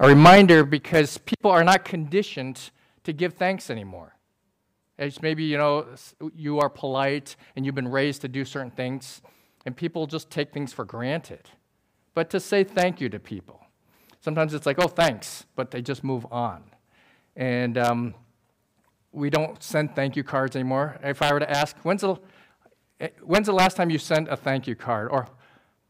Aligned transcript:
a 0.00 0.08
reminder 0.08 0.64
because 0.64 1.18
people 1.18 1.50
are 1.50 1.62
not 1.62 1.84
conditioned 1.84 2.70
to 3.04 3.12
give 3.12 3.34
thanks 3.34 3.68
anymore. 3.68 4.16
As 4.98 5.22
maybe 5.22 5.44
you 5.44 5.58
know 5.58 5.86
you 6.34 6.58
are 6.58 6.70
polite 6.70 7.36
and 7.54 7.64
you've 7.64 7.74
been 7.74 7.88
raised 7.88 8.22
to 8.22 8.28
do 8.28 8.44
certain 8.44 8.70
things, 8.70 9.20
and 9.66 9.76
people 9.76 10.06
just 10.06 10.30
take 10.30 10.52
things 10.52 10.72
for 10.72 10.86
granted. 10.86 11.50
But 12.14 12.30
to 12.30 12.40
say 12.40 12.64
thank 12.64 13.00
you 13.00 13.08
to 13.10 13.18
people, 13.18 13.60
sometimes 14.20 14.54
it's 14.54 14.66
like, 14.66 14.78
oh, 14.82 14.88
thanks, 14.88 15.44
but 15.54 15.70
they 15.70 15.82
just 15.82 16.02
move 16.02 16.26
on. 16.30 16.64
And 17.36 17.78
um, 17.78 18.14
we 19.12 19.28
don't 19.30 19.62
send 19.62 19.94
thank 19.94 20.16
you 20.16 20.24
cards 20.24 20.56
anymore. 20.56 20.98
If 21.02 21.22
I 21.22 21.32
were 21.32 21.40
to 21.40 21.50
ask, 21.50 21.76
when's 21.82 22.00
the, 22.00 22.16
when's 23.22 23.46
the 23.46 23.52
last 23.52 23.76
time 23.76 23.90
you 23.90 23.98
sent 23.98 24.28
a 24.28 24.36
thank 24.36 24.66
you 24.66 24.74
card? 24.74 25.08
Or 25.10 25.28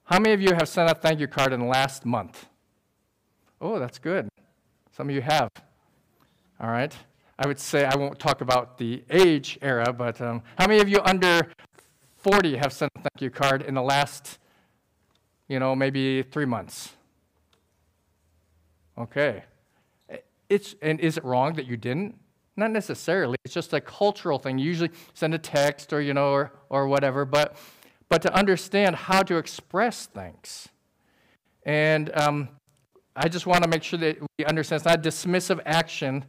how 0.04 0.18
many 0.18 0.34
of 0.34 0.40
you 0.40 0.52
have 0.54 0.68
sent 0.68 0.90
a 0.90 0.94
thank 0.94 1.20
you 1.20 1.28
card 1.28 1.52
in 1.52 1.60
the 1.60 1.66
last 1.66 2.04
month? 2.04 2.49
Oh, 3.60 3.78
that's 3.78 3.98
good. 3.98 4.28
Some 4.96 5.08
of 5.10 5.14
you 5.14 5.20
have. 5.20 5.50
All 6.60 6.70
right. 6.70 6.94
I 7.38 7.46
would 7.46 7.58
say 7.58 7.84
I 7.84 7.96
won't 7.96 8.18
talk 8.18 8.40
about 8.40 8.78
the 8.78 9.02
age 9.10 9.58
era, 9.60 9.92
but 9.92 10.20
um, 10.20 10.42
how 10.58 10.66
many 10.66 10.80
of 10.80 10.88
you 10.88 11.00
under 11.04 11.50
40 12.16 12.56
have 12.56 12.72
sent 12.72 12.90
a 12.96 13.00
thank 13.00 13.20
you 13.20 13.30
card 13.30 13.62
in 13.62 13.74
the 13.74 13.82
last, 13.82 14.38
you 15.48 15.58
know, 15.58 15.74
maybe 15.74 16.22
three 16.22 16.44
months? 16.44 16.92
Okay. 18.98 19.44
It's, 20.48 20.74
and 20.82 20.98
is 21.00 21.16
it 21.16 21.24
wrong 21.24 21.54
that 21.54 21.66
you 21.66 21.76
didn't? 21.76 22.18
Not 22.56 22.70
necessarily. 22.70 23.36
It's 23.44 23.54
just 23.54 23.72
a 23.72 23.80
cultural 23.80 24.38
thing. 24.38 24.58
You 24.58 24.66
usually 24.66 24.90
send 25.14 25.34
a 25.34 25.38
text 25.38 25.92
or, 25.92 26.00
you 26.00 26.12
know, 26.12 26.32
or, 26.32 26.52
or 26.68 26.88
whatever, 26.88 27.24
but, 27.24 27.56
but 28.08 28.20
to 28.22 28.34
understand 28.34 28.96
how 28.96 29.22
to 29.22 29.36
express 29.36 30.06
thanks. 30.06 30.68
And 31.64 32.10
um, 32.14 32.48
I 33.22 33.28
just 33.28 33.46
want 33.46 33.62
to 33.62 33.68
make 33.68 33.82
sure 33.82 33.98
that 33.98 34.16
we 34.38 34.46
understand 34.46 34.78
it's 34.78 34.86
not 34.86 35.02
dismissive 35.02 35.60
action 35.66 36.24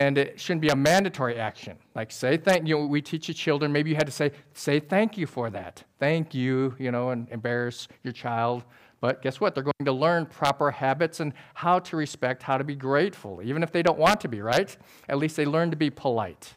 and 0.00 0.16
it 0.16 0.40
shouldn't 0.40 0.62
be 0.62 0.70
a 0.70 0.76
mandatory 0.76 1.38
action. 1.38 1.76
Like 1.94 2.10
say 2.10 2.38
thank 2.38 2.66
you. 2.66 2.86
We 2.86 3.02
teach 3.02 3.26
the 3.26 3.34
children. 3.34 3.70
Maybe 3.70 3.90
you 3.90 3.96
had 3.96 4.06
to 4.06 4.12
say 4.12 4.32
say 4.54 4.80
thank 4.80 5.18
you 5.18 5.26
for 5.26 5.50
that. 5.50 5.84
Thank 5.98 6.34
you. 6.34 6.74
You 6.78 6.90
know, 6.90 7.10
and 7.10 7.28
embarrass 7.30 7.86
your 8.02 8.14
child. 8.14 8.64
But 9.00 9.20
guess 9.20 9.40
what? 9.40 9.54
They're 9.54 9.62
going 9.62 9.74
to 9.84 9.92
learn 9.92 10.24
proper 10.24 10.70
habits 10.70 11.20
and 11.20 11.34
how 11.52 11.80
to 11.80 11.96
respect, 11.98 12.42
how 12.42 12.56
to 12.56 12.64
be 12.64 12.74
grateful, 12.74 13.42
even 13.44 13.62
if 13.62 13.70
they 13.70 13.82
don't 13.82 13.98
want 13.98 14.22
to 14.22 14.28
be. 14.28 14.40
Right? 14.40 14.74
At 15.10 15.18
least 15.18 15.36
they 15.36 15.44
learn 15.44 15.70
to 15.70 15.76
be 15.76 15.90
polite. 15.90 16.54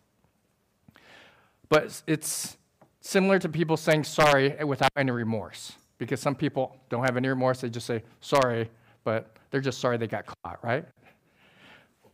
But 1.68 2.02
it's 2.08 2.58
similar 3.02 3.40
to 3.40 3.50
people 3.50 3.76
saying 3.76 4.06
sorry 4.06 4.56
without 4.64 4.92
any 4.96 5.12
remorse, 5.12 5.74
because 5.98 6.22
some 6.22 6.34
people 6.34 6.78
don't 6.90 7.04
have 7.04 7.18
any 7.18 7.28
remorse. 7.28 7.60
They 7.60 7.70
just 7.70 7.88
say 7.88 8.04
sorry, 8.22 8.70
but 9.10 9.26
they're 9.50 9.60
just 9.60 9.80
sorry 9.80 9.98
they 9.98 10.06
got 10.06 10.28
caught. 10.28 10.64
Right? 10.64 10.86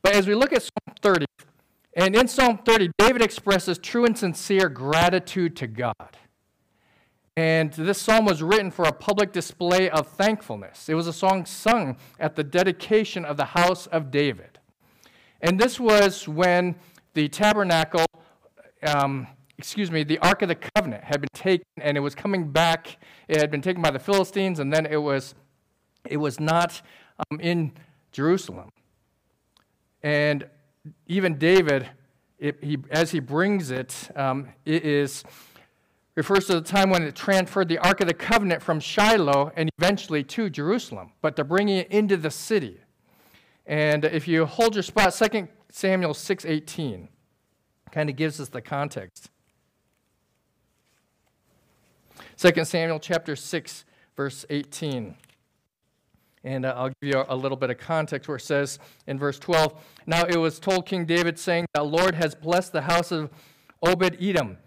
But 0.01 0.15
as 0.15 0.27
we 0.27 0.33
look 0.33 0.53
at 0.53 0.61
Psalm 0.61 0.95
30, 1.01 1.25
and 1.97 2.15
in 2.15 2.29
Psalm 2.29 2.59
30, 2.65 2.91
David 2.97 3.21
expresses 3.21 3.77
true 3.77 4.05
and 4.05 4.17
sincere 4.17 4.69
gratitude 4.69 5.57
to 5.57 5.67
God. 5.67 6.17
And 7.35 7.73
this 7.73 8.01
psalm 8.01 8.23
was 8.23 8.41
written 8.41 8.71
for 8.71 8.85
a 8.85 8.93
public 8.93 9.33
display 9.33 9.89
of 9.89 10.07
thankfulness. 10.07 10.87
It 10.87 10.93
was 10.93 11.05
a 11.05 11.11
song 11.11 11.45
sung 11.45 11.97
at 12.17 12.37
the 12.37 12.45
dedication 12.45 13.25
of 13.25 13.35
the 13.35 13.43
house 13.43 13.87
of 13.87 14.09
David. 14.09 14.57
And 15.41 15.59
this 15.59 15.77
was 15.77 16.29
when 16.29 16.75
the 17.13 17.27
tabernacle, 17.27 18.05
um, 18.83 19.27
excuse 19.57 19.91
me, 19.91 20.05
the 20.05 20.17
Ark 20.19 20.43
of 20.43 20.47
the 20.47 20.55
Covenant 20.55 21.03
had 21.03 21.19
been 21.19 21.27
taken 21.33 21.65
and 21.81 21.97
it 21.97 21.99
was 21.99 22.15
coming 22.15 22.51
back. 22.51 22.97
It 23.27 23.41
had 23.41 23.51
been 23.51 23.61
taken 23.61 23.81
by 23.81 23.91
the 23.91 23.99
Philistines 23.99 24.59
and 24.59 24.71
then 24.71 24.85
it 24.85 25.01
was, 25.01 25.35
it 26.09 26.17
was 26.17 26.39
not 26.39 26.81
um, 27.31 27.39
in 27.39 27.71
Jerusalem. 28.11 28.69
And 30.03 30.47
even 31.07 31.37
David, 31.37 31.89
it, 32.37 32.63
he, 32.63 32.77
as 32.91 33.11
he 33.11 33.19
brings 33.19 33.71
it, 33.71 34.09
um, 34.15 34.49
it 34.65 34.85
is 34.85 35.23
refers 36.15 36.45
to 36.45 36.53
the 36.53 36.61
time 36.61 36.89
when 36.89 37.03
it 37.03 37.15
transferred 37.15 37.67
the 37.67 37.77
Ark 37.79 37.99
of 38.01 38.07
the 38.07 38.13
Covenant 38.13 38.61
from 38.61 38.79
Shiloh 38.79 39.51
and 39.55 39.69
eventually 39.77 40.23
to 40.23 40.49
Jerusalem, 40.49 41.11
but 41.21 41.35
they're 41.35 41.43
bringing 41.43 41.77
it 41.77 41.91
into 41.91 42.15
the 42.15 42.31
city. 42.31 42.79
And 43.65 44.05
if 44.05 44.27
you 44.27 44.45
hold 44.45 44.75
your 44.75 44.83
spot, 44.83 45.13
2 45.13 45.47
Samuel 45.71 46.13
6.18 46.13 47.09
kind 47.91 48.09
of 48.09 48.15
gives 48.15 48.39
us 48.39 48.49
the 48.49 48.61
context. 48.61 49.29
2 52.37 52.63
Samuel 52.63 52.99
chapter 52.99 53.35
6, 53.35 53.85
verse 54.15 54.45
18. 54.49 55.15
And 56.45 56.63
uh, 56.63 56.75
I'll 56.77 56.89
give 56.89 56.95
you 57.01 57.25
a, 57.27 57.35
little 57.35 57.57
bit 57.57 57.71
of 57.71 57.79
context 57.79 58.27
where 58.29 58.37
it 58.37 58.41
says 58.41 58.77
in 59.07 59.17
verse 59.17 59.39
12 59.39 59.73
Now 60.05 60.23
it 60.25 60.37
was 60.37 60.59
told 60.59 60.85
King 60.85 61.05
David, 61.05 61.39
saying, 61.39 61.65
The 61.73 61.83
Lord 61.83 62.13
has 62.15 62.35
blessed 62.35 62.71
the 62.71 62.83
house 62.83 63.11
of 63.11 63.31
Obed 63.81 64.15
Edom 64.21 64.57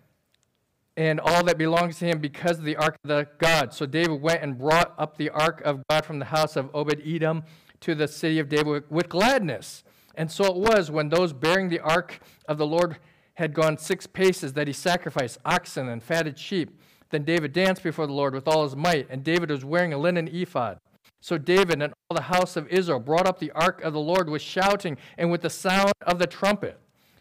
and 0.97 1.21
all 1.21 1.45
that 1.45 1.57
belongs 1.57 2.01
to 2.01 2.07
him 2.07 2.19
because 2.19 2.59
of 2.59 2.65
the 2.65 2.75
ark 2.75 2.97
of 3.05 3.09
the 3.09 3.29
God. 3.39 3.73
So 3.73 3.87
David 3.87 4.21
went 4.21 4.43
and 4.43 4.59
brought 4.59 4.93
up 4.99 5.17
the 5.17 5.31
ark 5.31 5.63
of 5.65 5.81
God 5.89 6.05
from 6.05 6.19
the 6.19 6.25
house 6.25 6.57
of 6.57 6.69
Obed 6.75 7.01
Edom 7.07 7.45
to 7.83 7.95
the 7.95 8.09
city 8.09 8.41
of 8.41 8.49
David 8.49 8.83
with 8.91 9.09
gladness. 9.09 9.85
And 10.17 10.33
so 10.33 10.47
it 10.47 10.57
was 10.57 10.91
when 10.91 11.09
those 11.09 11.33
bearing 11.33 11.69
the 11.69 11.79
ark 11.79 12.19
of 12.49 12.59
the 12.59 12.67
Lord 12.67 12.99
had 13.35 13.55
gone 13.55 13.79
six 13.79 14.09
paces 14.09 14.55
that 14.55 14.67
he 14.67 14.73
sacrificed 14.73 15.39
oxen 15.45 15.89
and 15.89 16.03
fatted 16.03 16.37
sheep. 16.37 16.81
Then 17.11 17.23
David 17.23 17.53
danced 17.53 17.85
before 17.85 18.09
the 18.09 18.13
Lord 18.13 18.35
with 18.35 18.49
all 18.49 18.65
his 18.65 18.75
might, 18.75 19.07
and 19.09 19.23
David 19.23 19.51
was 19.51 19.65
wearing 19.65 19.93
a 19.93 19.99
linen 19.99 20.27
ephod. 20.27 20.81
So 21.21 21.37
David 21.39 21.83
and 21.83 21.93
all 22.09 22.17
the 22.17 22.23
house 22.23 22.57
of 22.57 22.69
Israel 22.69 23.01
brought 23.01 23.27
up 23.27 23.39
the 23.39 23.51
ark 23.53 23.83
of 23.83 23.93
the 23.93 24.01
Lord 24.01 24.29
with 24.29 24.43
shouting 24.43 24.97
and 25.17 25.31
with 25.31 25.43
the 25.43 25.51
sound 25.51 25.93
of 26.03 26.19
the 26.19 26.27
trumpet. 26.27 26.79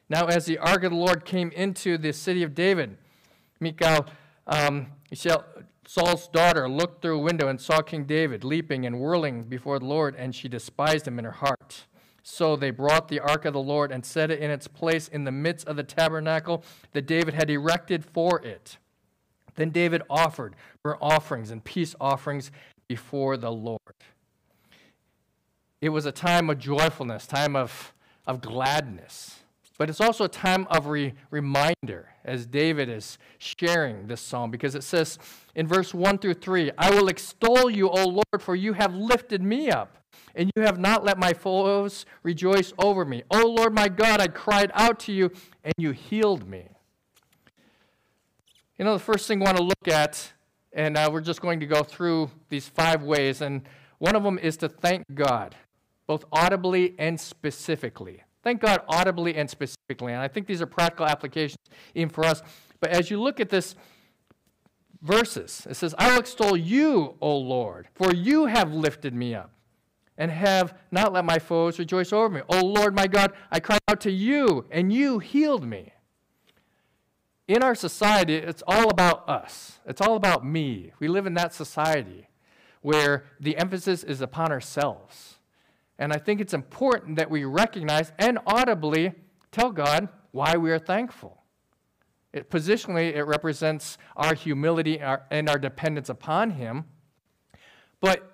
Now, 0.10 0.28
as 0.28 0.46
the 0.46 0.58
ark 0.58 0.84
of 0.84 0.92
the 0.92 0.98
Lord 0.98 1.26
came 1.26 1.52
into 1.52 1.98
the 1.98 2.14
city 2.14 2.44
of 2.44 2.56
David, 2.56 2.98
Michal, 3.60 4.06
um, 4.46 4.88
Saul's 5.86 6.28
daughter, 6.28 6.70
looked 6.70 7.02
through 7.02 7.18
a 7.18 7.24
window 7.24 7.48
and 7.48 7.60
saw 7.60 7.82
King 7.82 8.06
David 8.06 8.44
leaping 8.44 8.86
and 8.86 9.00
whirling 9.00 9.44
before 9.44 9.80
the 9.80 9.86
Lord, 9.86 10.16
and 10.16 10.34
she 10.34 10.48
despised 10.48 11.08
him 11.08 11.20
in 11.20 11.26
her 11.26 11.32
heart. 11.32 11.86
So 12.24 12.56
they 12.58 12.72
brought 12.72 13.08
the 13.08 13.22
ark 13.22 13.46
of 13.46 13.54
the 13.54 13.62
Lord 13.62 13.92
and 13.92 14.06
set 14.06 14.30
it 14.30 14.40
in 14.40 14.52
its 14.52 14.68
place 14.68 15.08
in 15.08 15.24
the 15.24 15.32
midst 15.32 15.66
of 15.68 15.78
the 15.78 15.84
tabernacle 15.84 16.64
that 16.92 17.08
David 17.08 17.34
had 17.34 17.50
erected 17.50 18.04
for 18.04 18.42
it. 18.42 18.78
Then 19.56 19.70
David 19.72 20.04
offered 20.10 20.56
burnt 20.84 21.00
offerings 21.02 21.52
and 21.52 21.64
peace 21.64 21.96
offerings 22.00 22.52
before 22.88 23.38
the 23.38 23.52
Lord. 23.52 23.80
It 25.82 25.90
was 25.90 26.06
a 26.06 26.12
time 26.12 26.50
of 26.50 26.58
joyfulness, 26.58 27.28
time 27.28 27.56
of, 27.56 27.94
of 28.26 28.42
gladness. 28.42 29.40
But 29.78 29.90
it's 29.90 30.02
also 30.02 30.24
a 30.24 30.30
time 30.30 30.66
of 30.72 30.88
re- 30.88 31.14
reminder 31.30 32.10
as 32.26 32.48
David 32.48 32.90
is 32.90 33.20
sharing 33.38 34.08
this 34.08 34.22
psalm 34.22 34.50
because 34.50 34.74
it 34.74 34.84
says 34.84 35.20
in 35.54 35.68
verse 35.68 35.94
1 35.94 36.18
through 36.18 36.34
3 36.36 36.72
I 36.78 36.90
will 36.90 37.08
extol 37.10 37.70
you, 37.70 37.90
O 37.90 38.06
Lord, 38.06 38.42
for 38.42 38.56
you 38.56 38.74
have 38.74 38.96
lifted 38.96 39.44
me 39.44 39.70
up, 39.70 39.98
and 40.34 40.52
you 40.56 40.64
have 40.64 40.80
not 40.80 41.06
let 41.06 41.20
my 41.20 41.34
foes 41.34 42.08
rejoice 42.24 42.74
over 42.80 43.06
me. 43.06 43.22
O 43.30 43.46
Lord 43.46 43.74
my 43.74 43.88
God, 43.88 44.20
I 44.20 44.28
cried 44.28 44.72
out 44.74 45.00
to 45.02 45.14
you, 45.14 45.32
and 45.64 45.74
you 45.78 45.92
healed 45.92 46.50
me. 46.50 46.70
You 48.80 48.86
know, 48.86 48.94
the 48.94 49.00
first 49.00 49.28
thing 49.28 49.42
I 49.42 49.46
want 49.46 49.58
to 49.58 49.64
look 49.64 49.88
at 49.88 50.34
and 50.78 50.96
uh, 50.96 51.10
we're 51.12 51.22
just 51.22 51.42
going 51.42 51.60
to 51.60 51.66
go 51.66 51.84
through 51.84 52.30
these 52.50 52.68
five 52.70 53.02
ways. 53.02 53.42
And 53.42 53.64
one 53.98 54.16
of 54.16 54.24
them 54.24 54.38
is 54.38 54.56
to 54.58 54.70
thank 54.70 55.04
God, 55.14 55.56
both 56.06 56.24
audibly 56.32 56.96
and 57.00 57.20
specifically. 57.20 58.24
Thank 58.44 58.62
God 58.62 58.82
audibly 58.88 59.36
and 59.36 59.50
specifically. 59.50 60.14
And 60.14 60.22
I 60.22 60.28
think 60.28 60.46
these 60.46 60.62
are 60.62 60.68
practical 60.68 61.08
applications 61.08 61.58
even 61.96 62.10
for 62.10 62.24
us. 62.24 62.44
But 62.80 62.92
as 62.92 63.10
you 63.10 63.20
look 63.20 63.40
at 63.40 63.50
this 63.50 63.76
verses, 65.02 65.66
it 65.68 65.74
says, 65.74 65.96
I 65.98 66.12
will 66.12 66.20
extol 66.20 66.56
you, 66.56 67.16
O 67.22 67.36
Lord, 67.36 67.88
for 67.96 68.14
you 68.14 68.46
have 68.46 68.72
lifted 68.72 69.16
me 69.16 69.34
up 69.34 69.52
and 70.16 70.30
have 70.32 70.78
not 70.92 71.12
let 71.12 71.26
my 71.26 71.40
foes 71.40 71.80
rejoice 71.80 72.14
over 72.14 72.30
me. 72.30 72.42
O 72.50 72.64
Lord 72.64 72.96
my 72.96 73.08
God, 73.08 73.34
I 73.52 73.60
cried 73.60 73.80
out 73.88 74.02
to 74.02 74.12
you, 74.12 74.66
and 74.72 74.94
you 74.94 75.20
healed 75.20 75.66
me 75.66 75.94
in 77.48 77.64
our 77.64 77.76
society, 77.76 78.36
it's 78.36 78.64
all 78.68 78.90
about 78.90 79.28
us. 79.30 79.80
It's 79.86 80.02
all 80.02 80.16
about 80.16 80.46
me. 80.46 80.92
We 81.00 81.08
live 81.08 81.26
in 81.26 81.34
that 81.36 81.54
society 81.54 82.28
where 82.82 83.26
the 83.40 83.58
emphasis 83.58 84.04
is 84.04 84.22
upon 84.22 84.52
ourselves. 84.52 85.36
And 85.98 86.12
I 86.12 86.18
think 86.18 86.42
it's 86.42 86.54
important 86.54 87.16
that 87.18 87.30
we 87.30 87.46
recognize 87.46 88.12
and 88.20 88.38
audibly 88.46 89.14
tell 89.52 89.72
God 89.72 90.10
why 90.32 90.58
we 90.58 90.72
are 90.72 90.80
thankful. 90.80 91.42
It, 92.34 92.50
positionally, 92.50 93.16
it 93.16 93.24
represents 93.24 93.98
our 94.16 94.36
humility 94.36 95.00
and 95.00 95.50
our 95.50 95.58
dependence 95.58 96.10
upon 96.10 96.52
Him. 96.52 96.86
But 98.02 98.32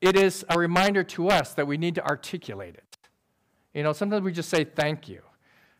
it 0.00 0.16
is 0.16 0.44
a 0.48 0.58
reminder 0.58 1.02
to 1.04 1.28
us 1.28 1.52
that 1.54 1.66
we 1.66 1.76
need 1.76 1.96
to 1.96 2.06
articulate 2.06 2.76
it. 2.76 2.98
You 3.74 3.82
know, 3.82 3.92
sometimes 3.92 4.22
we 4.22 4.32
just 4.32 4.48
say 4.48 4.64
thank 4.64 5.08
you 5.08 5.22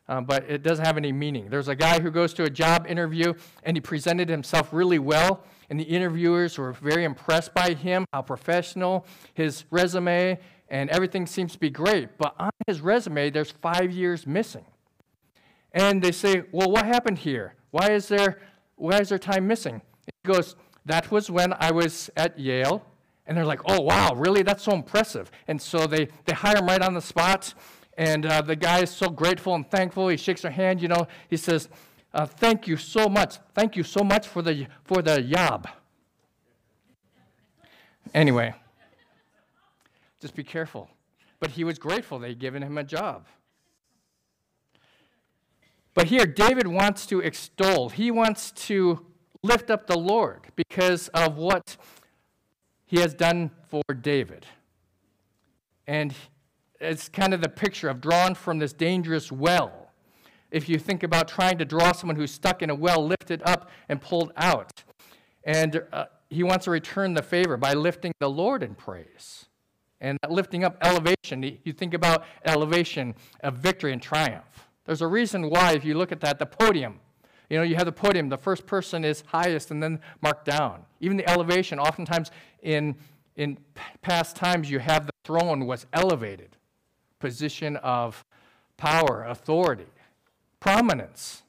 uh, 0.08 0.20
but 0.20 0.44
it 0.48 0.62
doesn't 0.62 0.84
have 0.84 0.96
any 0.96 1.12
meaning. 1.12 1.48
There's 1.48 1.68
a 1.68 1.74
guy 1.74 2.00
who 2.00 2.10
goes 2.10 2.34
to 2.34 2.44
a 2.44 2.50
job 2.50 2.86
interview 2.88 3.34
and 3.62 3.76
he 3.76 3.80
presented 3.80 4.28
himself 4.28 4.72
really 4.72 4.98
well, 4.98 5.44
and 5.70 5.78
the 5.78 5.84
interviewers 5.84 6.58
were 6.58 6.72
very 6.72 7.04
impressed 7.04 7.54
by 7.54 7.74
him, 7.74 8.04
how 8.12 8.22
professional, 8.22 9.06
his 9.34 9.64
resume, 9.70 10.38
and 10.68 10.90
everything 10.90 11.26
seems 11.26 11.52
to 11.52 11.58
be 11.58 11.70
great. 11.70 12.16
But 12.18 12.34
on 12.38 12.50
his 12.66 12.80
resume, 12.80 13.30
there's 13.30 13.50
five 13.50 13.90
years 13.92 14.26
missing. 14.26 14.64
And 15.72 16.02
they 16.02 16.12
say, 16.12 16.44
Well, 16.50 16.70
what 16.70 16.86
happened 16.86 17.18
here? 17.18 17.54
Why 17.70 17.90
is 17.90 18.08
there, 18.08 18.38
why 18.76 18.98
is 18.98 19.10
there 19.10 19.18
time 19.18 19.46
missing? 19.46 19.82
He 20.06 20.32
goes, 20.32 20.56
That 20.86 21.10
was 21.10 21.30
when 21.30 21.52
I 21.54 21.70
was 21.70 22.10
at 22.16 22.38
Yale. 22.38 22.84
And 23.26 23.36
they're 23.36 23.46
like, 23.46 23.60
Oh, 23.66 23.80
wow, 23.82 24.14
really? 24.14 24.42
That's 24.42 24.62
so 24.62 24.72
impressive. 24.72 25.30
And 25.46 25.60
so 25.60 25.86
they, 25.86 26.08
they 26.24 26.32
hire 26.32 26.56
him 26.56 26.66
right 26.66 26.82
on 26.82 26.94
the 26.94 27.02
spot. 27.02 27.54
And 27.96 28.24
uh, 28.24 28.42
the 28.42 28.56
guy 28.56 28.80
is 28.80 28.90
so 28.90 29.08
grateful 29.08 29.54
and 29.54 29.70
thankful. 29.70 30.08
He 30.08 30.16
shakes 30.16 30.42
her 30.42 30.50
hand, 30.50 30.80
you 30.80 30.88
know. 30.88 31.06
He 31.28 31.36
says, 31.36 31.68
uh, 32.14 32.26
Thank 32.26 32.66
you 32.66 32.76
so 32.76 33.08
much. 33.08 33.38
Thank 33.54 33.76
you 33.76 33.82
so 33.82 34.02
much 34.02 34.26
for 34.26 34.42
the, 34.42 34.66
for 34.84 35.02
the 35.02 35.20
job. 35.20 35.68
Anyway, 38.14 38.54
just 40.20 40.34
be 40.34 40.44
careful. 40.44 40.88
But 41.40 41.50
he 41.50 41.64
was 41.64 41.78
grateful 41.78 42.18
they'd 42.18 42.38
given 42.38 42.62
him 42.62 42.78
a 42.78 42.84
job. 42.84 43.26
But 45.94 46.06
here, 46.06 46.24
David 46.24 46.66
wants 46.66 47.04
to 47.06 47.20
extol, 47.20 47.90
he 47.90 48.10
wants 48.10 48.50
to 48.52 49.04
lift 49.42 49.70
up 49.70 49.86
the 49.86 49.98
Lord 49.98 50.46
because 50.56 51.08
of 51.08 51.36
what 51.36 51.76
he 52.86 52.98
has 52.98 53.12
done 53.14 53.50
for 53.68 53.82
David. 54.00 54.46
And 55.86 56.14
it's 56.82 57.08
kind 57.08 57.32
of 57.32 57.40
the 57.40 57.48
picture 57.48 57.88
of 57.88 58.00
drawn 58.00 58.34
from 58.34 58.58
this 58.58 58.72
dangerous 58.72 59.30
well. 59.30 59.90
If 60.50 60.68
you 60.68 60.78
think 60.78 61.02
about 61.02 61.28
trying 61.28 61.58
to 61.58 61.64
draw 61.64 61.92
someone 61.92 62.16
who's 62.16 62.32
stuck 62.32 62.60
in 62.62 62.70
a 62.70 62.74
well, 62.74 63.06
lifted 63.06 63.42
up 63.44 63.70
and 63.88 64.00
pulled 64.00 64.32
out. 64.36 64.84
And 65.44 65.82
uh, 65.92 66.06
he 66.28 66.42
wants 66.42 66.66
to 66.66 66.70
return 66.70 67.14
the 67.14 67.22
favor 67.22 67.56
by 67.56 67.72
lifting 67.72 68.12
the 68.20 68.28
Lord 68.28 68.62
in 68.62 68.74
praise. 68.74 69.46
And 70.00 70.18
that 70.22 70.30
lifting 70.30 70.64
up 70.64 70.76
elevation, 70.82 71.58
you 71.64 71.72
think 71.72 71.94
about 71.94 72.24
elevation 72.44 73.14
of 73.42 73.54
victory 73.54 73.92
and 73.92 74.02
triumph. 74.02 74.68
There's 74.84 75.00
a 75.00 75.06
reason 75.06 75.48
why, 75.48 75.72
if 75.72 75.84
you 75.84 75.94
look 75.96 76.10
at 76.10 76.20
that, 76.20 76.38
the 76.38 76.46
podium, 76.46 76.98
you 77.48 77.56
know, 77.56 77.62
you 77.62 77.76
have 77.76 77.84
the 77.84 77.92
podium, 77.92 78.28
the 78.28 78.38
first 78.38 78.66
person 78.66 79.04
is 79.04 79.22
highest 79.26 79.70
and 79.70 79.82
then 79.82 80.00
marked 80.20 80.44
down. 80.44 80.82
Even 81.00 81.16
the 81.16 81.28
elevation, 81.30 81.78
oftentimes 81.78 82.30
in, 82.62 82.96
in 83.36 83.58
past 84.00 84.34
times, 84.36 84.70
you 84.70 84.80
have 84.80 85.06
the 85.06 85.12
throne 85.24 85.66
was 85.66 85.86
elevated, 85.92 86.56
position 87.22 87.76
of 87.76 88.24
power, 88.76 89.24
authority, 89.28 89.86
prominence. 90.58 91.42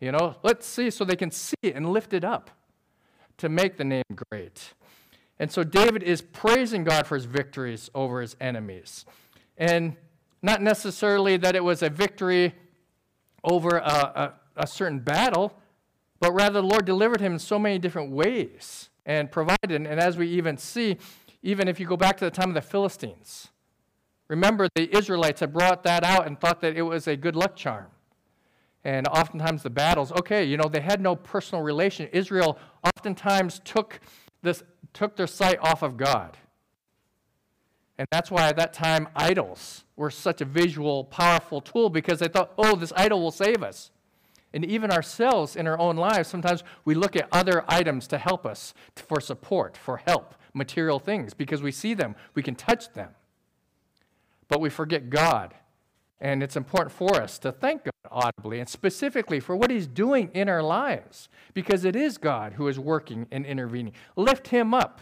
You 0.00 0.12
know, 0.12 0.36
let's 0.44 0.64
see 0.64 0.90
so 0.90 1.04
they 1.04 1.16
can 1.16 1.32
see 1.32 1.56
it 1.60 1.74
and 1.74 1.92
lift 1.92 2.12
it 2.14 2.24
up 2.24 2.50
to 3.38 3.48
make 3.48 3.76
the 3.76 3.84
name 3.84 4.04
great. 4.30 4.74
And 5.40 5.50
so 5.50 5.64
David 5.64 6.04
is 6.04 6.22
praising 6.22 6.84
God 6.84 7.06
for 7.08 7.16
his 7.16 7.24
victories 7.24 7.90
over 7.96 8.20
his 8.20 8.36
enemies. 8.40 9.04
And 9.58 9.96
not 10.40 10.62
necessarily 10.62 11.36
that 11.36 11.56
it 11.56 11.64
was 11.64 11.82
a 11.82 11.90
victory 11.90 12.54
over 13.42 13.78
a, 13.78 13.82
a, 13.84 14.34
a 14.56 14.66
certain 14.68 15.00
battle, 15.00 15.52
but 16.20 16.32
rather 16.32 16.60
the 16.60 16.66
Lord 16.66 16.84
delivered 16.84 17.20
him 17.20 17.32
in 17.32 17.38
so 17.40 17.58
many 17.58 17.78
different 17.80 18.12
ways 18.12 18.88
and 19.04 19.32
provided. 19.32 19.72
And 19.72 19.98
as 19.98 20.16
we 20.16 20.28
even 20.28 20.56
see, 20.58 20.96
even 21.42 21.66
if 21.66 21.80
you 21.80 21.86
go 21.86 21.96
back 21.96 22.18
to 22.18 22.24
the 22.24 22.30
time 22.30 22.50
of 22.50 22.54
the 22.54 22.62
Philistines, 22.62 23.48
remember 24.32 24.66
the 24.74 24.96
Israelites 24.96 25.40
had 25.40 25.52
brought 25.52 25.82
that 25.82 26.04
out 26.04 26.26
and 26.26 26.40
thought 26.40 26.62
that 26.62 26.74
it 26.74 26.80
was 26.80 27.06
a 27.06 27.16
good 27.16 27.36
luck 27.36 27.54
charm. 27.54 27.88
And 28.82 29.06
oftentimes 29.08 29.62
the 29.62 29.68
battles, 29.68 30.10
okay, 30.12 30.42
you 30.42 30.56
know, 30.56 30.70
they 30.70 30.80
had 30.80 31.02
no 31.02 31.14
personal 31.14 31.62
relation. 31.62 32.08
Israel 32.14 32.58
oftentimes 32.82 33.60
took, 33.62 34.00
this, 34.40 34.62
took 34.94 35.16
their 35.16 35.26
sight 35.26 35.58
off 35.60 35.82
of 35.82 35.98
God. 35.98 36.38
And 37.98 38.08
that's 38.10 38.30
why 38.30 38.48
at 38.48 38.56
that 38.56 38.72
time 38.72 39.06
idols 39.14 39.84
were 39.96 40.10
such 40.10 40.40
a 40.40 40.46
visual, 40.46 41.04
powerful 41.04 41.60
tool 41.60 41.90
because 41.90 42.20
they 42.20 42.28
thought, 42.28 42.54
oh, 42.56 42.74
this 42.74 42.92
idol 42.96 43.20
will 43.20 43.30
save 43.30 43.62
us. 43.62 43.90
And 44.54 44.64
even 44.64 44.90
ourselves 44.90 45.56
in 45.56 45.66
our 45.66 45.78
own 45.78 45.96
lives, 45.96 46.30
sometimes 46.30 46.64
we 46.86 46.94
look 46.94 47.16
at 47.16 47.28
other 47.32 47.66
items 47.68 48.06
to 48.08 48.16
help 48.16 48.46
us 48.46 48.72
for 48.96 49.20
support, 49.20 49.76
for 49.76 49.98
help, 49.98 50.34
material 50.54 50.98
things, 50.98 51.34
because 51.34 51.60
we 51.60 51.70
see 51.70 51.92
them, 51.92 52.16
we 52.34 52.42
can 52.42 52.54
touch 52.54 52.94
them. 52.94 53.10
But 54.52 54.60
we 54.60 54.68
forget 54.68 55.08
God. 55.08 55.54
And 56.20 56.42
it's 56.42 56.56
important 56.56 56.94
for 56.94 57.22
us 57.22 57.38
to 57.38 57.52
thank 57.52 57.84
God 57.84 57.92
audibly 58.10 58.60
and 58.60 58.68
specifically 58.68 59.40
for 59.40 59.56
what 59.56 59.70
He's 59.70 59.86
doing 59.86 60.30
in 60.34 60.46
our 60.46 60.62
lives, 60.62 61.30
because 61.54 61.86
it 61.86 61.96
is 61.96 62.18
God 62.18 62.52
who 62.52 62.68
is 62.68 62.78
working 62.78 63.26
and 63.32 63.46
intervening. 63.46 63.94
Lift 64.14 64.48
Him 64.48 64.74
up. 64.74 65.00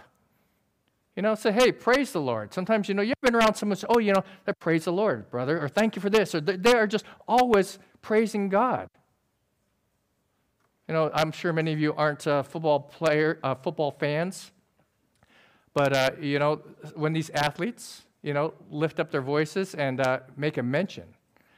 You 1.17 1.23
know, 1.23 1.35
say, 1.35 1.51
hey, 1.51 1.73
praise 1.73 2.13
the 2.13 2.21
Lord. 2.21 2.55
Sometimes, 2.55 2.89
you 2.89 2.95
know, 2.95 3.03
you've 3.03 3.21
been 3.23 3.35
around 3.35 3.57
someone 3.57 3.75
say, 3.75 3.89
oh, 3.91 3.99
you 3.99 4.13
know, 4.13 4.23
praise 4.61 4.85
the 4.85 4.93
Lord, 4.93 5.29
brother, 5.31 5.61
or 5.61 5.69
thank 5.69 5.97
you 5.97 6.01
for 6.01 6.11
this, 6.11 6.33
or 6.33 6.41
they 6.41 6.73
are 6.75 6.87
just 6.87 7.05
always 7.27 7.81
praising 8.03 8.51
God. 8.51 8.87
You 10.87 10.95
know, 10.95 11.11
I'm 11.13 11.33
sure 11.33 11.53
many 11.53 11.73
of 11.73 11.81
you 11.81 11.93
aren't 11.95 12.25
uh, 12.25 12.45
football 12.45 12.79
player, 12.79 13.41
uh, 13.43 13.57
football 13.57 13.91
fans, 13.91 14.53
but 15.75 15.93
uh, 15.93 16.11
you 16.21 16.39
know, 16.39 16.63
when 16.95 17.13
these 17.13 17.31
athletes, 17.31 18.03
you 18.23 18.35
know, 18.35 18.55
lift 18.71 19.01
up 19.01 19.11
their 19.11 19.23
voices 19.23 19.75
and 19.75 20.01
uh, 20.01 20.21
make 20.37 20.59
a 20.59 20.63
mention. 20.63 21.05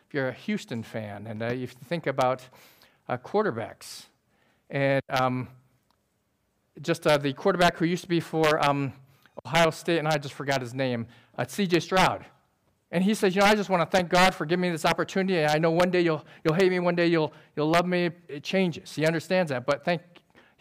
If 0.07 0.15
you're 0.15 0.29
a 0.29 0.33
Houston 0.33 0.83
fan, 0.83 1.27
and 1.27 1.43
uh, 1.43 1.53
you 1.53 1.67
think 1.67 2.07
about 2.07 2.43
uh, 3.09 3.17
quarterbacks, 3.17 4.07
and 4.71 5.03
um, 5.09 5.49
just 6.81 7.03
the 7.03 7.35
quarterback 7.37 7.77
who 7.77 7.85
used 7.85 8.03
to 8.03 8.09
be 8.09 8.21
for 8.21 8.65
um, 8.65 8.93
Ohio 9.47 9.71
State, 9.71 9.99
and 9.99 10.09
I 10.09 10.19
just 10.19 10.35
forgot 10.35 10.61
his 10.61 10.75
name, 10.75 11.07
uh, 11.37 11.45
C.J. 11.47 11.81
Stroud. 11.81 12.27
And 12.91 13.03
he 13.03 13.15
says, 13.15 13.35
You 13.35 13.41
know, 13.41 13.47
I 13.47 13.55
just 13.55 13.71
want 13.71 13.89
to 13.89 13.97
thank 13.97 14.11
God 14.11 14.35
for 14.35 14.45
giving 14.45 14.61
me 14.61 14.71
this 14.71 14.85
opportunity. 14.85 15.45
I 15.45 15.59
know 15.59 15.71
one 15.71 15.91
day 15.91 16.03
you'll, 16.03 16.25
you'll 16.45 16.55
hate 16.55 16.71
me, 16.71 16.79
one 16.79 16.95
day 16.95 17.07
you'll, 17.07 17.33
you'll 17.57 17.71
love 17.71 17.87
me. 17.87 18.11
It 18.29 18.45
changes. 18.45 18.95
He 18.95 19.07
understands 19.07 19.51
that. 19.51 19.65
But 19.65 19.85
thank, 19.85 20.03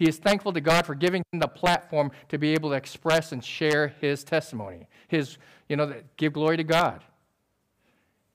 he 0.01 0.09
is 0.09 0.17
thankful 0.17 0.51
to 0.51 0.61
God 0.61 0.87
for 0.87 0.95
giving 0.95 1.21
him 1.31 1.39
the 1.39 1.47
platform 1.47 2.11
to 2.29 2.39
be 2.39 2.53
able 2.53 2.71
to 2.71 2.75
express 2.75 3.33
and 3.33 3.45
share 3.45 3.89
his 4.01 4.23
testimony. 4.23 4.87
His, 5.07 5.37
you 5.69 5.75
know, 5.75 5.93
give 6.17 6.33
glory 6.33 6.57
to 6.57 6.63
God. 6.63 7.03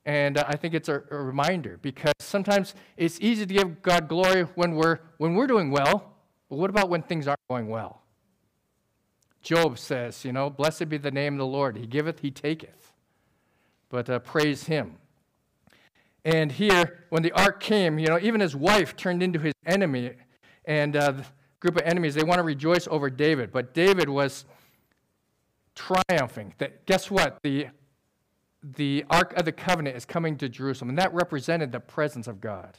And 0.05 0.37
I 0.37 0.55
think 0.55 0.73
it's 0.73 0.87
a, 0.87 1.03
a 1.11 1.17
reminder 1.17 1.77
because 1.81 2.13
sometimes 2.19 2.73
it's 2.95 3.19
easy 3.19 3.45
to 3.45 3.53
give 3.53 3.81
God 3.81 4.07
glory 4.07 4.43
when 4.55 4.75
we're, 4.75 4.99
when 5.17 5.35
we're 5.35 5.45
doing 5.45 5.69
well, 5.69 6.13
but 6.49 6.55
what 6.55 6.69
about 6.69 6.87
when 6.87 7.01
things 7.01 7.27
aren't 7.27 7.45
going 7.49 7.67
well? 7.67 8.01
Job 9.41 9.77
says, 9.77 10.23
you 10.23 10.31
know, 10.31 10.49
blessed 10.49 10.87
be 10.87 10.97
the 10.97 11.11
name 11.11 11.33
of 11.33 11.39
the 11.39 11.45
Lord. 11.45 11.75
He 11.75 11.85
giveth, 11.85 12.21
he 12.21 12.31
taketh. 12.31 12.93
But 13.89 14.09
uh, 14.09 14.19
praise 14.19 14.63
him. 14.63 14.95
And 16.23 16.49
here, 16.49 17.03
when 17.09 17.23
the 17.23 17.33
ark 17.33 17.59
came, 17.59 17.99
you 17.99 18.07
know, 18.07 18.19
even 18.21 18.39
his 18.39 18.55
wife 18.55 18.95
turned 18.95 19.21
into 19.21 19.39
his 19.39 19.53
enemy. 19.65 20.13
And 20.63 20.95
uh, 20.95 21.13
group 21.59 21.75
of 21.75 21.83
enemies, 21.83 22.15
they 22.15 22.23
want 22.23 22.39
to 22.39 22.43
rejoice 22.43 22.87
over 22.89 23.09
David. 23.09 23.51
But 23.51 23.73
David 23.73 24.09
was 24.09 24.45
triumphing. 25.75 26.53
That, 26.57 26.85
guess 26.85 27.09
what? 27.09 27.39
The, 27.43 27.67
the 28.63 29.05
Ark 29.09 29.33
of 29.37 29.45
the 29.45 29.51
Covenant 29.51 29.95
is 29.95 30.05
coming 30.05 30.37
to 30.37 30.49
Jerusalem. 30.49 30.89
And 30.89 30.97
that 30.97 31.13
represented 31.13 31.71
the 31.71 31.79
presence 31.79 32.27
of 32.27 32.41
God. 32.41 32.77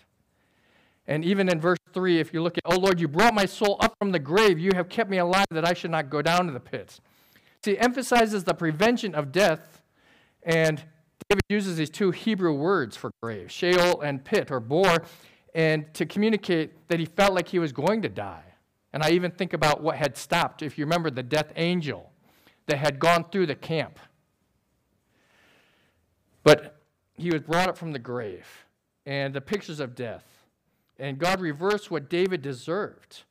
And 1.06 1.24
even 1.24 1.48
in 1.48 1.58
verse 1.58 1.78
3, 1.94 2.20
if 2.20 2.34
you 2.34 2.42
look 2.42 2.58
at, 2.58 2.64
Oh 2.66 2.76
Lord, 2.76 3.00
you 3.00 3.08
brought 3.08 3.34
my 3.34 3.46
soul 3.46 3.76
up 3.80 3.94
from 3.98 4.12
the 4.12 4.18
grave. 4.18 4.58
You 4.58 4.72
have 4.74 4.90
kept 4.90 5.08
me 5.08 5.18
alive 5.18 5.46
that 5.50 5.66
I 5.66 5.72
should 5.72 5.90
not 5.90 6.10
go 6.10 6.20
down 6.20 6.46
to 6.46 6.52
the 6.52 6.60
pits. 6.60 7.00
See, 7.64 7.72
it 7.72 7.82
emphasizes 7.82 8.44
the 8.44 8.54
prevention 8.54 9.14
of 9.14 9.32
death. 9.32 9.80
And 10.42 10.84
David 11.28 11.42
uses 11.48 11.76
these 11.76 11.90
two 11.90 12.10
Hebrew 12.10 12.52
words 12.52 12.96
for 12.96 13.10
grave, 13.22 13.50
Sheol 13.50 14.02
and 14.02 14.24
pit 14.24 14.50
or 14.50 14.60
bor, 14.60 15.04
and 15.54 15.92
to 15.94 16.06
communicate 16.06 16.88
that 16.88 17.00
he 17.00 17.06
felt 17.06 17.32
like 17.32 17.48
he 17.48 17.58
was 17.58 17.72
going 17.72 18.02
to 18.02 18.08
die. 18.08 18.47
And 18.92 19.02
I 19.02 19.10
even 19.10 19.30
think 19.30 19.52
about 19.52 19.82
what 19.82 19.96
had 19.96 20.16
stopped, 20.16 20.62
if 20.62 20.78
you 20.78 20.84
remember, 20.84 21.10
the 21.10 21.22
death 21.22 21.52
angel 21.56 22.12
that 22.66 22.78
had 22.78 22.98
gone 22.98 23.24
through 23.24 23.46
the 23.46 23.54
camp. 23.54 23.98
But 26.42 26.80
he 27.14 27.30
was 27.30 27.42
brought 27.42 27.68
up 27.68 27.76
from 27.76 27.92
the 27.92 27.98
grave, 27.98 28.46
and 29.04 29.34
the 29.34 29.40
pictures 29.40 29.80
of 29.80 29.94
death. 29.94 30.24
And 30.98 31.18
God 31.18 31.40
reversed 31.40 31.90
what 31.90 32.08
David 32.08 32.42
deserved, 32.42 33.24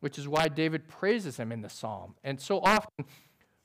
which 0.00 0.18
is 0.18 0.26
why 0.26 0.48
David 0.48 0.88
praises 0.88 1.36
him 1.36 1.52
in 1.52 1.60
the 1.60 1.68
psalm. 1.68 2.14
And 2.24 2.40
so 2.40 2.60
often 2.60 3.04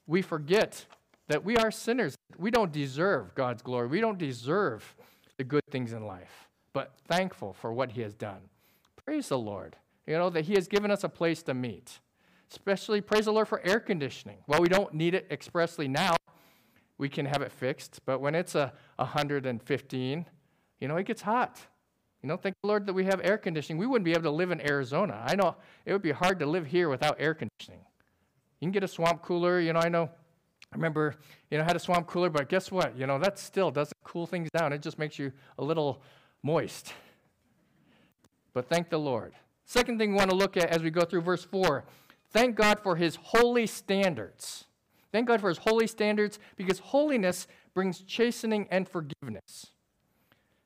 we 0.05 0.21
forget 0.21 0.85
that 1.27 1.43
we 1.43 1.57
are 1.57 1.71
sinners. 1.71 2.15
We 2.37 2.51
don't 2.51 2.71
deserve 2.71 3.35
God's 3.35 3.61
glory. 3.61 3.87
We 3.87 3.99
don't 3.99 4.17
deserve 4.17 4.95
the 5.37 5.43
good 5.43 5.63
things 5.71 5.93
in 5.93 6.05
life, 6.05 6.47
but 6.73 6.93
thankful 7.07 7.53
for 7.53 7.73
what 7.73 7.91
he 7.91 8.01
has 8.01 8.13
done. 8.13 8.41
Praise 9.05 9.29
the 9.29 9.37
Lord. 9.37 9.75
You 10.07 10.13
know, 10.13 10.29
that 10.29 10.45
he 10.45 10.53
has 10.53 10.67
given 10.67 10.89
us 10.89 11.03
a 11.03 11.09
place 11.09 11.43
to 11.43 11.53
meet. 11.53 11.99
Especially 12.49 13.01
praise 13.01 13.25
the 13.25 13.33
Lord 13.33 13.47
for 13.47 13.61
air 13.65 13.79
conditioning. 13.79 14.37
Well, 14.47 14.61
we 14.61 14.69
don't 14.69 14.93
need 14.93 15.13
it 15.13 15.27
expressly 15.29 15.87
now, 15.87 16.15
we 16.97 17.09
can 17.09 17.25
have 17.25 17.41
it 17.41 17.51
fixed. 17.51 17.99
But 18.05 18.21
when 18.21 18.33
it's 18.33 18.55
a 18.55 18.73
115, 18.95 20.25
you 20.79 20.87
know, 20.87 20.95
it 20.95 21.05
gets 21.05 21.21
hot. 21.21 21.59
You 22.23 22.29
know, 22.29 22.37
thank 22.37 22.55
the 22.63 22.67
Lord 22.67 22.87
that 22.87 22.93
we 22.93 23.05
have 23.05 23.21
air 23.23 23.37
conditioning. 23.37 23.77
We 23.77 23.85
wouldn't 23.85 24.05
be 24.05 24.13
able 24.13 24.23
to 24.23 24.31
live 24.31 24.49
in 24.51 24.65
Arizona. 24.67 25.23
I 25.27 25.35
know 25.35 25.55
it 25.85 25.93
would 25.93 26.01
be 26.01 26.11
hard 26.11 26.39
to 26.39 26.45
live 26.45 26.65
here 26.65 26.89
without 26.89 27.17
air 27.19 27.33
conditioning. 27.33 27.81
You 28.59 28.65
can 28.65 28.71
get 28.71 28.83
a 28.83 28.87
swamp 28.87 29.21
cooler. 29.21 29.59
You 29.59 29.73
know, 29.73 29.79
I 29.79 29.89
know 29.89 30.09
I 30.71 30.75
remember, 30.75 31.15
you 31.49 31.57
know, 31.57 31.63
I 31.63 31.67
had 31.67 31.75
a 31.75 31.79
swamp 31.79 32.07
cooler, 32.07 32.29
but 32.29 32.49
guess 32.49 32.71
what? 32.71 32.97
You 32.97 33.07
know, 33.07 33.19
that 33.19 33.39
still 33.39 33.71
doesn't 33.71 33.97
cool 34.03 34.25
things 34.25 34.49
down. 34.51 34.73
It 34.73 34.81
just 34.81 34.99
makes 34.99 35.17
you 35.17 35.31
a 35.57 35.63
little 35.63 36.01
moist. 36.43 36.93
But 38.53 38.67
thank 38.67 38.89
the 38.89 38.99
Lord. 38.99 39.33
Second 39.67 39.99
thing 39.99 40.11
we 40.11 40.17
want 40.17 40.29
to 40.29 40.35
look 40.35 40.55
at 40.55 40.69
as 40.69 40.81
we 40.81 40.89
go 40.89 41.01
through 41.01 41.21
verse 41.21 41.43
4 41.43 41.83
thank 42.31 42.55
God 42.55 42.79
for 42.79 42.95
his 42.95 43.17
holy 43.17 43.67
standards. 43.67 44.65
Thank 45.11 45.27
God 45.27 45.41
for 45.41 45.49
his 45.49 45.59
holy 45.59 45.87
standards 45.87 46.39
because 46.55 46.79
holiness 46.79 47.47
brings 47.73 48.01
chastening 48.01 48.67
and 48.69 48.87
forgiveness. 48.87 49.71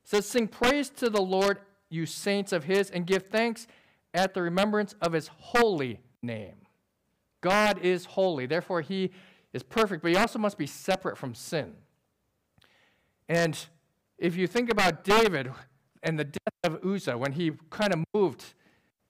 It 0.04 0.10
says, 0.10 0.26
Sing 0.28 0.48
praise 0.48 0.90
to 0.92 1.10
the 1.10 1.22
Lord, 1.22 1.60
you 1.90 2.06
saints 2.06 2.52
of 2.52 2.66
his, 2.66 2.90
and 2.90 3.08
give 3.08 3.28
thanks 3.28 3.68
at 4.14 4.34
the 4.34 4.42
remembrance 4.42 4.96
of 5.02 5.14
his 5.14 5.30
holy 5.30 6.00
name. 6.22 6.56
God 7.42 7.80
is 7.80 8.06
holy, 8.06 8.46
therefore, 8.46 8.82
he 8.82 9.12
is 9.54 9.64
perfect, 9.64 10.04
but 10.04 10.12
he 10.12 10.18
also 10.18 10.40
must 10.40 10.58
be 10.58 10.68
separate 10.68 11.18
from 11.18 11.34
sin. 11.34 11.74
And 13.30 13.58
if 14.18 14.36
you 14.36 14.48
think 14.48 14.70
about 14.70 15.04
David 15.04 15.52
and 16.04 16.20
the 16.20 16.26
death 16.26 16.54
of 16.64 16.86
Uzzah, 16.86 17.18
when 17.18 17.34
he 17.34 17.52
kind 17.70 17.94
of 17.94 18.04
moved 18.14 18.54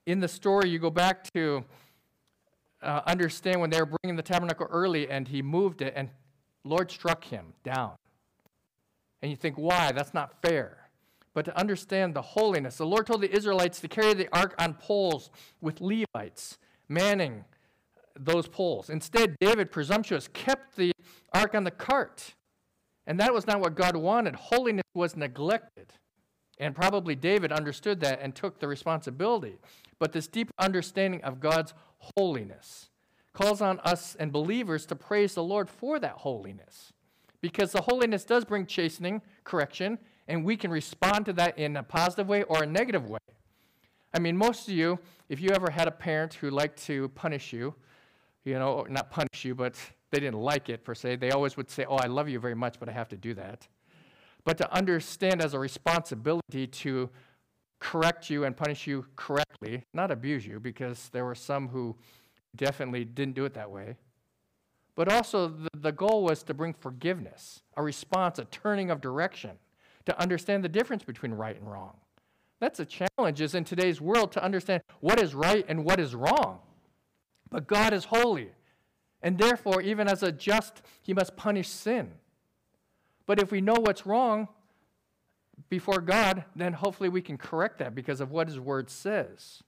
in 0.05 0.19
the 0.19 0.27
story, 0.27 0.69
you 0.69 0.79
go 0.79 0.89
back 0.89 1.31
to 1.33 1.63
uh, 2.81 3.01
understand 3.05 3.61
when 3.61 3.69
they 3.69 3.79
were 3.79 3.97
bringing 4.01 4.15
the 4.15 4.23
tabernacle 4.23 4.67
early 4.69 5.09
and 5.09 5.27
he 5.27 5.41
moved 5.41 5.81
it 5.81 5.93
and 5.95 6.09
Lord 6.63 6.91
struck 6.91 7.23
him 7.25 7.53
down. 7.63 7.93
And 9.21 9.29
you 9.29 9.37
think, 9.37 9.55
why? 9.55 9.91
That's 9.91 10.13
not 10.13 10.41
fair. 10.41 10.77
But 11.33 11.45
to 11.45 11.57
understand 11.57 12.13
the 12.13 12.21
holiness, 12.21 12.77
the 12.77 12.85
Lord 12.85 13.05
told 13.07 13.21
the 13.21 13.33
Israelites 13.33 13.79
to 13.81 13.87
carry 13.87 14.13
the 14.13 14.27
ark 14.35 14.55
on 14.59 14.73
poles 14.73 15.29
with 15.61 15.79
Levites 15.79 16.57
manning 16.89 17.45
those 18.19 18.47
poles. 18.47 18.89
Instead, 18.89 19.37
David, 19.39 19.71
presumptuous, 19.71 20.27
kept 20.27 20.75
the 20.75 20.91
ark 21.33 21.55
on 21.55 21.63
the 21.63 21.71
cart. 21.71 22.33
And 23.07 23.19
that 23.19 23.33
was 23.33 23.47
not 23.47 23.61
what 23.61 23.75
God 23.75 23.95
wanted. 23.95 24.35
Holiness 24.35 24.83
was 24.93 25.15
neglected. 25.15 25.93
And 26.61 26.75
probably 26.75 27.15
David 27.15 27.51
understood 27.51 27.99
that 28.01 28.19
and 28.21 28.35
took 28.35 28.59
the 28.59 28.67
responsibility. 28.67 29.57
But 29.97 30.11
this 30.11 30.27
deep 30.27 30.51
understanding 30.59 31.23
of 31.23 31.39
God's 31.39 31.73
holiness 31.97 32.91
calls 33.33 33.61
on 33.61 33.79
us 33.79 34.15
and 34.19 34.31
believers 34.31 34.85
to 34.85 34.95
praise 34.95 35.33
the 35.33 35.43
Lord 35.43 35.69
for 35.69 35.99
that 35.99 36.17
holiness. 36.17 36.93
Because 37.41 37.71
the 37.71 37.81
holiness 37.81 38.23
does 38.23 38.45
bring 38.45 38.67
chastening, 38.67 39.23
correction, 39.43 39.97
and 40.27 40.45
we 40.45 40.55
can 40.55 40.69
respond 40.69 41.25
to 41.25 41.33
that 41.33 41.57
in 41.57 41.75
a 41.77 41.83
positive 41.83 42.27
way 42.27 42.43
or 42.43 42.61
a 42.61 42.67
negative 42.67 43.09
way. 43.09 43.19
I 44.13 44.19
mean, 44.19 44.37
most 44.37 44.67
of 44.67 44.75
you, 44.75 44.99
if 45.29 45.41
you 45.41 45.49
ever 45.49 45.71
had 45.71 45.87
a 45.87 45.91
parent 45.91 46.35
who 46.35 46.51
liked 46.51 46.83
to 46.83 47.09
punish 47.09 47.51
you, 47.51 47.73
you 48.43 48.59
know, 48.59 48.85
not 48.87 49.09
punish 49.09 49.45
you, 49.45 49.55
but 49.55 49.75
they 50.11 50.19
didn't 50.19 50.39
like 50.39 50.69
it 50.69 50.83
per 50.83 50.93
se, 50.93 51.15
they 51.15 51.31
always 51.31 51.57
would 51.57 51.71
say, 51.71 51.85
Oh, 51.87 51.95
I 51.95 52.05
love 52.05 52.29
you 52.29 52.39
very 52.39 52.55
much, 52.55 52.79
but 52.79 52.87
I 52.87 52.91
have 52.91 53.09
to 53.09 53.17
do 53.17 53.33
that. 53.33 53.67
But 54.43 54.57
to 54.57 54.73
understand 54.73 55.41
as 55.41 55.53
a 55.53 55.59
responsibility 55.59 56.67
to 56.67 57.09
correct 57.79 58.29
you 58.29 58.43
and 58.43 58.55
punish 58.55 58.87
you 58.87 59.05
correctly, 59.15 59.83
not 59.93 60.11
abuse 60.11 60.45
you, 60.45 60.59
because 60.59 61.09
there 61.09 61.25
were 61.25 61.35
some 61.35 61.67
who 61.67 61.95
definitely 62.55 63.05
didn't 63.05 63.35
do 63.35 63.45
it 63.45 63.53
that 63.53 63.71
way. 63.71 63.97
But 64.95 65.11
also, 65.11 65.47
the, 65.47 65.69
the 65.73 65.91
goal 65.91 66.23
was 66.23 66.43
to 66.43 66.53
bring 66.53 66.73
forgiveness, 66.73 67.61
a 67.75 67.83
response, 67.83 68.39
a 68.39 68.45
turning 68.45 68.91
of 68.91 69.01
direction, 69.01 69.51
to 70.05 70.19
understand 70.19 70.63
the 70.63 70.69
difference 70.69 71.03
between 71.03 71.33
right 71.33 71.55
and 71.55 71.69
wrong. 71.69 71.97
That's 72.59 72.79
a 72.79 72.85
challenge 72.85 73.41
is 73.41 73.55
in 73.55 73.63
today's 73.63 73.99
world 73.99 74.31
to 74.33 74.43
understand 74.43 74.83
what 74.99 75.19
is 75.19 75.33
right 75.33 75.65
and 75.67 75.83
what 75.83 75.99
is 75.99 76.13
wrong. 76.13 76.59
But 77.49 77.67
God 77.67 77.93
is 77.93 78.05
holy. 78.05 78.49
And 79.23 79.37
therefore, 79.37 79.81
even 79.81 80.07
as 80.07 80.23
a 80.23 80.31
just, 80.31 80.81
he 81.01 81.13
must 81.13 81.35
punish 81.35 81.67
sin. 81.67 82.11
But 83.25 83.39
if 83.39 83.51
we 83.51 83.61
know 83.61 83.75
what's 83.77 84.05
wrong, 84.05 84.47
before 85.69 86.01
God, 86.01 86.45
then 86.55 86.73
hopefully 86.73 87.09
we 87.09 87.21
can 87.21 87.37
correct 87.37 87.79
that 87.79 87.95
because 87.95 88.21
of 88.21 88.31
what 88.31 88.47
His 88.47 88.59
Word 88.59 88.89
says. 88.89 89.63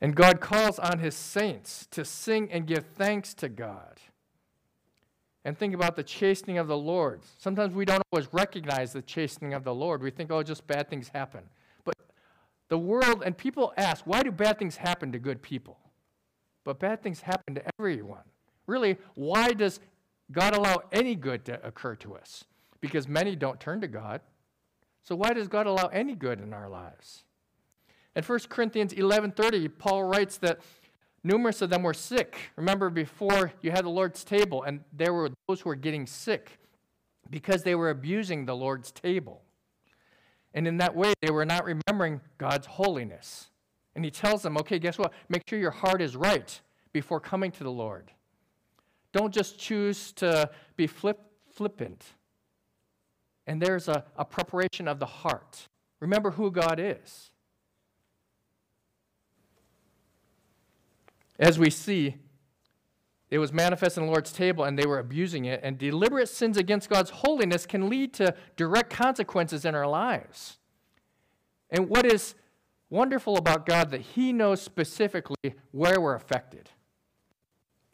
And 0.00 0.14
God 0.14 0.40
calls 0.40 0.78
on 0.78 0.98
His 0.98 1.14
saints 1.14 1.86
to 1.90 2.04
sing 2.04 2.50
and 2.52 2.66
give 2.66 2.84
thanks 2.94 3.34
to 3.34 3.48
God. 3.48 4.00
And 5.44 5.56
think 5.56 5.74
about 5.74 5.96
the 5.96 6.02
chastening 6.02 6.58
of 6.58 6.66
the 6.66 6.76
Lord. 6.76 7.20
Sometimes 7.38 7.72
we 7.74 7.84
don't 7.84 8.02
always 8.12 8.28
recognize 8.32 8.92
the 8.92 9.02
chastening 9.02 9.54
of 9.54 9.64
the 9.64 9.74
Lord. 9.74 10.02
We 10.02 10.10
think, 10.10 10.30
oh, 10.32 10.42
just 10.42 10.66
bad 10.66 10.90
things 10.90 11.08
happen. 11.14 11.42
But 11.84 11.94
the 12.68 12.78
world 12.78 13.22
and 13.24 13.36
people 13.36 13.72
ask, 13.76 14.04
why 14.06 14.22
do 14.22 14.32
bad 14.32 14.58
things 14.58 14.76
happen 14.76 15.12
to 15.12 15.18
good 15.18 15.42
people? 15.42 15.78
But 16.64 16.80
bad 16.80 17.00
things 17.00 17.20
happen 17.20 17.54
to 17.54 17.62
everyone. 17.78 18.24
Really, 18.66 18.96
why 19.14 19.52
does 19.52 19.78
God 20.32 20.54
allow 20.54 20.82
any 20.92 21.14
good 21.14 21.44
to 21.46 21.64
occur 21.66 21.94
to 21.96 22.16
us? 22.16 22.44
because 22.80 23.08
many 23.08 23.36
don't 23.36 23.60
turn 23.60 23.80
to 23.80 23.88
God. 23.88 24.20
So 25.02 25.14
why 25.14 25.32
does 25.32 25.48
God 25.48 25.66
allow 25.66 25.86
any 25.86 26.14
good 26.14 26.40
in 26.40 26.52
our 26.52 26.68
lives? 26.68 27.24
In 28.14 28.22
1 28.22 28.48
Corinthians 28.48 28.92
11:30, 28.92 29.68
Paul 29.68 30.04
writes 30.04 30.38
that 30.38 30.60
numerous 31.22 31.62
of 31.62 31.70
them 31.70 31.82
were 31.82 31.94
sick. 31.94 32.50
Remember 32.56 32.90
before 32.90 33.52
you 33.62 33.70
had 33.70 33.84
the 33.84 33.90
Lord's 33.90 34.24
table 34.24 34.62
and 34.62 34.84
there 34.92 35.12
were 35.12 35.30
those 35.46 35.60
who 35.60 35.68
were 35.68 35.76
getting 35.76 36.06
sick 36.06 36.58
because 37.28 37.62
they 37.62 37.74
were 37.74 37.90
abusing 37.90 38.46
the 38.46 38.56
Lord's 38.56 38.90
table. 38.90 39.42
And 40.54 40.66
in 40.66 40.78
that 40.78 40.94
way 40.96 41.12
they 41.20 41.30
were 41.30 41.44
not 41.44 41.64
remembering 41.64 42.20
God's 42.38 42.66
holiness. 42.66 43.50
And 43.94 44.04
he 44.04 44.10
tells 44.10 44.42
them, 44.42 44.56
"Okay, 44.58 44.78
guess 44.78 44.98
what? 44.98 45.12
Make 45.28 45.42
sure 45.48 45.58
your 45.58 45.70
heart 45.70 46.00
is 46.00 46.16
right 46.16 46.60
before 46.92 47.20
coming 47.20 47.50
to 47.52 47.64
the 47.64 47.70
Lord. 47.70 48.12
Don't 49.16 49.32
just 49.32 49.58
choose 49.58 50.12
to 50.12 50.50
be 50.76 50.86
flip, 50.86 51.18
flippant 51.50 52.04
and 53.46 53.62
there's 53.62 53.88
a, 53.88 54.04
a 54.16 54.24
preparation 54.24 54.88
of 54.88 54.98
the 54.98 55.06
heart. 55.06 55.68
Remember 56.00 56.32
who 56.32 56.50
God 56.50 56.80
is. 56.80 57.30
As 61.38 61.58
we 61.58 61.70
see, 61.70 62.16
it 63.30 63.38
was 63.38 63.52
manifest 63.52 63.98
in 63.98 64.06
the 64.06 64.10
Lord's 64.10 64.32
table 64.32 64.64
and 64.64 64.78
they 64.78 64.86
were 64.86 64.98
abusing 64.98 65.44
it, 65.44 65.60
and 65.62 65.78
deliberate 65.78 66.28
sins 66.28 66.56
against 66.56 66.88
God's 66.88 67.10
holiness 67.10 67.66
can 67.66 67.88
lead 67.88 68.14
to 68.14 68.34
direct 68.56 68.90
consequences 68.92 69.64
in 69.64 69.74
our 69.74 69.86
lives. 69.86 70.58
And 71.70 71.88
what 71.88 72.06
is 72.06 72.34
wonderful 72.88 73.36
about 73.36 73.66
God 73.66 73.90
that 73.90 74.00
He 74.00 74.32
knows 74.32 74.62
specifically 74.62 75.54
where 75.72 76.00
we're 76.00 76.14
affected. 76.14 76.70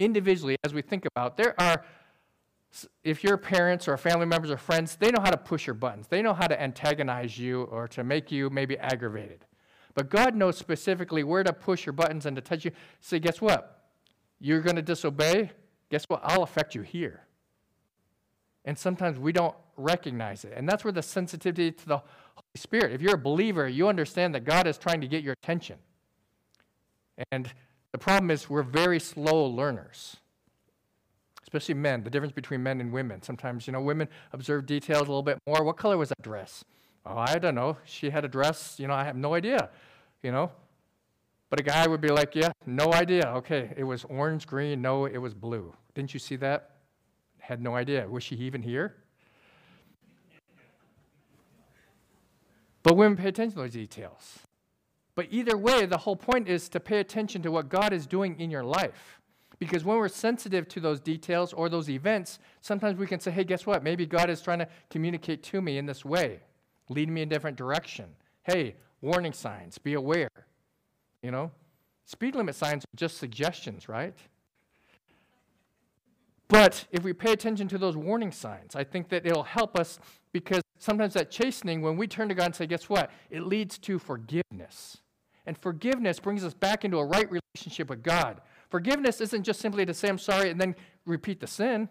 Individually, 0.02 0.56
as 0.64 0.74
we 0.74 0.82
think 0.82 1.06
about, 1.06 1.36
there 1.36 1.54
are 1.60 1.84
if 3.04 3.22
your 3.22 3.36
parents 3.36 3.86
or 3.86 3.96
family 3.96 4.26
members 4.26 4.50
or 4.50 4.56
friends, 4.56 4.96
they 4.96 5.10
know 5.10 5.20
how 5.22 5.30
to 5.30 5.36
push 5.36 5.66
your 5.66 5.74
buttons. 5.74 6.06
They 6.08 6.22
know 6.22 6.32
how 6.32 6.46
to 6.46 6.60
antagonize 6.60 7.38
you 7.38 7.64
or 7.64 7.86
to 7.88 8.02
make 8.02 8.32
you 8.32 8.48
maybe 8.50 8.78
aggravated. 8.78 9.44
But 9.94 10.08
God 10.08 10.34
knows 10.34 10.56
specifically 10.56 11.22
where 11.22 11.44
to 11.44 11.52
push 11.52 11.84
your 11.84 11.92
buttons 11.92 12.24
and 12.24 12.34
to 12.36 12.42
touch 12.42 12.64
you. 12.64 12.70
Say, 13.00 13.18
guess 13.18 13.40
what? 13.40 13.90
You're 14.40 14.62
going 14.62 14.76
to 14.76 14.82
disobey. 14.82 15.52
Guess 15.90 16.06
what? 16.08 16.20
I'll 16.24 16.42
affect 16.42 16.74
you 16.74 16.80
here. 16.82 17.26
And 18.64 18.78
sometimes 18.78 19.18
we 19.18 19.32
don't 19.32 19.54
recognize 19.76 20.44
it. 20.44 20.54
And 20.56 20.66
that's 20.68 20.84
where 20.84 20.92
the 20.92 21.02
sensitivity 21.02 21.72
to 21.72 21.86
the 21.86 21.98
Holy 21.98 22.56
Spirit. 22.56 22.92
If 22.92 23.02
you're 23.02 23.16
a 23.16 23.18
believer, 23.18 23.68
you 23.68 23.88
understand 23.88 24.34
that 24.34 24.44
God 24.44 24.66
is 24.66 24.78
trying 24.78 25.02
to 25.02 25.08
get 25.08 25.22
your 25.22 25.34
attention. 25.42 25.76
And 27.30 27.52
the 27.92 27.98
problem 27.98 28.30
is 28.30 28.50
we're 28.50 28.62
very 28.62 28.98
slow 28.98 29.46
learners 29.46 30.16
especially 31.52 31.74
men, 31.74 32.02
the 32.02 32.08
difference 32.08 32.32
between 32.32 32.62
men 32.62 32.80
and 32.80 32.90
women. 32.90 33.20
Sometimes, 33.20 33.66
you 33.66 33.74
know, 33.74 33.80
women 33.82 34.08
observe 34.32 34.64
details 34.64 35.00
a 35.00 35.04
little 35.04 35.22
bit 35.22 35.38
more. 35.46 35.62
What 35.62 35.76
color 35.76 35.98
was 35.98 36.08
that 36.08 36.22
dress? 36.22 36.64
Oh, 37.04 37.16
I 37.16 37.38
don't 37.38 37.54
know. 37.54 37.76
She 37.84 38.08
had 38.08 38.24
a 38.24 38.28
dress, 38.28 38.76
you 38.78 38.88
know, 38.88 38.94
I 38.94 39.04
have 39.04 39.16
no 39.16 39.34
idea, 39.34 39.68
you 40.22 40.32
know. 40.32 40.50
But 41.50 41.60
a 41.60 41.62
guy 41.62 41.86
would 41.86 42.00
be 42.00 42.08
like, 42.08 42.34
yeah, 42.34 42.52
no 42.64 42.94
idea. 42.94 43.24
Okay, 43.36 43.70
it 43.76 43.84
was 43.84 44.04
orange, 44.04 44.46
green. 44.46 44.80
No, 44.80 45.04
it 45.04 45.18
was 45.18 45.34
blue. 45.34 45.74
Didn't 45.94 46.14
you 46.14 46.20
see 46.20 46.36
that? 46.36 46.70
Had 47.38 47.60
no 47.60 47.76
idea. 47.76 48.08
Was 48.08 48.22
she 48.22 48.36
even 48.36 48.62
here? 48.62 48.94
But 52.82 52.96
women 52.96 53.18
pay 53.18 53.28
attention 53.28 53.56
to 53.56 53.62
those 53.62 53.72
details. 53.72 54.38
But 55.14 55.28
either 55.30 55.56
way, 55.56 55.86
the 55.86 55.98
whole 55.98 56.16
point 56.16 56.48
is 56.48 56.68
to 56.70 56.80
pay 56.80 56.98
attention 56.98 57.42
to 57.42 57.50
what 57.50 57.68
God 57.68 57.92
is 57.92 58.06
doing 58.06 58.38
in 58.40 58.50
your 58.50 58.64
life. 58.64 59.20
Because 59.58 59.84
when 59.84 59.98
we're 59.98 60.08
sensitive 60.08 60.66
to 60.68 60.80
those 60.80 61.00
details 61.00 61.52
or 61.52 61.68
those 61.68 61.88
events, 61.88 62.38
sometimes 62.62 62.98
we 62.98 63.06
can 63.06 63.20
say, 63.20 63.30
hey, 63.30 63.44
guess 63.44 63.66
what? 63.66 63.84
Maybe 63.84 64.06
God 64.06 64.30
is 64.30 64.40
trying 64.40 64.58
to 64.58 64.68
communicate 64.90 65.42
to 65.44 65.60
me 65.60 65.78
in 65.78 65.86
this 65.86 66.04
way, 66.04 66.40
lead 66.88 67.08
me 67.08 67.22
in 67.22 67.28
a 67.28 67.30
different 67.30 67.56
direction. 67.56 68.06
Hey, 68.42 68.74
warning 69.00 69.32
signs, 69.32 69.78
be 69.78 69.94
aware. 69.94 70.30
You 71.22 71.30
know? 71.30 71.50
Speed 72.06 72.34
limit 72.34 72.54
signs 72.54 72.84
are 72.84 72.96
just 72.96 73.18
suggestions, 73.18 73.88
right? 73.88 74.14
But 76.48 76.84
if 76.90 77.02
we 77.04 77.12
pay 77.12 77.32
attention 77.32 77.68
to 77.68 77.78
those 77.78 77.96
warning 77.96 78.32
signs, 78.32 78.74
I 78.74 78.84
think 78.84 79.08
that 79.10 79.24
it'll 79.24 79.42
help 79.42 79.78
us 79.78 79.98
because 80.32 80.62
sometimes 80.82 81.14
that 81.14 81.30
chastening, 81.30 81.80
when 81.80 81.96
we 81.96 82.08
turn 82.08 82.28
to 82.28 82.34
God 82.34 82.46
and 82.46 82.56
say, 82.56 82.66
guess 82.66 82.88
what? 82.88 83.10
It 83.30 83.46
leads 83.46 83.78
to 83.78 84.00
forgiveness. 84.00 84.98
And 85.46 85.56
forgiveness 85.56 86.18
brings 86.18 86.44
us 86.44 86.54
back 86.54 86.84
into 86.84 86.98
a 86.98 87.04
right 87.04 87.28
relationship 87.30 87.88
with 87.88 88.02
God. 88.02 88.40
Forgiveness 88.68 89.20
isn't 89.20 89.44
just 89.44 89.60
simply 89.60 89.86
to 89.86 89.94
say, 89.94 90.08
I'm 90.08 90.18
sorry, 90.18 90.50
and 90.50 90.60
then 90.60 90.74
repeat 91.06 91.38
the 91.38 91.46
sin. 91.46 91.88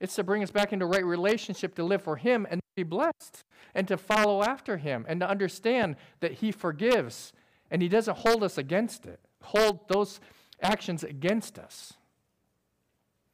It's 0.00 0.14
to 0.14 0.24
bring 0.24 0.42
us 0.42 0.50
back 0.50 0.72
into 0.72 0.86
a 0.86 0.88
right 0.88 1.04
relationship, 1.04 1.74
to 1.74 1.84
live 1.84 2.02
for 2.02 2.16
Him 2.16 2.46
and 2.50 2.62
be 2.74 2.84
blessed, 2.84 3.44
and 3.74 3.86
to 3.88 3.98
follow 3.98 4.42
after 4.42 4.78
Him, 4.78 5.04
and 5.06 5.20
to 5.20 5.28
understand 5.28 5.96
that 6.20 6.34
He 6.34 6.52
forgives, 6.52 7.34
and 7.70 7.82
He 7.82 7.88
doesn't 7.88 8.18
hold 8.18 8.42
us 8.42 8.56
against 8.56 9.04
it, 9.04 9.20
hold 9.42 9.88
those 9.88 10.20
actions 10.62 11.04
against 11.04 11.58
us. 11.58 11.94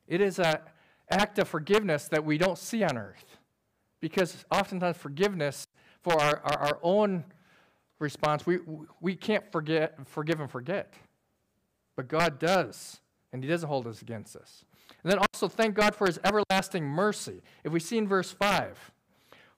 It 0.08 0.20
is 0.20 0.40
an 0.40 0.58
act 1.08 1.38
of 1.38 1.46
forgiveness 1.46 2.08
that 2.08 2.24
we 2.24 2.36
don't 2.36 2.58
see 2.58 2.82
on 2.82 2.98
earth, 2.98 3.35
because 4.00 4.44
oftentimes 4.50 4.96
forgiveness 4.96 5.66
for 6.02 6.20
our, 6.20 6.40
our, 6.44 6.58
our 6.58 6.78
own 6.82 7.24
response, 7.98 8.46
we, 8.46 8.58
we 9.00 9.14
can't 9.16 9.50
forget, 9.50 9.98
forgive 10.06 10.40
and 10.40 10.50
forget. 10.50 10.92
But 11.96 12.08
God 12.08 12.38
does, 12.38 13.00
and 13.32 13.42
He 13.42 13.48
doesn't 13.48 13.68
hold 13.68 13.86
us 13.86 14.02
against 14.02 14.36
us. 14.36 14.64
And 15.02 15.12
then 15.12 15.18
also 15.18 15.48
thank 15.48 15.76
God 15.76 15.94
for 15.94 16.06
his 16.06 16.18
everlasting 16.24 16.84
mercy. 16.84 17.40
If 17.62 17.72
we 17.72 17.78
see 17.78 17.96
in 17.96 18.08
verse 18.08 18.32
5, 18.32 18.92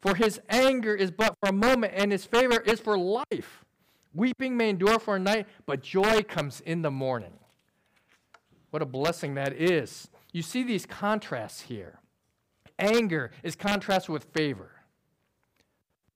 for 0.01 0.15
his 0.15 0.41
anger 0.49 0.95
is 0.95 1.11
but 1.11 1.35
for 1.41 1.49
a 1.49 1.53
moment, 1.55 1.95
and 1.97 2.13
his 2.13 2.27
favor 2.27 2.61
is 2.61 2.81
for 2.81 2.99
life. 2.99 3.65
Weeping 4.13 4.59
may 4.59 4.69
endure 4.69 4.99
for 4.99 5.17
a 5.17 5.19
night, 5.19 5.47
but 5.65 5.83
joy 5.83 6.23
comes 6.23 6.61
in 6.61 6.83
the 6.83 6.91
morning. 6.91 7.33
What 8.71 8.83
a 8.83 8.87
blessing 8.87 9.37
that 9.37 9.55
is. 9.55 10.09
You 10.33 10.43
see 10.43 10.63
these 10.63 10.85
contrasts 10.85 11.63
here. 11.63 11.99
Anger 12.79 13.31
is 13.43 13.57
contrasted 13.57 14.11
with 14.11 14.25
favor. 14.25 14.71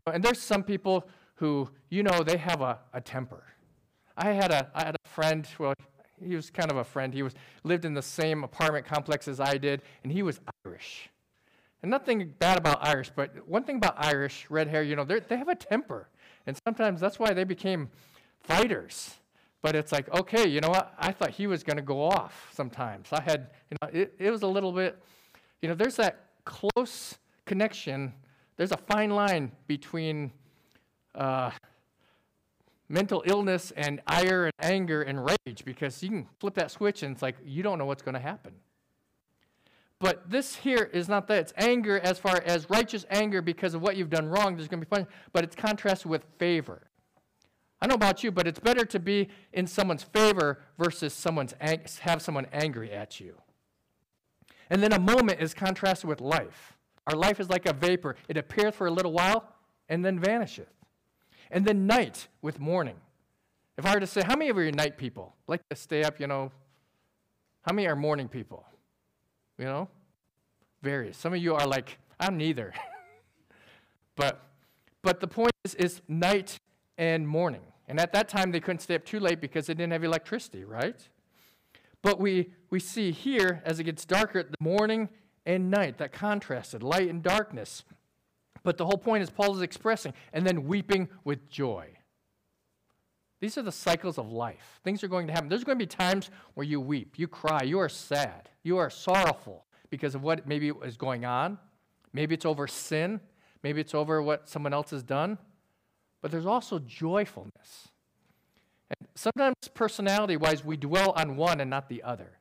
And 0.07 0.23
there's 0.23 0.41
some 0.41 0.63
people 0.63 1.09
who, 1.37 1.69
you 1.91 2.03
know, 2.03 2.23
they 2.23 2.37
have 2.37 2.61
a, 2.61 2.79
a 2.93 3.01
temper. 3.01 3.45
I 4.17 4.33
had 4.33 4.51
a, 4.51 4.71
I 4.75 4.85
had 4.85 4.95
a 4.95 5.09
friend, 5.09 5.47
well, 5.59 5.75
he 6.25 6.37
was 6.37 6.51
kind 6.51 6.71
of 6.71 6.77
a 6.77 6.85
friend. 6.85 7.13
He 7.13 7.23
was 7.23 7.35
lived 7.65 7.85
in 7.85 7.95
the 7.95 8.03
same 8.03 8.45
apartment 8.45 8.87
complex 8.87 9.27
as 9.29 9.41
I 9.41 9.57
did, 9.57 9.83
and 10.03 10.13
he 10.13 10.23
was 10.23 10.41
Irish. 10.65 11.09
And 11.83 11.91
nothing 11.91 12.33
bad 12.39 12.59
about 12.59 12.87
Irish, 12.87 13.11
but 13.15 13.49
one 13.49 13.65
thing 13.65 13.77
about 13.77 13.95
Irish, 13.97 14.47
red 14.49 14.69
hair, 14.69 14.83
you 14.83 14.95
know, 14.95 15.05
they 15.05 15.37
have 15.37 15.49
a 15.49 15.55
temper. 15.55 16.09
And 16.47 16.57
sometimes 16.65 17.01
that's 17.01 17.19
why 17.19 17.33
they 17.33 17.45
became 17.45 17.91
fighters. 18.41 19.15
But 19.63 19.77
it's 19.77 19.93
like, 19.93 20.13
okay, 20.13 20.49
you 20.49 20.61
know 20.61 20.69
what? 20.69 20.95
I 20.99 21.13
thought 21.13 21.31
he 21.31 21.47
was 21.47 21.63
going 21.63 21.77
to 21.77 21.83
go 21.83 22.03
off 22.03 22.51
sometimes. 22.53 23.09
I 23.13 23.23
had, 23.23 23.51
you 23.71 23.77
know, 23.81 23.89
it, 23.93 24.15
it 24.19 24.31
was 24.31 24.43
a 24.43 24.47
little 24.47 24.73
bit, 24.73 25.01
you 25.61 25.69
know, 25.69 25.75
there's 25.75 25.97
that 25.97 26.21
close 26.45 27.19
connection. 27.45 28.13
There's 28.57 28.73
a 28.73 28.77
fine 28.77 29.11
line 29.11 29.53
between 29.67 30.33
uh, 31.15 31.51
mental 32.89 33.23
illness 33.27 33.73
and 33.77 34.01
ire 34.07 34.45
and 34.45 34.53
anger 34.61 35.03
and 35.03 35.25
rage 35.25 35.65
because 35.65 36.03
you 36.03 36.09
can 36.11 36.29
flip 36.39 36.55
that 36.55 36.71
switch 36.71 37.03
and 37.03 37.13
it's 37.15 37.23
like 37.23 37.37
you 37.45 37.63
don't 37.63 37.79
know 37.79 37.87
what's 37.87 38.03
going 38.03 38.15
to 38.15 38.21
happen. 38.21 38.53
But 39.99 40.29
this 40.29 40.57
here 40.57 40.91
is 40.93 41.09
not 41.09 41.29
that. 41.29 41.39
It's 41.39 41.53
anger 41.57 42.01
as 42.01 42.19
far 42.19 42.43
as 42.45 42.69
righteous 42.69 43.07
anger 43.09 43.41
because 43.41 43.73
of 43.73 43.83
what 43.83 43.97
you've 43.97 44.11
done 44.11 44.27
wrong. 44.27 44.57
There's 44.57 44.67
going 44.67 44.81
to 44.81 44.87
be 44.87 44.91
fun, 44.91 45.07
but 45.33 45.45
it's 45.45 45.55
contrasted 45.55 46.11
with 46.11 46.25
favor. 46.39 46.83
I 47.81 47.87
don't 47.87 48.01
know 48.01 48.07
about 48.07 48.25
you, 48.25 48.33
but 48.33 48.49
it's 48.49 48.59
better 48.59 48.85
to 48.85 48.99
be 48.99 49.29
in 49.53 49.67
someone's 49.67 50.03
favor 50.03 50.61
versus 50.77 51.15
someone's 51.15 51.55
ang- 51.61 51.87
have 52.01 52.21
someone 52.21 52.47
angry 52.53 52.93
at 52.93 53.21
you. 53.21 53.37
And 54.71 54.83
then 54.83 54.93
a 54.93 54.99
moment 54.99 55.41
is 55.41 55.55
contrasted 55.55 56.09
with 56.09 56.21
life. 56.21 56.77
Our 57.07 57.17
life 57.17 57.41
is 57.41 57.51
like 57.51 57.67
a 57.67 57.73
vapor. 57.73 58.17
It 58.29 58.37
appears 58.37 58.75
for 58.75 58.87
a 58.87 58.91
little 58.91 59.13
while 59.13 59.53
and 59.89 60.05
then 60.05 60.19
vanisheth 60.19 60.73
and 61.53 61.65
then 61.65 61.87
night 61.87 62.29
with 62.41 62.59
morning. 62.59 62.97
If 63.79 63.87
I 63.87 63.95
were 63.95 64.01
to 64.01 64.07
say, 64.07 64.23
how 64.23 64.35
many 64.35 64.51
of 64.51 64.57
you 64.57 64.69
are 64.69 64.73
night 64.73 64.97
people? 64.97 65.37
Like 65.47 65.61
to 65.69 65.77
stay 65.77 66.03
up, 66.03 66.19
you 66.19 66.27
know? 66.27 66.51
How 67.63 67.73
many 67.73 67.87
are 67.87 67.95
morning 67.95 68.29
people? 68.29 68.65
You 69.59 69.67
know? 69.67 69.89
Various. 70.83 71.17
Some 71.17 71.35
of 71.35 71.41
you 71.41 71.55
are 71.55 71.67
like, 71.67 71.99
I'm 72.19 72.37
neither. 72.37 72.73
but 74.17 74.43
but 75.03 75.21
the 75.21 75.27
point 75.27 75.53
is, 75.65 75.75
is 75.75 76.01
night 76.09 76.59
and 76.97 77.27
morning. 77.27 77.63
And 77.89 77.99
at 77.99 78.13
that 78.13 78.29
time 78.29 78.53
they 78.53 78.61
couldn't 78.61 78.81
stay 78.81 78.95
up 78.95 79.05
too 79.05 79.21
late 79.21 79.41
because 79.41 79.67
they 79.67 79.75
didn't 79.75 79.93
have 79.93 80.05
electricity, 80.05 80.65
right? 80.65 81.09
But 82.03 82.19
we 82.19 82.53
we 82.71 82.81
see 82.81 83.13
here 83.13 83.63
as 83.65 83.79
it 83.79 83.85
gets 83.85 84.05
darker, 84.05 84.43
the 84.43 84.55
morning 84.59 85.09
and 85.45 85.71
night, 85.71 85.99
that 85.99 86.13
contrasted, 86.13 86.83
light 86.83 87.09
and 87.09 87.23
darkness. 87.23 87.85
But 88.63 88.79
the 88.79 88.87
whole 88.87 88.97
point 88.97 89.23
is 89.23 89.31
Paul 89.31 89.55
is 89.55 89.63
expressing, 89.63 90.15
and 90.33 90.47
then 90.47 90.65
weeping 90.65 91.09
with 91.25 91.49
joy. 91.49 91.89
These 93.41 93.59
are 93.59 93.63
the 93.63 93.73
cycles 93.73 94.19
of 94.19 94.31
life. 94.31 94.81
Things 94.85 95.03
are 95.03 95.09
going 95.09 95.27
to 95.27 95.33
happen. 95.33 95.49
There's 95.49 95.65
going 95.65 95.77
to 95.77 95.83
be 95.83 95.89
times 95.89 96.31
where 96.55 96.65
you 96.65 96.81
weep, 96.81 97.19
you 97.19 97.27
cry, 97.27 97.63
you 97.65 97.81
are 97.81 97.89
sad, 97.89 98.49
you 98.63 98.79
are 98.79 98.89
sorrowful 98.89 99.67
because 99.91 100.15
of 100.15 100.23
what 100.23 100.47
maybe 100.47 100.71
is 100.85 100.97
going 100.97 101.25
on. 101.25 101.59
Maybe 102.13 102.35
it's 102.35 102.47
over 102.47 102.67
sin, 102.67 103.21
maybe 103.63 103.81
it's 103.81 103.95
over 103.95 104.23
what 104.23 104.49
someone 104.49 104.73
else 104.73 104.91
has 104.91 105.03
done. 105.03 105.39
But 106.21 106.31
there's 106.31 106.47
also 106.47 106.79
joyfulness. 106.79 107.89
And 108.99 109.09
sometimes, 109.15 109.55
personality 109.75 110.37
wise, 110.37 110.65
we 110.65 110.77
dwell 110.77 111.13
on 111.13 111.37
one 111.37 111.61
and 111.61 111.71
not 111.71 111.89
the 111.89 112.03
other. 112.03 112.39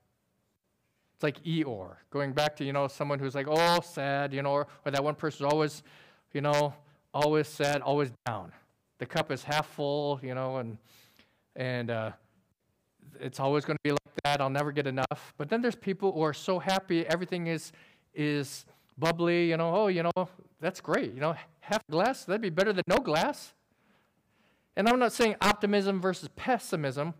It's 1.15 1.23
like 1.23 1.43
Eeyore, 1.43 1.97
going 2.09 2.33
back 2.33 2.55
to, 2.57 2.65
you 2.65 2.73
know, 2.73 2.87
someone 2.87 3.19
who's 3.19 3.35
like, 3.35 3.47
oh, 3.49 3.79
sad, 3.81 4.33
you 4.33 4.41
know, 4.41 4.51
or, 4.51 4.67
or 4.85 4.91
that 4.91 5.03
one 5.03 5.15
person 5.15 5.45
who's 5.45 5.53
always 5.53 5.83
you 6.33 6.41
know, 6.41 6.73
always 7.13 7.47
sad, 7.47 7.81
always 7.81 8.11
down. 8.25 8.51
The 8.99 9.05
cup 9.05 9.31
is 9.31 9.43
half 9.43 9.67
full, 9.67 10.19
you 10.23 10.35
know, 10.35 10.57
and 10.57 10.77
and 11.55 11.89
uh, 11.89 12.11
it's 13.19 13.39
always 13.39 13.65
going 13.65 13.77
to 13.77 13.83
be 13.83 13.91
like 13.91 13.99
that. 14.23 14.41
I'll 14.41 14.49
never 14.49 14.71
get 14.71 14.87
enough. 14.87 15.33
But 15.37 15.49
then 15.49 15.61
there's 15.61 15.75
people 15.75 16.13
who 16.13 16.21
are 16.21 16.33
so 16.33 16.59
happy, 16.59 17.05
everything 17.07 17.47
is 17.47 17.71
is 18.13 18.65
bubbly. 18.97 19.49
You 19.49 19.57
know, 19.57 19.75
oh, 19.75 19.87
you 19.87 20.03
know, 20.03 20.29
that's 20.59 20.79
great. 20.81 21.13
You 21.13 21.19
know, 21.19 21.35
half 21.59 21.81
glass 21.89 22.25
that'd 22.25 22.41
be 22.41 22.49
better 22.49 22.73
than 22.73 22.83
no 22.87 22.97
glass. 22.97 23.53
And 24.75 24.87
I'm 24.87 24.99
not 24.99 25.13
saying 25.13 25.35
optimism 25.41 25.99
versus 25.99 26.29
pessimism, 26.35 27.13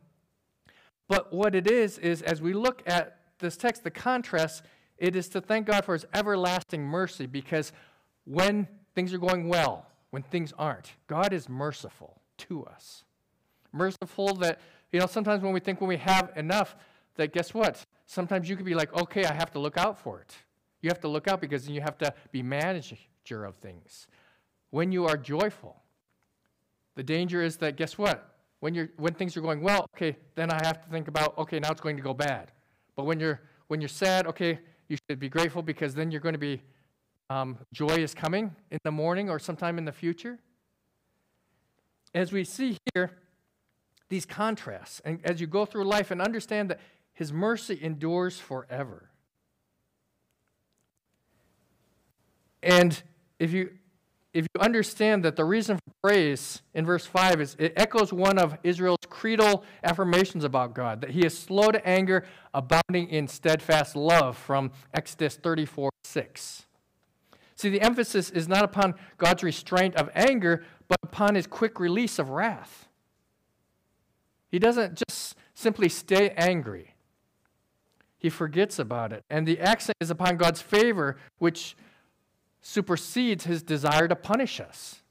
but 1.07 1.33
what 1.33 1.55
it 1.55 1.69
is 1.69 1.97
is 1.97 2.21
as 2.21 2.41
we 2.41 2.53
look 2.53 2.81
at 2.85 3.17
this 3.39 3.57
text, 3.57 3.83
the 3.83 3.91
contrast, 3.91 4.63
it 4.97 5.15
is 5.15 5.27
to 5.29 5.41
thank 5.41 5.67
God 5.67 5.83
for 5.83 5.93
His 5.93 6.05
everlasting 6.13 6.83
mercy 6.83 7.25
because 7.25 7.73
when 8.25 8.67
things 8.95 9.13
are 9.13 9.17
going 9.17 9.49
well, 9.49 9.87
when 10.11 10.23
things 10.23 10.53
aren't. 10.57 10.93
God 11.07 11.33
is 11.33 11.49
merciful 11.49 12.21
to 12.37 12.65
us. 12.65 13.03
Merciful 13.71 14.35
that, 14.35 14.59
you 14.91 14.99
know, 14.99 15.07
sometimes 15.07 15.41
when 15.41 15.53
we 15.53 15.59
think 15.59 15.81
when 15.81 15.87
we 15.87 15.97
have 15.97 16.31
enough, 16.35 16.75
that 17.15 17.33
guess 17.33 17.53
what? 17.53 17.85
Sometimes 18.05 18.49
you 18.49 18.55
could 18.55 18.65
be 18.65 18.75
like, 18.75 18.93
okay, 18.93 19.25
I 19.25 19.33
have 19.33 19.51
to 19.51 19.59
look 19.59 19.77
out 19.77 19.97
for 19.97 20.19
it. 20.19 20.35
You 20.81 20.89
have 20.89 20.99
to 21.01 21.07
look 21.07 21.27
out 21.27 21.41
because 21.41 21.67
you 21.69 21.81
have 21.81 21.97
to 21.99 22.13
be 22.31 22.43
manager 22.43 22.97
of 23.45 23.55
things. 23.55 24.07
When 24.69 24.91
you 24.91 25.05
are 25.05 25.17
joyful, 25.17 25.81
the 27.01 27.13
danger 27.13 27.41
is 27.41 27.57
that 27.57 27.77
guess 27.77 27.97
what? 27.97 28.35
When 28.59 28.75
you're 28.75 28.89
when 28.97 29.15
things 29.15 29.35
are 29.35 29.41
going 29.41 29.59
well, 29.59 29.87
okay, 29.95 30.15
then 30.35 30.51
I 30.51 30.63
have 30.63 30.83
to 30.83 30.89
think 30.91 31.07
about 31.07 31.35
okay, 31.35 31.59
now 31.59 31.71
it's 31.71 31.81
going 31.81 31.97
to 31.97 32.03
go 32.03 32.13
bad. 32.13 32.51
But 32.95 33.05
when 33.05 33.19
you're 33.19 33.41
when 33.69 33.81
you're 33.81 33.87
sad, 33.87 34.27
okay, 34.27 34.59
you 34.87 34.97
should 35.09 35.19
be 35.19 35.27
grateful 35.27 35.63
because 35.63 35.95
then 35.95 36.11
you're 36.11 36.21
going 36.21 36.35
to 36.35 36.39
be 36.39 36.61
um, 37.31 37.57
joy 37.73 37.95
is 37.95 38.13
coming 38.13 38.55
in 38.69 38.77
the 38.83 38.91
morning 38.91 39.31
or 39.31 39.39
sometime 39.39 39.79
in 39.79 39.85
the 39.85 39.91
future. 39.91 40.37
As 42.13 42.31
we 42.31 42.43
see 42.43 42.77
here, 42.93 43.09
these 44.09 44.27
contrasts, 44.27 45.01
and 45.03 45.21
as 45.23 45.41
you 45.41 45.47
go 45.47 45.65
through 45.65 45.85
life 45.85 46.11
and 46.11 46.21
understand 46.21 46.69
that 46.69 46.79
His 47.13 47.33
mercy 47.33 47.79
endures 47.81 48.37
forever. 48.37 49.09
And 52.61 53.01
if 53.39 53.53
you 53.53 53.71
if 54.33 54.47
you 54.53 54.61
understand 54.61 55.25
that 55.25 55.35
the 55.35 55.43
reason 55.43 55.77
for 55.77 55.93
praise 56.09 56.61
in 56.73 56.85
verse 56.85 57.05
5 57.05 57.41
is 57.41 57.55
it 57.59 57.73
echoes 57.75 58.13
one 58.13 58.39
of 58.39 58.57
Israel's 58.63 58.97
creedal 59.09 59.63
affirmations 59.83 60.43
about 60.43 60.73
God, 60.73 61.01
that 61.01 61.11
he 61.11 61.25
is 61.25 61.37
slow 61.37 61.69
to 61.71 61.85
anger, 61.85 62.25
abounding 62.53 63.09
in 63.09 63.27
steadfast 63.27 63.95
love 63.95 64.37
from 64.37 64.71
Exodus 64.93 65.35
34 65.35 65.89
6. 66.03 66.65
See, 67.55 67.69
the 67.69 67.81
emphasis 67.81 68.29
is 68.29 68.47
not 68.47 68.63
upon 68.63 68.95
God's 69.17 69.43
restraint 69.43 69.95
of 69.95 70.09
anger, 70.15 70.63
but 70.87 70.97
upon 71.03 71.35
his 71.35 71.45
quick 71.45 71.79
release 71.79 72.17
of 72.17 72.29
wrath. 72.29 72.87
He 74.49 74.59
doesn't 74.59 75.01
just 75.07 75.35
simply 75.53 75.89
stay 75.89 76.29
angry, 76.31 76.95
he 78.17 78.29
forgets 78.29 78.79
about 78.79 79.11
it. 79.11 79.23
And 79.29 79.47
the 79.47 79.59
accent 79.59 79.97
is 79.99 80.09
upon 80.09 80.37
God's 80.37 80.61
favor, 80.61 81.17
which 81.37 81.75
supersedes 82.61 83.45
his 83.45 83.63
desire 83.63 84.07
to 84.07 84.15
punish 84.15 84.59
us. 84.59 85.01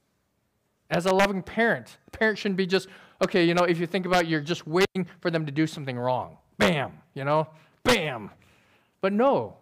As 0.88 1.06
a 1.06 1.14
loving 1.14 1.42
parent, 1.42 1.98
a 2.08 2.10
parent 2.10 2.38
shouldn't 2.38 2.56
be 2.56 2.66
just, 2.66 2.88
okay, 3.22 3.44
you 3.44 3.54
know, 3.54 3.64
if 3.64 3.78
you 3.78 3.86
think 3.86 4.06
about 4.06 4.24
it, 4.24 4.28
you're 4.28 4.40
just 4.40 4.66
waiting 4.66 5.06
for 5.20 5.30
them 5.30 5.46
to 5.46 5.52
do 5.52 5.66
something 5.66 5.98
wrong. 5.98 6.38
Bam, 6.58 6.92
you 7.14 7.24
know, 7.24 7.48
bam. 7.84 8.30
But 9.00 9.12
no, 9.12 9.56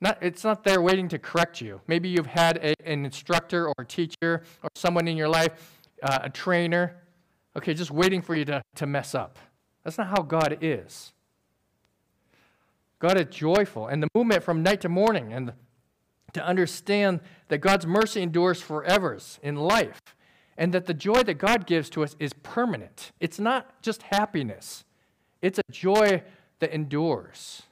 not, 0.00 0.18
it's 0.20 0.44
not 0.44 0.64
there 0.64 0.82
waiting 0.82 1.08
to 1.08 1.18
correct 1.18 1.60
you. 1.60 1.80
Maybe 1.86 2.08
you've 2.08 2.26
had 2.26 2.58
a, 2.58 2.74
an 2.84 3.04
instructor 3.04 3.68
or 3.68 3.74
a 3.78 3.84
teacher 3.84 4.42
or 4.62 4.68
someone 4.74 5.06
in 5.06 5.16
your 5.16 5.28
life, 5.28 5.80
uh, 6.02 6.18
a 6.22 6.30
trainer, 6.30 6.96
okay, 7.56 7.74
just 7.74 7.90
waiting 7.90 8.20
for 8.20 8.34
you 8.34 8.44
to, 8.46 8.62
to 8.74 8.86
mess 8.86 9.14
up. 9.14 9.38
That's 9.84 9.98
not 9.98 10.08
how 10.08 10.22
God 10.22 10.58
is. 10.60 11.12
God 12.98 13.18
is 13.18 13.26
joyful. 13.34 13.86
And 13.86 14.02
the 14.02 14.08
movement 14.14 14.42
from 14.42 14.62
night 14.62 14.80
to 14.82 14.88
morning, 14.88 15.32
and 15.32 15.52
to 16.32 16.44
understand 16.44 17.20
that 17.48 17.58
God's 17.58 17.86
mercy 17.86 18.22
endures 18.22 18.60
forever 18.60 19.18
in 19.42 19.56
life, 19.56 20.00
and 20.56 20.72
that 20.72 20.86
the 20.86 20.94
joy 20.94 21.22
that 21.22 21.34
God 21.34 21.66
gives 21.66 21.90
to 21.90 22.02
us 22.02 22.16
is 22.18 22.32
permanent. 22.32 23.12
It's 23.20 23.38
not 23.38 23.82
just 23.82 24.02
happiness, 24.02 24.84
it's 25.40 25.58
a 25.58 25.72
joy 25.72 26.22
that 26.60 26.72
endures 26.72 27.62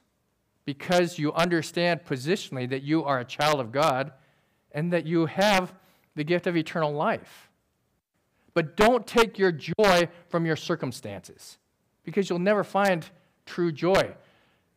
because 0.65 1.17
you 1.17 1.33
understand 1.33 2.05
positionally 2.05 2.69
that 2.69 2.83
you 2.83 3.03
are 3.03 3.19
a 3.19 3.25
child 3.25 3.59
of 3.59 3.71
God 3.71 4.11
and 4.71 4.93
that 4.93 5.05
you 5.05 5.25
have 5.25 5.73
the 6.15 6.23
gift 6.23 6.47
of 6.47 6.55
eternal 6.55 6.93
life. 6.93 7.49
But 8.53 8.75
don't 8.75 9.07
take 9.07 9.39
your 9.39 9.51
joy 9.51 10.09
from 10.27 10.45
your 10.45 10.55
circumstances 10.55 11.57
because 12.03 12.29
you'll 12.29 12.39
never 12.39 12.63
find 12.63 13.09
true 13.45 13.71
joy. 13.71 14.15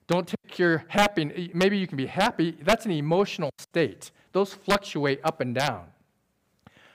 Don't 0.06 0.33
your 0.58 0.84
happy, 0.88 1.50
maybe 1.54 1.78
you 1.78 1.86
can 1.86 1.96
be 1.96 2.06
happy, 2.06 2.56
that's 2.62 2.84
an 2.84 2.92
emotional 2.92 3.50
state. 3.58 4.10
Those 4.32 4.54
fluctuate 4.54 5.20
up 5.24 5.40
and 5.40 5.54
down. 5.54 5.86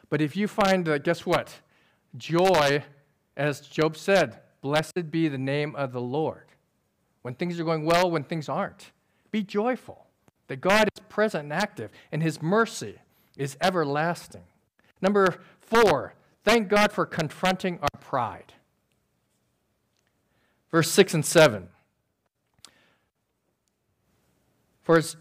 But 0.09 0.21
if 0.21 0.35
you 0.35 0.47
find, 0.47 0.87
uh, 0.87 0.97
guess 0.97 1.25
what? 1.25 1.59
Joy, 2.17 2.83
as 3.37 3.61
Job 3.61 3.95
said, 3.95 4.39
blessed 4.61 5.11
be 5.11 5.27
the 5.27 5.37
name 5.37 5.75
of 5.75 5.93
the 5.93 6.01
Lord. 6.01 6.45
When 7.21 7.35
things 7.35 7.59
are 7.59 7.63
going 7.63 7.85
well, 7.85 8.09
when 8.09 8.23
things 8.23 8.49
aren't, 8.49 8.91
be 9.31 9.43
joyful 9.43 10.07
that 10.47 10.61
God 10.61 10.89
is 10.93 11.01
present 11.07 11.43
and 11.43 11.53
active, 11.53 11.91
and 12.11 12.21
his 12.21 12.41
mercy 12.41 12.95
is 13.37 13.55
everlasting. 13.61 14.43
Number 15.01 15.39
four, 15.61 16.15
thank 16.43 16.67
God 16.67 16.91
for 16.91 17.05
confronting 17.05 17.79
our 17.81 17.99
pride. 18.01 18.53
Verse 20.71 20.91
6 20.91 21.13
and 21.13 21.25
7. 21.25 21.69
For 24.89 24.95
his 24.95 25.17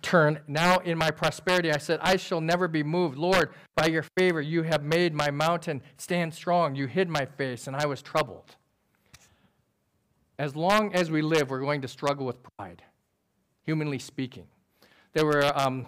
turn, 0.00 0.40
now 0.46 0.78
in 0.78 0.96
my 0.96 1.10
prosperity, 1.10 1.70
I 1.70 1.76
said, 1.76 2.00
I 2.00 2.16
shall 2.16 2.40
never 2.40 2.66
be 2.66 2.82
moved. 2.82 3.18
Lord, 3.18 3.50
by 3.76 3.84
your 3.84 4.06
favor, 4.16 4.40
you 4.40 4.62
have 4.62 4.82
made 4.82 5.12
my 5.12 5.30
mountain 5.30 5.82
stand 5.98 6.32
strong. 6.32 6.74
You 6.74 6.86
hid 6.86 7.10
my 7.10 7.26
face, 7.26 7.66
and 7.66 7.76
I 7.76 7.84
was 7.84 8.00
troubled. 8.00 8.56
As 10.38 10.56
long 10.56 10.94
as 10.94 11.10
we 11.10 11.20
live, 11.20 11.50
we're 11.50 11.60
going 11.60 11.82
to 11.82 11.88
struggle 11.88 12.24
with 12.24 12.38
pride, 12.56 12.82
humanly 13.62 13.98
speaking. 13.98 14.46
There 15.12 15.26
were 15.26 15.52
um, 15.54 15.86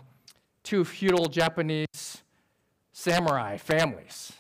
two 0.63 0.85
feudal 0.85 1.31
Japanese 1.31 2.23
samurai 2.93 3.57
families, 3.57 4.31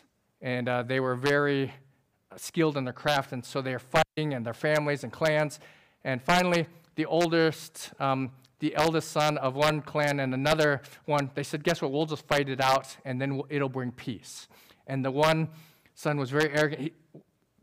and 0.42 0.68
uh, 0.68 0.82
they 0.82 1.00
were 1.00 1.14
very 1.16 1.72
skilled 2.36 2.76
in 2.76 2.84
their 2.84 2.92
craft, 2.92 3.32
and 3.32 3.42
so 3.42 3.62
they're 3.62 3.78
fighting 3.78 4.34
and 4.34 4.44
their 4.44 4.52
families 4.52 5.02
and 5.02 5.10
clans. 5.10 5.60
And 6.04 6.20
finally, 6.20 6.66
the 6.96 7.06
oldest, 7.06 7.92
um, 7.98 8.30
the 8.60 8.74
eldest 8.76 9.10
son 9.10 9.38
of 9.38 9.54
one 9.54 9.80
clan 9.82 10.20
and 10.20 10.34
another 10.34 10.82
one, 11.04 11.30
they 11.34 11.42
said, 11.42 11.64
Guess 11.64 11.82
what? 11.82 11.92
We'll 11.92 12.06
just 12.06 12.26
fight 12.26 12.48
it 12.48 12.60
out 12.60 12.96
and 13.04 13.20
then 13.20 13.42
it'll 13.48 13.68
bring 13.68 13.92
peace. 13.92 14.48
And 14.86 15.04
the 15.04 15.10
one 15.10 15.48
son 15.94 16.18
was 16.18 16.30
very 16.30 16.50
arrogant. 16.50 16.80
He, 16.82 16.92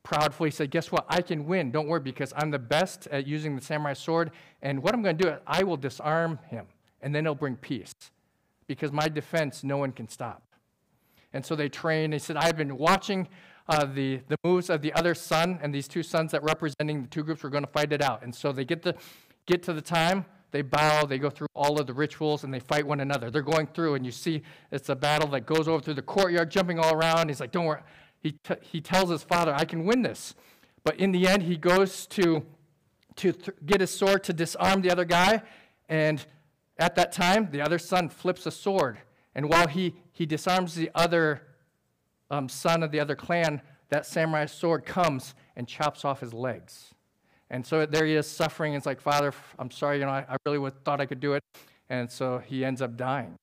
proudfully 0.04 0.52
said, 0.52 0.72
Guess 0.72 0.92
what? 0.92 1.06
I 1.08 1.22
can 1.22 1.46
win. 1.46 1.72
Don't 1.72 1.88
worry, 1.88 2.00
because 2.00 2.34
I'm 2.36 2.52
the 2.52 2.60
best 2.60 3.08
at 3.08 3.28
using 3.28 3.56
the 3.56 3.62
samurai 3.62 3.94
sword. 3.94 4.32
And 4.62 4.82
what 4.84 4.94
I'm 4.94 5.02
going 5.02 5.18
to 5.18 5.24
do, 5.24 5.36
I 5.46 5.64
will 5.64 5.78
disarm 5.78 6.40
him, 6.50 6.66
and 7.02 7.14
then 7.14 7.26
it'll 7.26 7.36
bring 7.36 7.56
peace. 7.56 7.94
Because 8.68 8.92
my 8.92 9.08
defense, 9.08 9.64
no 9.64 9.78
one 9.78 9.92
can 9.92 10.08
stop. 10.08 10.44
And 11.34 11.46
so 11.46 11.56
they 11.56 11.70
trained. 11.70 12.14
They 12.14 12.20
said, 12.20 12.38
I've 12.38 12.58
been 12.58 12.78
watching 12.78 13.28
uh, 13.68 13.86
the, 13.86 14.22
the 14.28 14.38
moves 14.44 14.70
of 14.70 14.82
the 14.82 14.94
other 14.94 15.14
son, 15.14 15.60
and 15.62 15.74
these 15.74 15.88
two 15.88 16.04
sons 16.04 16.32
that 16.32 16.44
representing 16.44 17.02
the 17.04 17.08
two 17.08 17.24
groups 17.24 17.44
were 17.44 17.50
going 17.50 17.64
to 17.64 17.72
fight 17.72 17.94
it 17.94 18.02
out. 18.02 18.24
And 18.24 18.34
so 18.34 18.52
they 18.52 18.66
get, 18.66 18.82
the, 18.82 18.96
get 19.46 19.64
to 19.64 19.74
the 19.74 19.82
time, 19.82 20.26
they 20.52 20.62
bow, 20.62 21.06
they 21.06 21.18
go 21.18 21.30
through 21.30 21.48
all 21.54 21.80
of 21.80 21.88
the 21.88 21.94
rituals, 21.94 22.44
and 22.44 22.54
they 22.54 22.60
fight 22.60 22.86
one 22.86 23.00
another. 23.00 23.30
They're 23.32 23.42
going 23.42 23.68
through, 23.68 23.96
and 23.96 24.06
you 24.06 24.12
see 24.12 24.42
it's 24.72 24.90
a 24.90 24.96
battle 24.96 25.30
that 25.30 25.46
goes 25.46 25.68
over 25.68 25.82
through 25.82 25.94
the 25.96 26.02
courtyard, 26.02 26.52
jumping 26.52 26.80
all 26.80 26.94
around. 26.94 27.30
He's 27.30 27.40
like, 27.40 27.52
Don't 27.52 27.66
worry. 27.66 27.82
He, 28.22 28.34
t- 28.44 28.56
he 28.62 28.82
tells 28.82 29.10
his 29.10 29.24
father, 29.24 29.54
I 29.54 29.66
can 29.66 29.86
win 29.86 30.02
this. 30.04 30.36
But 30.84 31.00
in 31.00 31.12
the 31.12 31.28
end, 31.28 31.44
he 31.44 31.58
goes 31.58 32.06
to, 32.08 32.44
to 33.16 33.32
th- 33.32 33.58
get 33.66 33.82
his 33.82 33.92
sword 33.92 34.24
to 34.26 34.34
disarm 34.34 34.82
the 34.82 34.92
other 34.92 35.06
guy. 35.06 35.42
And 35.90 36.24
at 36.78 36.96
that 36.96 37.12
time, 37.12 37.50
the 37.52 37.62
other 37.62 37.80
son 37.80 38.10
flips 38.10 38.46
a 38.46 38.52
sword. 38.52 39.00
And 39.34 39.50
while 39.50 39.68
he, 39.68 39.96
he 40.12 40.26
disarms 40.26 40.76
the 40.76 40.92
other 40.94 41.42
um, 42.32 42.50
son 42.50 42.82
of 42.82 42.92
the 42.92 43.00
other 43.00 43.16
clan, 43.16 43.62
that 43.90 44.06
samurai 44.06 44.48
sword 44.48 44.86
comes 44.86 45.36
and 45.56 45.68
chops 45.68 46.04
off 46.04 46.22
his 46.22 46.34
legs. 46.34 46.96
And 47.52 47.66
so 47.66 47.86
there 47.86 48.06
he 48.06 48.16
is 48.16 48.26
suffering. 48.26 48.74
It's 48.74 48.86
like, 48.86 49.02
Father, 49.02 49.34
I'm 49.60 49.70
sorry, 49.70 50.00
you 50.00 50.06
know, 50.06 50.12
I, 50.12 50.26
I 50.28 50.38
really 50.46 50.72
thought 50.86 51.02
I 51.02 51.06
could 51.06 51.20
do 51.20 51.34
it. 51.34 51.44
And 51.90 52.10
so 52.10 52.40
he 52.40 52.64
ends 52.64 52.82
up 52.82 52.96
dying. 52.96 53.36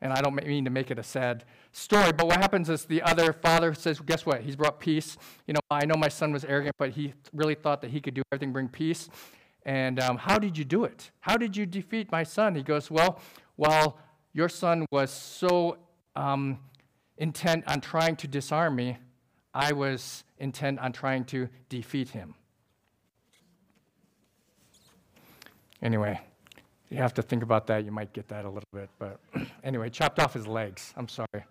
And 0.00 0.12
I 0.12 0.22
don't 0.22 0.34
mean 0.34 0.64
to 0.64 0.70
make 0.70 0.90
it 0.90 0.98
a 0.98 1.02
sad 1.02 1.44
story, 1.72 2.12
but 2.12 2.26
what 2.26 2.38
happens 2.38 2.70
is 2.70 2.84
the 2.84 3.02
other 3.02 3.32
father 3.32 3.74
says, 3.74 4.00
Guess 4.00 4.24
what? 4.24 4.42
He's 4.42 4.56
brought 4.56 4.80
peace. 4.80 5.18
You 5.46 5.54
know, 5.54 5.60
I 5.70 5.84
know 5.84 5.96
my 5.96 6.08
son 6.08 6.32
was 6.32 6.44
arrogant, 6.44 6.76
but 6.78 6.90
he 6.90 7.14
really 7.34 7.56
thought 7.56 7.82
that 7.82 7.90
he 7.90 8.00
could 8.00 8.14
do 8.14 8.22
everything, 8.32 8.52
bring 8.52 8.68
peace. 8.68 9.10
And 9.66 10.00
um, 10.00 10.16
how 10.16 10.38
did 10.38 10.56
you 10.56 10.64
do 10.64 10.84
it? 10.84 11.10
How 11.20 11.36
did 11.36 11.56
you 11.56 11.66
defeat 11.66 12.12
my 12.12 12.22
son? 12.22 12.54
He 12.54 12.62
goes, 12.62 12.90
Well, 12.90 13.20
while 13.56 13.98
your 14.32 14.48
son 14.48 14.86
was 14.92 15.10
so 15.10 15.78
um, 16.14 16.60
intent 17.18 17.64
on 17.66 17.80
trying 17.80 18.16
to 18.16 18.26
disarm 18.26 18.76
me, 18.76 18.96
I 19.52 19.72
was 19.72 20.24
intent 20.38 20.78
on 20.78 20.92
trying 20.92 21.24
to 21.26 21.48
defeat 21.68 22.08
him. 22.08 22.34
Anyway, 25.82 26.20
you 26.90 26.96
have 26.96 27.14
to 27.14 27.22
think 27.22 27.42
about 27.42 27.66
that. 27.68 27.84
You 27.84 27.92
might 27.92 28.12
get 28.12 28.28
that 28.28 28.44
a 28.44 28.48
little 28.48 28.68
bit. 28.72 28.88
But 28.98 29.20
anyway, 29.64 29.90
chopped 29.90 30.18
off 30.18 30.32
his 30.32 30.46
legs. 30.46 30.92
I'm 30.96 31.08
sorry. 31.08 31.44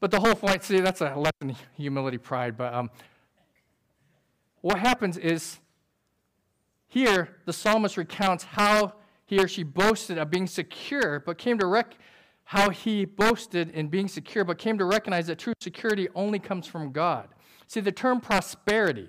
But 0.00 0.10
the 0.10 0.20
whole 0.20 0.34
point, 0.34 0.62
see, 0.64 0.80
that's 0.80 1.00
a 1.00 1.14
lesson 1.14 1.56
humility, 1.76 2.18
pride. 2.18 2.56
But 2.56 2.72
um, 2.74 2.90
what 4.62 4.78
happens 4.78 5.16
is 5.16 5.58
here, 6.88 7.36
the 7.44 7.52
psalmist 7.52 7.96
recounts 7.96 8.44
how 8.44 8.94
he 9.26 9.38
or 9.38 9.46
she 9.46 9.62
boasted 9.62 10.18
of 10.18 10.30
being 10.30 10.46
secure, 10.46 11.20
but 11.20 11.38
came 11.38 11.58
to 11.58 11.66
rec- 11.66 11.96
how 12.50 12.68
he 12.68 13.04
boasted 13.04 13.70
in 13.70 13.86
being 13.86 14.08
secure, 14.08 14.44
but 14.44 14.58
came 14.58 14.76
to 14.76 14.84
recognize 14.84 15.28
that 15.28 15.38
true 15.38 15.52
security 15.60 16.08
only 16.16 16.40
comes 16.40 16.66
from 16.66 16.90
God. 16.90 17.28
See, 17.68 17.78
the 17.78 17.92
term 17.92 18.20
prosperity, 18.20 19.08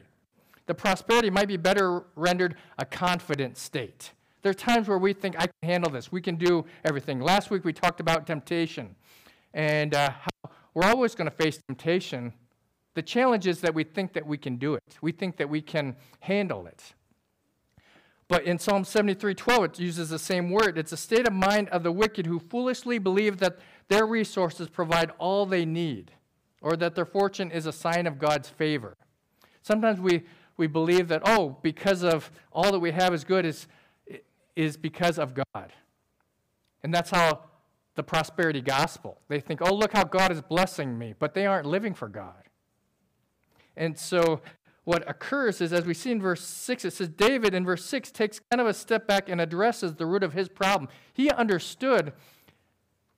the 0.67 0.75
prosperity 0.75 1.31
might 1.31 1.47
be 1.47 1.57
better 1.57 2.03
rendered 2.15 2.53
a 2.77 2.85
confident 2.85 3.57
state. 3.57 4.11
There 4.43 4.51
are 4.51 4.53
times 4.53 4.87
where 4.87 4.99
we 4.99 5.13
think, 5.13 5.35
I 5.39 5.47
can 5.47 5.53
handle 5.63 5.91
this, 5.91 6.11
we 6.11 6.21
can 6.21 6.35
do 6.35 6.65
everything. 6.85 7.19
Last 7.19 7.49
week 7.49 7.65
we 7.65 7.73
talked 7.73 7.99
about 7.99 8.27
temptation 8.27 8.95
and 9.55 9.95
uh, 9.95 10.11
how 10.11 10.51
we're 10.75 10.85
always 10.85 11.15
going 11.15 11.27
to 11.27 11.35
face 11.35 11.59
temptation. 11.67 12.33
The 12.93 13.01
challenge 13.01 13.47
is 13.47 13.59
that 13.61 13.73
we 13.73 13.83
think 13.83 14.13
that 14.13 14.27
we 14.27 14.37
can 14.37 14.57
do 14.57 14.75
it, 14.75 14.83
we 15.01 15.11
think 15.11 15.37
that 15.37 15.49
we 15.49 15.61
can 15.61 15.95
handle 16.19 16.67
it. 16.67 16.93
But 18.31 18.45
in 18.45 18.59
Psalm 18.59 18.85
73 18.85 19.35
12, 19.35 19.63
it 19.65 19.79
uses 19.79 20.09
the 20.09 20.17
same 20.17 20.51
word. 20.51 20.77
It's 20.77 20.93
a 20.93 20.97
state 20.97 21.27
of 21.27 21.33
mind 21.33 21.67
of 21.67 21.83
the 21.83 21.91
wicked 21.91 22.25
who 22.25 22.39
foolishly 22.39 22.97
believe 22.97 23.39
that 23.39 23.59
their 23.89 24.05
resources 24.05 24.69
provide 24.69 25.11
all 25.19 25.45
they 25.45 25.65
need, 25.65 26.11
or 26.61 26.77
that 26.77 26.95
their 26.95 27.03
fortune 27.03 27.51
is 27.51 27.65
a 27.65 27.73
sign 27.73 28.07
of 28.07 28.19
God's 28.19 28.47
favor. 28.47 28.95
Sometimes 29.63 29.99
we, 29.99 30.23
we 30.55 30.67
believe 30.67 31.09
that, 31.09 31.23
oh, 31.25 31.57
because 31.61 32.03
of 32.05 32.31
all 32.53 32.71
that 32.71 32.79
we 32.79 32.91
have 32.91 33.13
is 33.13 33.25
good, 33.25 33.45
is, 33.45 33.67
is 34.55 34.77
because 34.77 35.19
of 35.19 35.33
God. 35.33 35.73
And 36.83 36.93
that's 36.93 37.09
how 37.09 37.41
the 37.95 38.03
prosperity 38.03 38.61
gospel. 38.61 39.19
They 39.27 39.41
think, 39.41 39.59
oh, 39.61 39.75
look 39.75 39.91
how 39.91 40.05
God 40.05 40.31
is 40.31 40.41
blessing 40.41 40.97
me, 40.97 41.15
but 41.19 41.33
they 41.33 41.45
aren't 41.45 41.65
living 41.67 41.93
for 41.93 42.07
God. 42.07 42.43
And 43.75 43.99
so 43.99 44.39
what 44.91 45.09
occurs 45.09 45.61
is, 45.61 45.71
as 45.71 45.85
we 45.85 45.93
see 45.93 46.11
in 46.11 46.21
verse 46.21 46.41
6, 46.41 46.83
it 46.83 46.91
says 46.91 47.07
David 47.07 47.53
in 47.53 47.63
verse 47.63 47.85
6 47.85 48.11
takes 48.11 48.41
kind 48.51 48.59
of 48.59 48.67
a 48.67 48.73
step 48.73 49.07
back 49.07 49.29
and 49.29 49.39
addresses 49.39 49.95
the 49.95 50.05
root 50.05 50.21
of 50.21 50.33
his 50.33 50.49
problem. 50.49 50.89
He 51.13 51.29
understood 51.29 52.11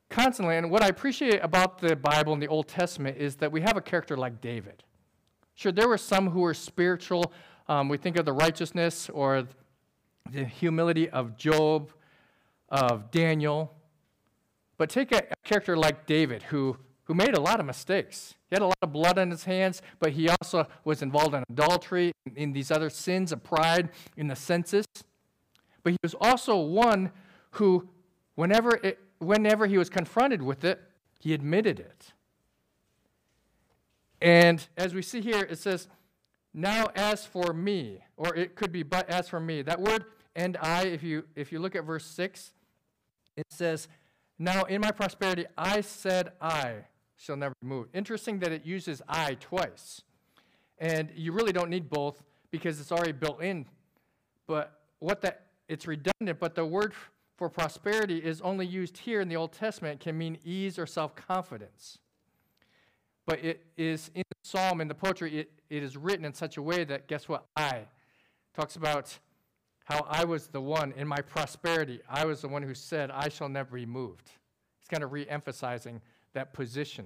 constantly, 0.08 0.56
and 0.56 0.70
what 0.70 0.84
I 0.84 0.88
appreciate 0.90 1.40
about 1.42 1.80
the 1.80 1.96
Bible 1.96 2.32
and 2.32 2.40
the 2.40 2.48
Old 2.48 2.68
Testament 2.68 3.18
is 3.18 3.38
that 3.38 3.52
we 3.52 3.62
have 3.62 3.76
a 3.76 3.82
character 3.82 4.16
like 4.16 4.40
David. 4.40 4.84
Sure, 5.56 5.72
there 5.72 5.88
were 5.88 5.98
some 5.98 6.30
who 6.30 6.42
were 6.42 6.54
spiritual. 6.54 7.34
Um, 7.68 7.90
we 7.90 7.98
think 7.98 8.18
of 8.18 8.26
the 8.26 8.34
righteousness 8.34 9.10
or 9.10 9.48
the 10.32 10.46
humility 10.46 11.10
of 11.10 11.36
Job, 11.38 11.92
of 12.70 13.10
Daniel. 13.10 13.74
But 14.78 14.92
take 14.92 15.12
a, 15.12 15.24
a 15.32 15.36
character 15.44 15.76
like 15.76 16.06
David, 16.06 16.44
who, 16.44 16.78
who 17.06 17.14
made 17.14 17.36
a 17.36 17.42
lot 17.42 17.60
of 17.60 17.66
mistakes. 17.66 18.36
He 18.50 18.56
had 18.56 18.62
a 18.62 18.68
lot 18.68 18.78
of 18.82 18.94
blood 18.94 19.18
on 19.20 19.30
his 19.30 19.44
hands, 19.44 19.82
but 20.00 20.12
he 20.12 20.30
also 20.30 20.68
was 20.84 21.02
involved 21.02 21.34
in 21.36 21.44
adultery, 21.50 22.12
in 22.36 22.54
these 22.54 22.72
other 22.72 22.90
sins 22.90 23.32
of 23.32 23.44
pride, 23.44 23.90
in 24.16 24.28
the 24.28 24.36
census. 24.36 24.86
But 25.84 25.92
he 25.92 25.98
was 26.02 26.16
also 26.22 26.58
one 26.58 27.12
who, 27.52 27.90
whenever, 28.36 28.80
it, 28.84 29.00
whenever 29.20 29.68
he 29.68 29.78
was 29.78 29.90
confronted 29.90 30.42
with 30.42 30.64
it, 30.64 30.82
he 31.20 31.34
admitted 31.34 31.80
it. 31.80 32.14
And 34.22 34.66
as 34.78 34.94
we 34.94 35.02
see 35.02 35.20
here, 35.20 35.42
it 35.42 35.58
says, 35.58 35.90
now 36.54 36.88
as 36.96 37.26
for 37.26 37.54
me, 37.54 38.04
or 38.16 38.36
it 38.36 38.56
could 38.56 38.72
be 38.72 38.84
but 38.84 39.10
as 39.10 39.28
for 39.28 39.40
me. 39.40 39.62
That 39.62 39.82
word 39.82 40.06
and 40.36 40.58
I, 40.62 40.84
if 40.86 41.04
you 41.04 41.26
if 41.36 41.52
you 41.52 41.60
look 41.60 41.76
at 41.76 41.84
verse 41.84 42.06
6, 42.06 42.54
it 43.36 43.46
says, 43.50 43.88
Now 44.38 44.64
in 44.64 44.82
my 44.82 44.92
prosperity 44.92 45.46
I 45.58 45.82
said 45.82 46.32
I 46.40 46.86
shall 47.18 47.36
never 47.38 47.54
be 47.62 47.68
moved. 47.68 47.90
Interesting 47.94 48.40
that 48.40 48.52
it 48.52 48.66
uses 48.66 49.02
I 49.08 49.36
twice. 49.36 50.02
And 50.80 51.10
you 51.16 51.32
really 51.32 51.54
don't 51.54 51.70
need 51.70 51.90
both 51.90 52.24
because 52.52 52.80
it's 52.80 52.92
already 52.92 53.12
built 53.12 53.42
in. 53.42 53.66
But 54.48 54.82
what 55.00 55.22
that 55.22 55.48
it's 55.68 55.88
redundant, 55.88 56.40
but 56.40 56.56
the 56.56 56.66
word 56.66 56.94
for 57.38 57.50
prosperity 57.50 58.18
is 58.18 58.42
only 58.42 58.66
used 58.66 58.98
here 58.98 59.22
in 59.22 59.30
the 59.30 59.36
Old 59.36 59.54
Testament 59.54 60.02
it 60.02 60.04
can 60.04 60.18
mean 60.18 60.38
ease 60.44 60.78
or 60.78 60.86
self-confidence. 60.86 62.00
But 63.26 63.44
it 63.44 63.66
is 63.78 64.12
in 64.14 64.24
the 64.30 64.48
psalm, 64.48 64.82
in 64.82 64.88
the 64.88 64.96
poetry, 64.96 65.40
it, 65.40 65.52
it 65.70 65.82
is 65.82 65.96
written 65.96 66.26
in 66.26 66.34
such 66.34 66.58
a 66.58 66.62
way 66.62 66.84
that, 66.84 67.08
guess 67.08 67.30
what? 67.30 67.46
I 67.56 67.86
talks 68.54 68.76
about 68.76 69.18
how 69.86 70.06
I 70.10 70.26
was 70.26 70.48
the 70.48 70.62
one 70.62 70.94
in 70.96 71.08
my 71.08 71.22
prosperity. 71.22 72.02
I 72.10 72.26
was 72.26 72.42
the 72.42 72.48
one 72.48 72.64
who 72.64 72.74
said, 72.74 73.12
I 73.12 73.30
shall 73.30 73.50
never 73.50 73.76
be 73.76 73.86
moved. 73.86 74.30
It's 74.80 74.90
kind 74.90 75.04
of 75.04 75.12
re 75.12 75.28
emphasizing 75.28 76.02
that 76.34 76.54
position. 76.54 77.06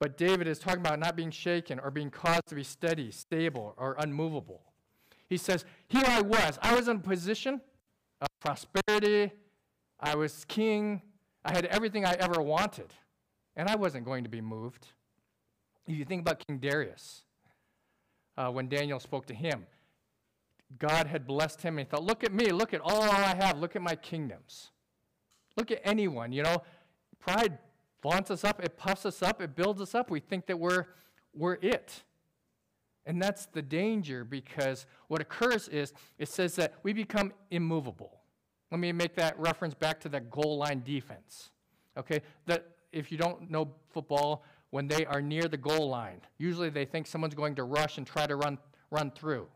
But 0.00 0.16
David 0.16 0.46
is 0.46 0.58
talking 0.58 0.80
about 0.80 0.98
not 0.98 1.16
being 1.16 1.30
shaken 1.30 1.78
or 1.80 1.90
being 1.90 2.10
caused 2.10 2.46
to 2.48 2.54
be 2.54 2.62
steady, 2.62 3.10
stable, 3.10 3.74
or 3.76 3.96
unmovable. 3.98 4.62
He 5.28 5.36
says, 5.36 5.64
Here 5.88 6.04
I 6.06 6.22
was. 6.22 6.58
I 6.62 6.74
was 6.74 6.88
in 6.88 6.96
a 6.96 7.00
position 7.00 7.60
of 8.20 8.28
prosperity. 8.40 9.32
I 10.00 10.14
was 10.14 10.44
king. 10.46 11.02
I 11.44 11.52
had 11.52 11.66
everything 11.66 12.04
I 12.04 12.12
ever 12.12 12.40
wanted. 12.40 12.92
And 13.56 13.68
I 13.68 13.74
wasn't 13.74 14.04
going 14.04 14.22
to 14.22 14.30
be 14.30 14.40
moved. 14.40 14.86
If 15.88 15.96
you 15.96 16.04
think 16.04 16.20
about 16.20 16.46
King 16.46 16.58
Darius, 16.58 17.22
uh, 18.36 18.50
when 18.50 18.68
Daniel 18.68 19.00
spoke 19.00 19.26
to 19.26 19.34
him, 19.34 19.66
God 20.78 21.06
had 21.06 21.26
blessed 21.26 21.62
him 21.62 21.78
and 21.78 21.86
he 21.86 21.90
thought, 21.90 22.04
Look 22.04 22.22
at 22.22 22.32
me. 22.32 22.52
Look 22.52 22.72
at 22.72 22.80
all 22.82 23.02
I 23.02 23.34
have. 23.34 23.58
Look 23.58 23.74
at 23.74 23.82
my 23.82 23.96
kingdoms. 23.96 24.70
Look 25.56 25.72
at 25.72 25.80
anyone. 25.82 26.32
You 26.32 26.44
know, 26.44 26.62
pride 27.20 27.58
vaunts 28.02 28.30
us 28.30 28.44
up, 28.44 28.62
it 28.62 28.76
puffs 28.76 29.06
us 29.06 29.22
up, 29.22 29.40
it 29.40 29.56
builds 29.56 29.80
us 29.80 29.94
up. 29.94 30.10
We 30.10 30.20
think 30.20 30.46
that 30.46 30.58
we're, 30.58 30.86
we're 31.34 31.58
it. 31.60 32.02
And 33.06 33.20
that's 33.20 33.46
the 33.46 33.62
danger 33.62 34.24
because 34.24 34.86
what 35.08 35.20
occurs 35.20 35.68
is 35.68 35.94
it 36.18 36.28
says 36.28 36.56
that 36.56 36.74
we 36.82 36.92
become 36.92 37.32
immovable. 37.50 38.20
Let 38.70 38.80
me 38.80 38.92
make 38.92 39.14
that 39.14 39.38
reference 39.38 39.74
back 39.74 39.98
to 40.00 40.10
that 40.10 40.30
goal 40.30 40.58
line 40.58 40.82
defense. 40.84 41.50
Okay? 41.96 42.20
That 42.46 42.66
if 42.92 43.10
you 43.10 43.16
don't 43.16 43.50
know 43.50 43.72
football, 43.88 44.44
when 44.70 44.86
they 44.86 45.06
are 45.06 45.22
near 45.22 45.44
the 45.44 45.56
goal 45.56 45.88
line, 45.88 46.20
usually 46.36 46.68
they 46.68 46.84
think 46.84 47.06
someone's 47.06 47.34
going 47.34 47.54
to 47.54 47.64
rush 47.64 47.96
and 47.96 48.06
try 48.06 48.26
to 48.26 48.36
run, 48.36 48.58
run 48.90 49.10
through. 49.10 49.46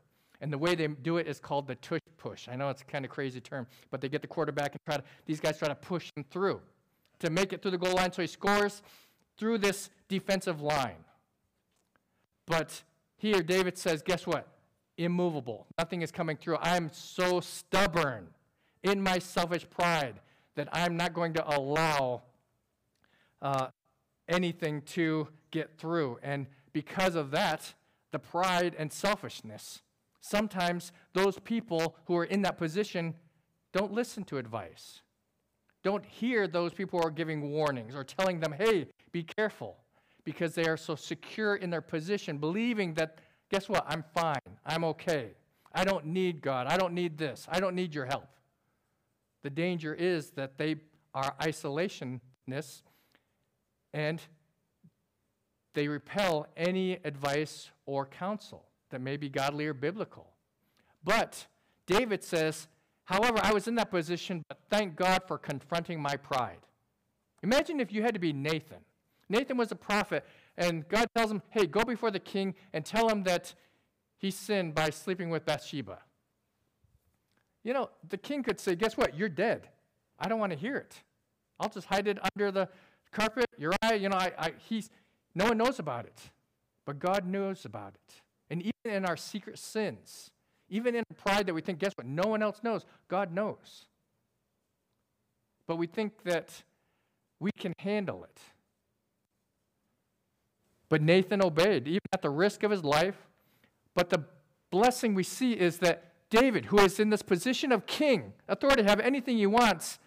And 0.40 0.50
the 0.50 0.58
way 0.58 0.74
they 0.74 0.86
do 0.88 1.18
it 1.18 1.28
is 1.28 1.38
called 1.38 1.66
the 1.66 1.74
tush 1.76 2.00
push. 2.16 2.48
I 2.48 2.56
know 2.56 2.70
it's 2.70 2.82
kind 2.82 3.04
of 3.04 3.10
crazy 3.10 3.40
term, 3.40 3.66
but 3.90 4.00
they 4.00 4.08
get 4.08 4.22
the 4.22 4.28
quarterback 4.28 4.72
and 4.72 4.80
try 4.86 4.96
to, 4.96 5.04
these 5.26 5.40
guys 5.40 5.58
try 5.58 5.68
to 5.68 5.74
push 5.74 6.10
him 6.16 6.24
through 6.30 6.60
to 7.22 7.30
make 7.30 7.52
it 7.52 7.62
through 7.62 7.70
the 7.70 7.78
goal 7.78 7.94
line 7.94 8.12
so 8.12 8.22
he 8.22 8.28
scores 8.28 8.82
through 9.36 9.58
this 9.58 9.90
defensive 10.08 10.60
line. 10.60 11.04
But 12.46 12.82
here, 13.16 13.42
David 13.42 13.78
says, 13.78 14.02
guess 14.02 14.26
what? 14.26 14.46
Immovable. 14.98 15.66
Nothing 15.78 16.02
is 16.02 16.12
coming 16.12 16.36
through. 16.36 16.56
I 16.56 16.76
am 16.76 16.90
so 16.92 17.40
stubborn 17.40 18.28
in 18.82 19.00
my 19.00 19.18
selfish 19.18 19.68
pride 19.70 20.20
that 20.56 20.68
I'm 20.72 20.96
not 20.96 21.14
going 21.14 21.32
to 21.34 21.56
allow 21.56 22.22
uh, 23.40 23.68
anything 24.28 24.82
to 24.82 25.28
get 25.50 25.78
through. 25.78 26.18
And 26.22 26.46
because 26.72 27.14
of 27.14 27.30
that, 27.30 27.74
the 28.10 28.18
pride 28.18 28.74
and 28.78 28.92
selfishness, 28.92 29.82
sometimes 30.20 30.92
those 31.14 31.38
people 31.38 31.96
who 32.06 32.16
are 32.16 32.24
in 32.24 32.42
that 32.42 32.58
position 32.58 33.14
don't 33.72 33.92
listen 33.92 34.24
to 34.24 34.36
advice. 34.36 35.00
Don't 35.82 36.04
hear 36.04 36.46
those 36.46 36.72
people 36.72 37.00
who 37.00 37.06
are 37.06 37.10
giving 37.10 37.50
warnings 37.50 37.94
or 37.94 38.04
telling 38.04 38.40
them, 38.40 38.52
hey, 38.52 38.86
be 39.10 39.22
careful 39.22 39.76
because 40.24 40.54
they 40.54 40.66
are 40.66 40.76
so 40.76 40.94
secure 40.94 41.56
in 41.56 41.70
their 41.70 41.80
position, 41.80 42.38
believing 42.38 42.94
that, 42.94 43.18
guess 43.50 43.68
what, 43.68 43.84
I'm 43.88 44.04
fine, 44.14 44.36
I'm 44.64 44.84
okay. 44.84 45.32
I 45.74 45.84
don't 45.84 46.06
need 46.06 46.40
God, 46.42 46.66
I 46.66 46.76
don't 46.76 46.94
need 46.94 47.18
this, 47.18 47.46
I 47.50 47.58
don't 47.58 47.74
need 47.74 47.94
your 47.94 48.06
help. 48.06 48.28
The 49.42 49.50
danger 49.50 49.92
is 49.94 50.30
that 50.30 50.56
they 50.58 50.76
are 51.14 51.34
isolationists 51.40 52.82
and 53.92 54.22
they 55.74 55.88
repel 55.88 56.46
any 56.56 56.98
advice 57.04 57.70
or 57.86 58.06
counsel 58.06 58.64
that 58.90 59.00
may 59.00 59.16
be 59.16 59.28
godly 59.28 59.66
or 59.66 59.74
biblical. 59.74 60.28
But 61.02 61.46
David 61.86 62.22
says, 62.22 62.68
however, 63.04 63.38
I 63.42 63.52
was 63.52 63.68
in 63.68 63.74
that 63.76 63.90
position, 63.90 64.44
but 64.48 64.58
thank 64.70 64.96
God 64.96 65.22
for 65.26 65.38
confronting 65.38 66.00
my 66.00 66.16
pride. 66.16 66.58
Imagine 67.42 67.80
if 67.80 67.92
you 67.92 68.02
had 68.02 68.14
to 68.14 68.20
be 68.20 68.32
Nathan 68.32 68.78
Nathan 69.32 69.56
was 69.56 69.72
a 69.72 69.76
prophet, 69.76 70.24
and 70.56 70.86
God 70.88 71.08
tells 71.16 71.30
him, 71.30 71.42
hey, 71.50 71.66
go 71.66 71.82
before 71.82 72.10
the 72.10 72.20
king 72.20 72.54
and 72.72 72.84
tell 72.84 73.08
him 73.08 73.22
that 73.24 73.54
he 74.18 74.30
sinned 74.30 74.74
by 74.74 74.90
sleeping 74.90 75.30
with 75.30 75.44
Bathsheba. 75.44 75.98
You 77.64 77.72
know, 77.72 77.90
the 78.08 78.18
king 78.18 78.42
could 78.42 78.60
say, 78.60 78.76
guess 78.76 78.96
what? 78.96 79.16
You're 79.16 79.30
dead. 79.30 79.68
I 80.18 80.28
don't 80.28 80.38
want 80.38 80.52
to 80.52 80.58
hear 80.58 80.76
it. 80.76 81.02
I'll 81.58 81.70
just 81.70 81.86
hide 81.86 82.08
it 82.08 82.18
under 82.34 82.50
the 82.50 82.68
carpet. 83.10 83.46
Uriah, 83.56 83.96
you 83.98 84.08
know, 84.08 84.16
I, 84.16 84.32
I, 84.38 84.52
he's, 84.68 84.90
no 85.34 85.46
one 85.46 85.58
knows 85.58 85.78
about 85.78 86.04
it. 86.04 86.20
But 86.84 86.98
God 86.98 87.26
knows 87.26 87.64
about 87.64 87.94
it. 87.94 88.14
And 88.50 88.60
even 88.60 88.96
in 88.96 89.06
our 89.06 89.16
secret 89.16 89.58
sins, 89.58 90.30
even 90.72 90.94
in 90.94 91.04
pride 91.22 91.46
that 91.46 91.54
we 91.54 91.60
think, 91.60 91.78
guess 91.78 91.92
what? 91.96 92.06
No 92.06 92.26
one 92.28 92.42
else 92.42 92.60
knows. 92.62 92.86
God 93.06 93.30
knows. 93.30 93.84
But 95.68 95.76
we 95.76 95.86
think 95.86 96.22
that 96.24 96.62
we 97.38 97.50
can 97.52 97.74
handle 97.78 98.24
it. 98.24 98.40
But 100.88 101.02
Nathan 101.02 101.44
obeyed, 101.44 101.86
even 101.86 102.00
at 102.14 102.22
the 102.22 102.30
risk 102.30 102.62
of 102.62 102.70
his 102.70 102.82
life. 102.82 103.16
But 103.94 104.08
the 104.08 104.24
blessing 104.70 105.14
we 105.14 105.22
see 105.22 105.52
is 105.52 105.78
that 105.78 106.14
David, 106.30 106.64
who 106.64 106.78
is 106.78 106.98
in 106.98 107.10
this 107.10 107.22
position 107.22 107.70
of 107.70 107.84
king, 107.84 108.32
authority, 108.48 108.82
have 108.82 108.98
anything 108.98 109.36
he 109.36 109.46
wants, 109.46 109.98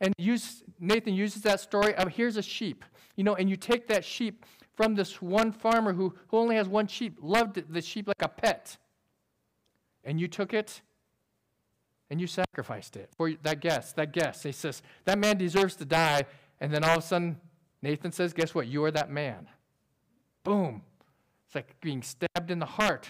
and 0.00 0.14
use, 0.16 0.62
Nathan 0.80 1.12
uses 1.12 1.42
that 1.42 1.60
story 1.60 1.94
of 1.94 2.08
here's 2.08 2.38
a 2.38 2.42
sheep, 2.42 2.86
you 3.16 3.24
know, 3.24 3.34
and 3.34 3.50
you 3.50 3.56
take 3.56 3.86
that 3.88 4.02
sheep 4.02 4.46
from 4.74 4.94
this 4.94 5.20
one 5.20 5.52
farmer 5.52 5.92
who, 5.92 6.14
who 6.28 6.38
only 6.38 6.56
has 6.56 6.68
one 6.68 6.86
sheep, 6.86 7.18
loved 7.20 7.62
the 7.68 7.82
sheep 7.82 8.08
like 8.08 8.22
a 8.22 8.28
pet, 8.28 8.78
and 10.06 10.20
you 10.20 10.28
took 10.28 10.54
it 10.54 10.80
and 12.08 12.20
you 12.20 12.26
sacrificed 12.26 12.96
it 12.96 13.10
for 13.16 13.32
that 13.42 13.60
guest, 13.60 13.96
that 13.96 14.12
guest. 14.12 14.44
He 14.44 14.52
says, 14.52 14.80
that 15.04 15.18
man 15.18 15.36
deserves 15.36 15.74
to 15.76 15.84
die. 15.84 16.24
And 16.60 16.72
then 16.72 16.84
all 16.84 16.92
of 16.92 16.98
a 16.98 17.06
sudden, 17.06 17.40
Nathan 17.82 18.12
says, 18.12 18.32
guess 18.32 18.54
what? 18.54 18.68
You 18.68 18.84
are 18.84 18.90
that 18.92 19.10
man. 19.10 19.48
Boom. 20.44 20.82
It's 21.46 21.56
like 21.56 21.78
being 21.80 22.02
stabbed 22.02 22.50
in 22.50 22.60
the 22.60 22.66
heart. 22.66 23.08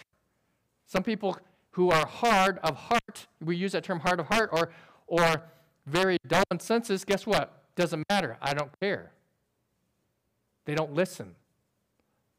Some 0.86 1.02
people 1.02 1.38
who 1.72 1.90
are 1.90 2.06
hard 2.06 2.58
of 2.62 2.74
heart, 2.76 3.26
we 3.44 3.56
use 3.56 3.72
that 3.72 3.84
term 3.84 4.00
hard 4.00 4.18
of 4.18 4.28
heart, 4.28 4.48
or, 4.52 4.70
or 5.06 5.42
very 5.84 6.16
dull 6.26 6.42
in 6.50 6.58
senses, 6.58 7.04
guess 7.04 7.26
what? 7.26 7.62
Doesn't 7.74 8.02
matter. 8.08 8.38
I 8.40 8.54
don't 8.54 8.70
care. 8.80 9.12
They 10.64 10.74
don't 10.74 10.94
listen. 10.94 11.34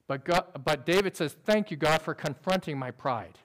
But, 0.07 0.25
God, 0.25 0.45
but 0.65 0.85
David 0.85 1.15
says, 1.15 1.35
Thank 1.45 1.69
you, 1.69 1.77
God, 1.77 2.01
for 2.01 2.15
confronting 2.15 2.79
my 2.79 2.89
pride. 2.89 3.37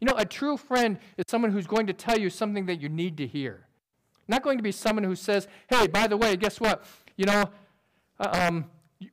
You 0.00 0.06
know, 0.06 0.14
a 0.16 0.24
true 0.24 0.56
friend 0.56 0.98
is 1.16 1.24
someone 1.28 1.52
who's 1.52 1.66
going 1.66 1.86
to 1.86 1.92
tell 1.92 2.18
you 2.18 2.30
something 2.30 2.66
that 2.66 2.80
you 2.80 2.88
need 2.88 3.16
to 3.18 3.26
hear. 3.26 3.66
Not 4.28 4.42
going 4.42 4.56
to 4.56 4.62
be 4.62 4.72
someone 4.72 5.04
who 5.04 5.14
says, 5.14 5.46
Hey, 5.68 5.86
by 5.86 6.06
the 6.06 6.16
way, 6.16 6.36
guess 6.36 6.60
what? 6.60 6.84
You 7.16 7.26
know, 7.26 7.44
uh, 8.18 8.48
um, 8.48 8.64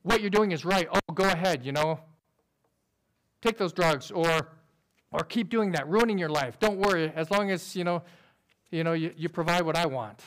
what 0.02 0.20
you're 0.20 0.30
doing 0.30 0.52
is 0.52 0.64
right. 0.64 0.88
Oh, 0.90 1.12
go 1.14 1.24
ahead, 1.24 1.64
you 1.64 1.72
know. 1.72 2.00
Take 3.42 3.58
those 3.58 3.72
drugs 3.72 4.10
or 4.10 4.48
or 5.10 5.24
keep 5.24 5.48
doing 5.48 5.72
that, 5.72 5.88
ruining 5.88 6.18
your 6.18 6.28
life. 6.28 6.58
Don't 6.58 6.78
worry, 6.78 7.10
as 7.14 7.30
long 7.30 7.50
as, 7.50 7.74
you 7.74 7.84
know, 7.84 8.02
you 8.70 8.84
know, 8.84 8.92
you, 8.92 9.12
you 9.16 9.28
provide 9.28 9.62
what 9.62 9.76
I 9.76 9.86
want. 9.86 10.22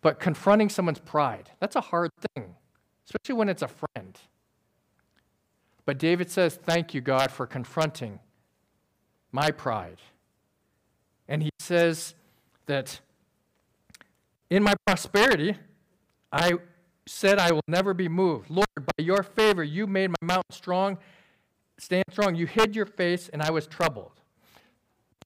But 0.00 0.18
confronting 0.18 0.68
someone's 0.68 0.98
pride, 0.98 1.50
that's 1.60 1.76
a 1.76 1.80
hard 1.80 2.10
thing, 2.34 2.56
especially 3.06 3.36
when 3.36 3.48
it's 3.48 3.62
a 3.62 3.68
friend. 3.68 4.18
But 5.84 5.98
David 5.98 6.30
says, 6.30 6.54
Thank 6.54 6.94
you, 6.94 7.00
God, 7.00 7.30
for 7.30 7.46
confronting 7.46 8.20
my 9.32 9.50
pride. 9.50 9.98
And 11.28 11.42
he 11.42 11.50
says 11.58 12.14
that 12.66 13.00
in 14.50 14.62
my 14.62 14.74
prosperity, 14.86 15.56
I 16.30 16.52
said, 17.06 17.38
I 17.38 17.52
will 17.52 17.62
never 17.66 17.94
be 17.94 18.08
moved. 18.08 18.50
Lord, 18.50 18.66
by 18.76 19.02
your 19.02 19.22
favor, 19.22 19.64
you 19.64 19.86
made 19.86 20.08
my 20.08 20.26
mountain 20.34 20.52
strong, 20.52 20.98
stand 21.78 22.04
strong. 22.10 22.34
You 22.34 22.46
hid 22.46 22.76
your 22.76 22.86
face, 22.86 23.28
and 23.32 23.42
I 23.42 23.50
was 23.50 23.66
troubled. 23.66 24.12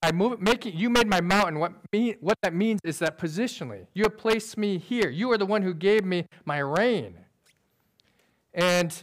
I 0.03 0.13
move, 0.13 0.41
make 0.41 0.67
it, 0.67 0.75
you 0.75 0.91
made 0.91 1.07
my 1.07 1.21
mountain. 1.21 1.59
What, 1.59 1.73
mean, 1.93 2.17
what 2.21 2.39
that 2.43 2.55
means 2.55 2.81
is 2.85 2.99
that 3.01 3.19
positionally, 3.19 3.87
you 3.95 4.05
have 4.05 4.17
placed 4.17 4.57
me 4.57 4.79
here. 4.79 5.11
You 5.11 5.33
are 5.33 5.39
the 5.39 5.47
one 5.47 5.63
who 5.63 5.75
gave 5.75 6.05
me 6.05 6.27
my 6.45 6.59
reign. 6.59 7.19
And 8.55 9.03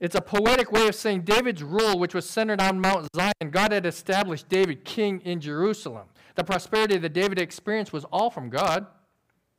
It's 0.00 0.14
a 0.14 0.20
poetic 0.22 0.72
way 0.72 0.88
of 0.88 0.94
saying 0.94 1.22
David's 1.22 1.62
rule, 1.62 1.98
which 1.98 2.14
was 2.14 2.28
centered 2.28 2.60
on 2.60 2.80
Mount 2.80 3.06
Zion, 3.14 3.50
God 3.50 3.72
had 3.72 3.84
established 3.84 4.48
David 4.48 4.84
king 4.84 5.20
in 5.20 5.40
Jerusalem. 5.40 6.08
The 6.36 6.44
prosperity 6.44 6.96
that 6.96 7.12
David 7.12 7.38
experienced 7.38 7.92
was 7.92 8.04
all 8.04 8.30
from 8.30 8.48
God. 8.48 8.86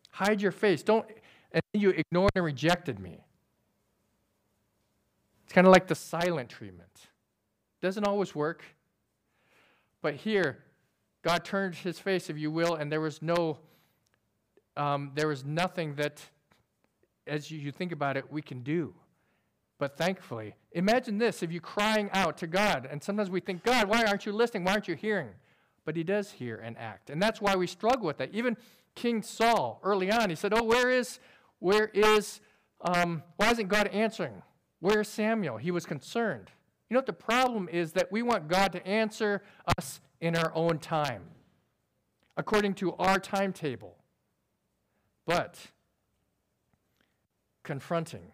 Hide 0.10 0.42
your 0.42 0.52
face. 0.52 0.82
Don't, 0.82 1.06
and 1.52 1.62
you 1.74 1.92
ignored 1.92 2.32
and 2.36 2.44
rejected 2.44 3.00
me. 3.00 3.20
It's 5.44 5.54
kind 5.54 5.68
of 5.68 5.74
like 5.74 5.88
the 5.88 5.96
silent 5.96 6.50
treatment. 6.50 6.90
Doesn't 7.82 8.08
always 8.08 8.34
work. 8.34 8.64
But 10.02 10.16
here, 10.16 10.64
God 11.22 11.46
turned 11.46 11.76
his 11.76 12.00
face, 12.00 12.32
if 12.32 12.38
you 12.38 12.50
will, 12.50 12.76
and 12.76 12.92
there 12.92 13.02
was 13.02 13.22
no, 13.22 13.60
um, 14.76 15.12
there 15.14 15.28
was 15.28 15.46
nothing 15.46 15.96
that, 15.96 16.20
as 17.28 17.52
you 17.52 17.72
think 17.72 17.92
about 17.92 18.18
it, 18.18 18.32
we 18.32 18.42
can 18.42 18.64
do. 18.64 18.96
But 19.82 19.98
thankfully, 19.98 20.54
imagine 20.74 21.18
this 21.18 21.42
if 21.42 21.52
you're 21.52 21.60
crying 21.60 22.12
out 22.14 22.38
to 22.38 22.46
God, 22.46 22.88
and 22.92 23.02
sometimes 23.02 23.32
we 23.32 23.40
think, 23.40 23.64
God, 23.64 23.90
why 23.90 24.06
aren't 24.06 24.28
you 24.28 24.32
listening? 24.32 24.64
Why 24.64 24.74
aren't 24.74 24.88
you 24.88 24.94
hearing? 24.94 25.30
But 25.86 25.96
he 25.96 26.04
does 26.04 26.30
hear 26.30 26.58
and 26.58 26.78
act. 26.78 27.10
And 27.10 27.20
that's 27.20 27.42
why 27.42 27.56
we 27.56 27.66
struggle 27.66 28.06
with 28.06 28.20
that. 28.20 28.30
Even 28.32 28.58
King 28.94 29.24
Saul, 29.24 29.80
early 29.82 30.12
on, 30.12 30.30
he 30.30 30.36
said, 30.36 30.54
Oh, 30.54 30.62
where 30.62 30.92
is, 30.92 31.20
where 31.58 31.88
is, 31.96 32.42
um, 32.82 33.24
why 33.38 33.50
isn't 33.50 33.70
God 33.70 33.88
answering? 33.88 34.44
Where 34.82 35.02
is 35.02 35.08
Samuel? 35.08 35.58
He 35.58 35.72
was 35.72 35.88
concerned. 35.88 36.52
You 36.88 36.94
know 36.94 37.00
what 37.00 37.08
the 37.08 37.14
problem 37.14 37.68
is 37.68 37.94
that 37.94 38.12
we 38.12 38.22
want 38.22 38.50
God 38.50 38.74
to 38.74 38.86
answer 38.86 39.42
us 39.80 40.00
in 40.20 40.36
our 40.36 40.52
own 40.54 40.78
time, 40.78 41.24
according 42.38 42.76
to 42.76 42.94
our 42.98 43.18
timetable. 43.18 43.96
But 45.26 45.58
confronting 47.64 48.32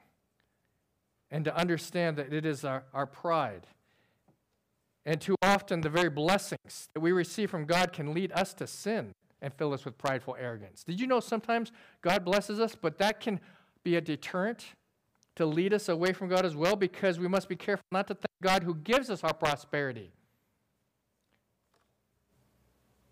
and 1.31 1.45
to 1.45 1.55
understand 1.55 2.17
that 2.17 2.33
it 2.33 2.45
is 2.45 2.63
our, 2.63 2.83
our 2.93 3.05
pride. 3.05 3.67
And 5.05 5.21
too 5.21 5.35
often, 5.41 5.81
the 5.81 5.89
very 5.89 6.09
blessings 6.09 6.89
that 6.93 6.99
we 6.99 7.11
receive 7.11 7.49
from 7.49 7.65
God 7.65 7.93
can 7.93 8.13
lead 8.13 8.31
us 8.33 8.53
to 8.55 8.67
sin 8.67 9.13
and 9.41 9.53
fill 9.53 9.73
us 9.73 9.85
with 9.85 9.97
prideful 9.97 10.35
arrogance. 10.39 10.83
Did 10.83 10.99
you 10.99 11.07
know 11.07 11.19
sometimes 11.19 11.71
God 12.01 12.25
blesses 12.25 12.59
us, 12.59 12.75
but 12.75 12.97
that 12.97 13.19
can 13.19 13.39
be 13.83 13.95
a 13.95 14.01
deterrent 14.01 14.65
to 15.35 15.45
lead 15.45 15.73
us 15.73 15.87
away 15.87 16.11
from 16.11 16.27
God 16.27 16.45
as 16.45 16.55
well 16.55 16.75
because 16.75 17.19
we 17.19 17.27
must 17.27 17.47
be 17.47 17.55
careful 17.55 17.85
not 17.91 18.07
to 18.07 18.15
thank 18.15 18.41
God 18.41 18.63
who 18.63 18.75
gives 18.75 19.09
us 19.09 19.23
our 19.23 19.33
prosperity. 19.33 20.11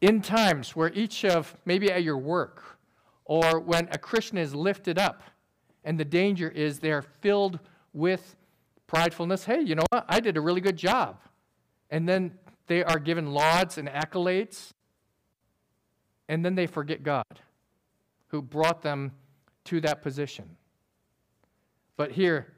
In 0.02 0.22
times 0.22 0.76
where 0.76 0.92
each 0.94 1.24
of, 1.24 1.56
maybe 1.66 1.92
at 1.92 2.04
your 2.04 2.18
work, 2.18 2.64
or 3.24 3.60
when 3.60 3.88
a 3.92 3.98
Christian 3.98 4.38
is 4.38 4.54
lifted 4.54 5.00
up, 5.00 5.24
and 5.84 6.00
the 6.00 6.06
danger 6.06 6.50
is 6.50 6.80
they're 6.80 7.04
filled 7.04 7.60
with 7.96 8.36
pridefulness. 8.88 9.46
Hey, 9.46 9.62
you 9.62 9.76
know 9.76 9.86
what? 9.90 10.06
I 10.08 10.20
did 10.20 10.38
a 10.38 10.42
really 10.42 10.62
good 10.62 10.78
job. 10.78 11.20
And 11.90 12.08
then 12.08 12.38
they 12.68 12.84
are 12.84 13.00
given 13.00 13.32
lauds 13.32 13.78
and 13.78 13.88
accolades 13.88 14.74
and 16.28 16.44
then 16.44 16.56
they 16.56 16.68
forget 16.68 17.04
God 17.04 17.24
who 18.28 18.42
brought 18.42 18.82
them 18.82 19.12
to 19.66 19.80
that 19.82 20.02
position. 20.02 20.58
But 21.98 22.12
here, 22.12 22.54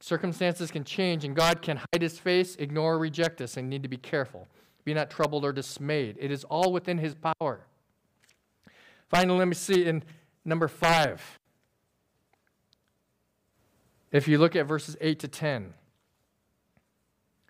circumstances 0.00 0.70
can 0.70 0.84
change 0.84 1.24
and 1.24 1.34
God 1.34 1.60
can 1.62 1.76
hide 1.76 2.02
his 2.02 2.18
face, 2.18 2.56
ignore, 2.56 2.94
or 2.94 2.98
reject 2.98 3.40
us, 3.40 3.56
and 3.56 3.68
need 3.68 3.82
to 3.82 3.88
be 3.88 3.96
careful. 3.96 4.46
Be 4.84 4.94
not 4.94 5.10
troubled 5.10 5.44
or 5.44 5.52
dismayed. 5.52 6.16
It 6.18 6.30
is 6.30 6.44
all 6.44 6.72
within 6.72 6.98
his 6.98 7.14
power. 7.14 7.66
Finally, 9.08 9.38
let 9.38 9.48
me 9.48 9.54
see 9.54 9.84
in 9.84 10.02
number 10.44 10.68
five. 10.68 11.38
If 14.12 14.28
you 14.28 14.38
look 14.38 14.56
at 14.56 14.66
verses 14.66 14.96
8 15.00 15.18
to 15.20 15.28
10. 15.28 15.74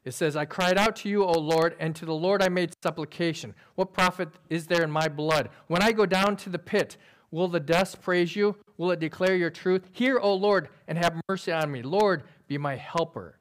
It 0.05 0.14
says, 0.14 0.37
I 0.37 0.47
cried 0.47 0.79
out 0.79 0.97
to 0.97 1.09
you, 1.09 1.25
O 1.25 1.33
Lord, 1.33 1.77
and 1.79 1.94
to 1.97 2.07
the 2.07 2.14
Lord 2.14 2.42
I 2.42 2.49
made 2.49 2.73
supplication. 2.83 3.55
What 3.75 3.92
profit 3.92 4.29
is 4.49 4.66
there 4.66 4.83
in 4.83 4.90
my 4.90 5.09
blood? 5.09 5.51
When 5.66 5.83
I 5.83 5.92
go 5.92 6.07
down 6.07 6.37
to 6.38 6.51
the 6.51 6.59
pit, 6.59 6.97
will 7.31 7.49
the 7.49 7.61
dust 7.61 8.01
praise 8.01 8.35
you? 8.35 8.57
Will 8.79 8.90
it 8.90 9.01
declare 9.01 9.37
your 9.37 9.51
truth? 9.51 9.88
Hear, 9.92 10.18
O 10.18 10.33
Lord, 10.35 10.68
and 10.87 10.97
have 10.97 11.21
mercy 11.29 11.53
on 11.53 11.71
me. 11.71 11.83
Lord, 11.83 12.23
be 12.47 12.57
my 12.57 12.77
helper. 12.77 13.38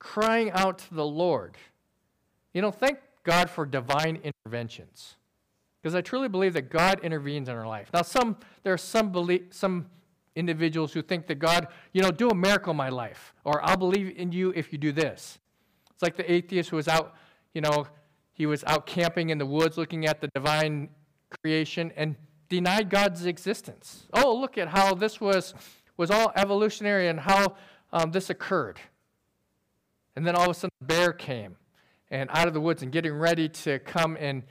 Crying 0.00 0.50
out 0.50 0.78
to 0.78 0.94
the 0.94 1.06
Lord. 1.06 1.56
You 2.52 2.62
know, 2.62 2.72
thank 2.72 2.98
God 3.22 3.48
for 3.48 3.64
divine 3.64 4.20
interventions. 4.24 5.16
Because 5.80 5.94
I 5.94 6.00
truly 6.00 6.28
believe 6.28 6.54
that 6.54 6.70
God 6.70 7.00
intervenes 7.04 7.48
in 7.48 7.54
our 7.54 7.66
life. 7.66 7.88
Now, 7.92 8.02
some 8.02 8.36
there 8.62 8.72
are 8.72 8.78
some 8.78 9.12
belief, 9.12 9.42
some 9.50 9.86
individuals 10.34 10.92
who 10.92 11.02
think 11.02 11.26
that 11.26 11.38
God, 11.38 11.68
you 11.92 12.02
know, 12.02 12.10
do 12.10 12.28
a 12.28 12.34
miracle 12.34 12.70
in 12.70 12.76
my 12.76 12.88
life, 12.88 13.34
or 13.44 13.64
I'll 13.64 13.76
believe 13.76 14.16
in 14.16 14.32
you 14.32 14.52
if 14.56 14.72
you 14.72 14.78
do 14.78 14.92
this. 14.92 15.38
It's 15.92 16.02
like 16.02 16.16
the 16.16 16.30
atheist 16.30 16.70
who 16.70 16.76
was 16.76 16.88
out, 16.88 17.14
you 17.54 17.60
know, 17.60 17.86
he 18.32 18.46
was 18.46 18.64
out 18.64 18.86
camping 18.86 19.30
in 19.30 19.38
the 19.38 19.46
woods 19.46 19.76
looking 19.76 20.06
at 20.06 20.20
the 20.20 20.28
divine 20.28 20.88
creation 21.42 21.92
and 21.96 22.16
denied 22.48 22.90
God's 22.90 23.26
existence. 23.26 24.06
Oh, 24.12 24.34
look 24.34 24.58
at 24.58 24.68
how 24.68 24.94
this 24.94 25.20
was, 25.20 25.54
was 25.96 26.10
all 26.10 26.32
evolutionary 26.34 27.08
and 27.08 27.20
how 27.20 27.56
um, 27.92 28.10
this 28.10 28.30
occurred. 28.30 28.80
And 30.16 30.26
then 30.26 30.34
all 30.34 30.44
of 30.44 30.50
a 30.50 30.54
sudden, 30.54 30.70
a 30.80 30.84
bear 30.84 31.12
came 31.12 31.56
and 32.10 32.28
out 32.32 32.46
of 32.46 32.54
the 32.54 32.60
woods 32.60 32.82
and 32.82 32.92
getting 32.92 33.12
ready 33.12 33.48
to 33.48 33.78
come 33.80 34.16
and 34.20 34.42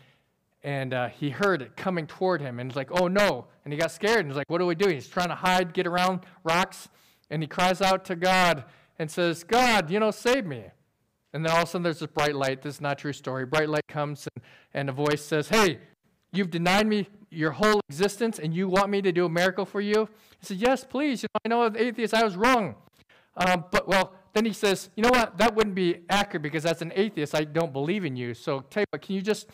and 0.64 0.94
uh, 0.94 1.08
he 1.08 1.30
heard 1.30 1.62
it 1.62 1.76
coming 1.76 2.06
toward 2.06 2.42
him 2.42 2.60
and 2.60 2.72
he's 2.72 2.76
like, 2.76 2.92
oh 2.92 3.08
no. 3.08 3.48
And 3.64 3.74
he 3.74 3.80
got 3.80 3.92
scared 3.92 4.20
and 4.20 4.28
he's 4.28 4.38
like, 4.38 4.50
what 4.50 4.60
do 4.60 4.66
we 4.66 4.76
do? 4.76 4.90
He's 4.90 5.08
trying 5.08 5.30
to 5.30 5.36
hide, 5.36 5.74
get 5.74 5.88
around 5.88 6.22
rocks, 6.44 6.90
and 7.30 7.42
he 7.42 7.48
cries 7.48 7.82
out 7.82 8.06
to 8.06 8.16
God 8.16 8.66
and 9.00 9.10
says, 9.10 9.44
God, 9.44 9.90
you 9.90 10.00
know, 10.00 10.12
save 10.12 10.46
me. 10.46 10.66
And 11.34 11.46
then 11.46 11.52
all 11.52 11.62
of 11.62 11.68
a 11.68 11.72
sudden 11.72 11.84
there's 11.84 12.00
this 12.00 12.10
bright 12.10 12.36
light. 12.36 12.62
This 12.62 12.76
is 12.76 12.82
not 12.82 12.98
true 12.98 13.14
story. 13.14 13.46
Bright 13.46 13.70
light 13.70 13.88
comes 13.88 14.28
and, 14.36 14.46
and 14.74 14.90
a 14.90 14.92
voice 14.92 15.24
says, 15.24 15.50
Hey, 15.50 15.80
you've 16.34 16.52
denied 16.52 16.88
me 16.88 17.08
your 17.30 17.52
whole 17.52 17.80
existence 17.90 18.38
and 18.38 18.54
you 18.54 18.68
want 18.68 18.90
me 18.90 19.02
to 19.02 19.12
do 19.12 19.26
a 19.26 19.30
miracle 19.30 19.66
for 19.66 19.82
you? 19.82 20.10
He 20.40 20.46
said, 20.46 20.58
Yes, 20.58 20.84
please. 20.84 21.24
You 21.24 21.30
know, 21.34 21.40
I 21.46 21.50
know 21.50 21.64
as 21.64 21.74
an 21.74 21.80
atheist 21.80 22.14
I 22.14 22.24
was 22.24 22.36
wrong. 22.36 22.76
Um, 23.38 23.64
but 23.72 23.88
well, 23.88 24.14
then 24.34 24.46
he 24.46 24.54
says, 24.54 24.90
You 24.96 25.04
know 25.04 25.10
what? 25.10 25.38
That 25.38 25.56
wouldn't 25.56 25.76
be 25.76 26.02
accurate 26.10 26.44
because 26.44 26.66
as 26.66 26.82
an 26.82 26.92
atheist, 26.96 27.34
I 27.34 27.46
don't 27.46 27.72
believe 27.72 28.04
in 28.04 28.18
you. 28.18 28.34
So 28.34 28.62
tell 28.70 28.82
you 28.82 28.88
what, 28.92 29.02
can 29.02 29.16
you 29.16 29.22
just 29.22 29.48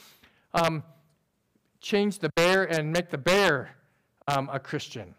um, 0.53 0.83
change 1.81 2.19
the 2.19 2.29
bear 2.29 2.63
and 2.63 2.91
make 2.91 3.09
the 3.09 3.17
bear 3.17 3.75
um, 4.27 4.49
a 4.51 4.59
Christian 4.59 5.15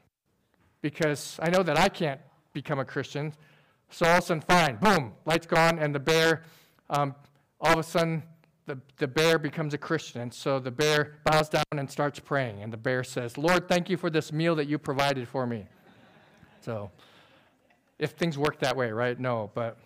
because 0.83 1.39
I 1.43 1.51
know 1.51 1.63
that 1.63 1.79
I 1.79 1.89
can't 1.89 2.21
become 2.53 2.79
a 2.79 2.85
Christian. 2.85 3.33
So 3.91 4.07
all 4.07 4.19
of 4.19 4.25
a 4.25 4.27
sudden, 4.27 4.43
fine, 4.43 4.77
boom, 4.77 5.13
light's 5.25 5.47
gone, 5.47 5.79
and 5.79 5.95
the 5.95 6.01
bear, 6.01 6.43
um, 6.91 7.15
all 7.61 7.73
of 7.73 7.79
a 7.79 7.83
sudden, 7.83 8.23
the, 8.67 8.79
the 8.99 9.09
bear 9.09 9.39
becomes 9.39 9.73
a 9.73 9.79
Christian. 9.79 10.21
And 10.21 10.33
so 10.33 10.59
the 10.59 10.71
bear 10.71 11.17
bows 11.25 11.49
down 11.49 11.65
and 11.73 11.91
starts 11.91 12.19
praying. 12.19 12.63
And 12.63 12.73
the 12.73 12.77
bear 12.77 13.03
says, 13.03 13.39
Lord, 13.39 13.67
thank 13.67 13.89
you 13.89 13.97
for 13.97 14.11
this 14.11 14.31
meal 14.31 14.55
that 14.57 14.67
you 14.69 14.79
provided 14.79 15.27
for 15.27 15.47
me. 15.47 15.67
So 16.61 16.91
if 17.99 18.11
things 18.11 18.37
work 18.37 18.61
that 18.61 18.77
way, 18.77 18.91
right? 18.91 19.19
No, 19.19 19.51
but 19.55 19.79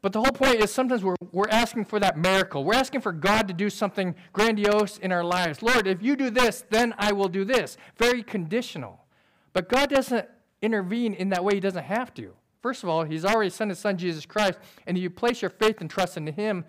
but 0.00 0.12
the 0.12 0.20
whole 0.20 0.32
point 0.32 0.62
is 0.62 0.72
sometimes 0.72 1.02
we're, 1.02 1.16
we're 1.32 1.48
asking 1.48 1.84
for 1.86 1.98
that 1.98 2.16
miracle. 2.16 2.64
We're 2.64 2.74
asking 2.74 3.00
for 3.00 3.12
God 3.12 3.48
to 3.48 3.54
do 3.54 3.68
something 3.68 4.14
grandiose 4.32 4.98
in 4.98 5.10
our 5.10 5.24
lives. 5.24 5.60
Lord, 5.60 5.86
if 5.86 6.02
you 6.02 6.14
do 6.14 6.30
this, 6.30 6.64
then 6.70 6.94
I 6.98 7.12
will 7.12 7.28
do 7.28 7.44
this. 7.44 7.76
Very 7.96 8.22
conditional. 8.22 9.04
But 9.52 9.68
God 9.68 9.90
doesn't 9.90 10.28
intervene 10.62 11.14
in 11.14 11.30
that 11.30 11.44
way, 11.44 11.54
He 11.54 11.60
doesn't 11.60 11.84
have 11.84 12.14
to. 12.14 12.32
First 12.62 12.82
of 12.82 12.88
all, 12.88 13.04
He's 13.04 13.24
already 13.24 13.50
sent 13.50 13.70
His 13.70 13.78
Son, 13.80 13.96
Jesus 13.96 14.24
Christ, 14.24 14.58
and 14.86 14.96
if 14.96 15.02
you 15.02 15.10
place 15.10 15.42
your 15.42 15.50
faith 15.50 15.80
and 15.80 15.90
trust 15.90 16.16
in 16.16 16.26
Him, 16.28 16.64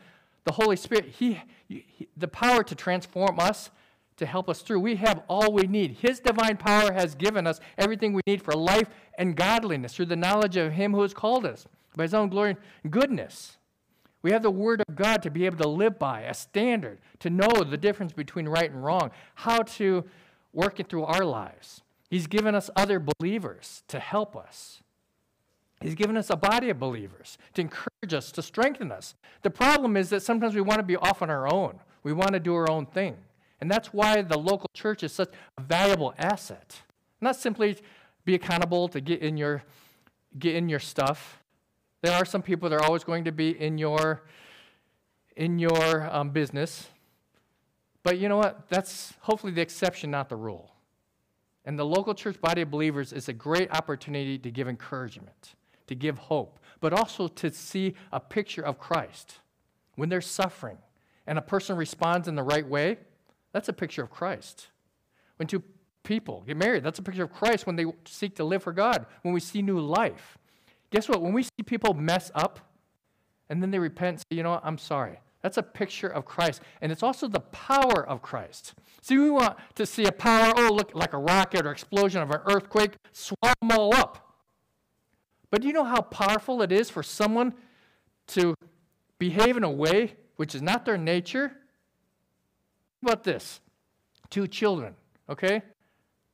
the 0.45 0.53
Holy 0.53 0.75
Spirit, 0.75 1.05
he, 1.05 1.39
he, 1.67 2.07
the 2.17 2.27
power 2.27 2.63
to 2.63 2.73
transform 2.73 3.39
us, 3.39 3.69
to 4.17 4.25
help 4.25 4.49
us 4.49 4.61
through. 4.61 4.79
We 4.79 4.95
have 4.95 5.21
all 5.27 5.53
we 5.53 5.67
need. 5.67 5.97
His 6.01 6.19
divine 6.19 6.57
power 6.57 6.91
has 6.91 7.13
given 7.13 7.45
us 7.45 7.59
everything 7.77 8.13
we 8.13 8.21
need 8.25 8.41
for 8.41 8.53
life 8.53 8.87
and 9.17 9.35
godliness 9.35 9.93
through 9.93 10.07
the 10.07 10.15
knowledge 10.15 10.57
of 10.57 10.73
Him 10.73 10.93
who 10.93 11.03
has 11.03 11.13
called 11.13 11.45
us 11.45 11.67
by 11.95 12.03
his 12.03 12.13
own 12.13 12.29
glory 12.29 12.55
and 12.83 12.91
goodness. 12.91 13.57
We 14.21 14.31
have 14.31 14.43
the 14.43 14.51
Word 14.51 14.83
of 14.87 14.95
God 14.95 15.23
to 15.23 15.31
be 15.31 15.45
able 15.45 15.57
to 15.57 15.67
live 15.67 15.97
by, 15.97 16.21
a 16.21 16.33
standard, 16.33 16.99
to 17.19 17.29
know 17.29 17.63
the 17.63 17.77
difference 17.77 18.11
between 18.11 18.49
right 18.49 18.69
and 18.69 18.83
wrong, 18.83 19.11
how 19.35 19.59
to 19.59 20.03
work 20.51 20.79
it 20.79 20.89
through 20.89 21.05
our 21.05 21.23
lives. 21.23 21.81
He's 22.09 22.27
given 22.27 22.55
us 22.55 22.69
other 22.75 22.99
believers 22.99 23.83
to 23.87 23.99
help 23.99 24.35
us. 24.35 24.81
He's 25.81 25.95
given 25.95 26.17
us 26.17 26.29
a 26.29 26.35
body 26.35 26.69
of 26.69 26.79
believers 26.79 27.37
to 27.53 27.61
encourage 27.61 28.13
us, 28.13 28.31
to 28.33 28.41
strengthen 28.41 28.91
us. 28.91 29.15
The 29.43 29.49
problem 29.49 29.95
is 29.95 30.09
that 30.09 30.23
sometimes 30.23 30.53
we 30.53 30.61
want 30.61 30.79
to 30.79 30.83
be 30.83 30.97
off 30.97 31.21
on 31.21 31.29
our 31.29 31.51
own. 31.51 31.79
We 32.03 32.11
want 32.11 32.33
to 32.33 32.39
do 32.39 32.53
our 32.55 32.69
own 32.69 32.85
thing. 32.85 33.15
And 33.61 33.71
that's 33.71 33.93
why 33.93 34.21
the 34.21 34.37
local 34.37 34.69
church 34.73 35.03
is 35.03 35.13
such 35.13 35.31
a 35.57 35.61
valuable 35.61 36.13
asset. 36.17 36.81
Not 37.21 37.35
simply 37.35 37.77
be 38.25 38.35
accountable 38.35 38.89
to 38.89 38.99
get 38.99 39.21
in 39.21 39.37
your, 39.37 39.63
get 40.37 40.55
in 40.55 40.67
your 40.67 40.79
stuff, 40.79 41.38
there 42.01 42.13
are 42.13 42.25
some 42.25 42.41
people 42.41 42.69
that 42.69 42.75
are 42.75 42.83
always 42.83 43.03
going 43.03 43.25
to 43.25 43.31
be 43.31 43.59
in 43.59 43.77
your, 43.77 44.23
in 45.35 45.59
your 45.59 46.09
um, 46.13 46.29
business. 46.29 46.87
But 48.03 48.17
you 48.17 48.29
know 48.29 48.37
what? 48.37 48.69
That's 48.69 49.13
hopefully 49.21 49.51
the 49.51 49.61
exception, 49.61 50.11
not 50.11 50.29
the 50.29 50.35
rule. 50.35 50.71
And 51.65 51.77
the 51.77 51.85
local 51.85 52.13
church 52.13 52.39
body 52.41 52.61
of 52.61 52.71
believers 52.71 53.13
is 53.13 53.29
a 53.29 53.33
great 53.33 53.69
opportunity 53.71 54.37
to 54.39 54.49
give 54.49 54.67
encouragement, 54.67 55.55
to 55.87 55.95
give 55.95 56.17
hope, 56.17 56.59
but 56.79 56.93
also 56.93 57.27
to 57.27 57.51
see 57.51 57.93
a 58.11 58.19
picture 58.19 58.63
of 58.63 58.79
Christ. 58.79 59.39
When 59.95 60.09
they're 60.09 60.21
suffering 60.21 60.77
and 61.27 61.37
a 61.37 61.41
person 61.41 61.75
responds 61.75 62.27
in 62.27 62.35
the 62.35 62.43
right 62.43 62.67
way, 62.67 62.97
that's 63.51 63.69
a 63.69 63.73
picture 63.73 64.01
of 64.01 64.09
Christ. 64.09 64.69
When 65.35 65.47
two 65.47 65.61
people 66.03 66.43
get 66.47 66.57
married, 66.57 66.83
that's 66.83 66.97
a 66.97 67.03
picture 67.03 67.23
of 67.23 67.31
Christ 67.31 67.67
when 67.67 67.75
they 67.75 67.85
seek 68.05 68.35
to 68.37 68.43
live 68.43 68.63
for 68.63 68.71
God, 68.71 69.05
when 69.21 69.33
we 69.33 69.39
see 69.39 69.61
new 69.61 69.79
life. 69.79 70.38
Guess 70.91 71.09
what? 71.09 71.21
When 71.21 71.33
we 71.33 71.43
see 71.43 71.63
people 71.65 71.93
mess 71.93 72.31
up 72.33 72.59
and 73.49 73.61
then 73.61 73.71
they 73.71 73.79
repent 73.79 74.09
and 74.09 74.19
say, 74.19 74.37
you 74.37 74.43
know 74.43 74.51
what, 74.51 74.61
I'm 74.63 74.77
sorry. 74.77 75.19
That's 75.41 75.57
a 75.57 75.63
picture 75.63 76.07
of 76.07 76.25
Christ. 76.25 76.61
And 76.81 76.91
it's 76.91 77.03
also 77.03 77.27
the 77.27 77.39
power 77.39 78.05
of 78.07 78.21
Christ. 78.21 78.73
See, 79.01 79.17
we 79.17 79.29
want 79.29 79.57
to 79.75 79.85
see 79.85 80.05
a 80.05 80.11
power, 80.11 80.53
oh, 80.57 80.73
look, 80.73 80.93
like 80.93 81.13
a 81.13 81.17
rocket 81.17 81.65
or 81.65 81.71
explosion 81.71 82.21
of 82.21 82.31
an 82.31 82.41
earthquake, 82.45 82.91
swallow 83.13 83.53
them 83.61 83.71
all 83.71 83.95
up. 83.95 84.35
But 85.49 85.61
do 85.61 85.67
you 85.67 85.73
know 85.73 85.85
how 85.85 86.01
powerful 86.01 86.61
it 86.61 86.71
is 86.71 86.89
for 86.89 87.01
someone 87.01 87.53
to 88.27 88.53
behave 89.17 89.57
in 89.57 89.63
a 89.63 89.71
way 89.71 90.15
which 90.35 90.53
is 90.53 90.61
not 90.61 90.85
their 90.85 90.97
nature? 90.97 91.53
How 93.01 93.13
about 93.13 93.23
this? 93.23 93.61
Two 94.29 94.47
children, 94.47 94.95
okay? 95.29 95.61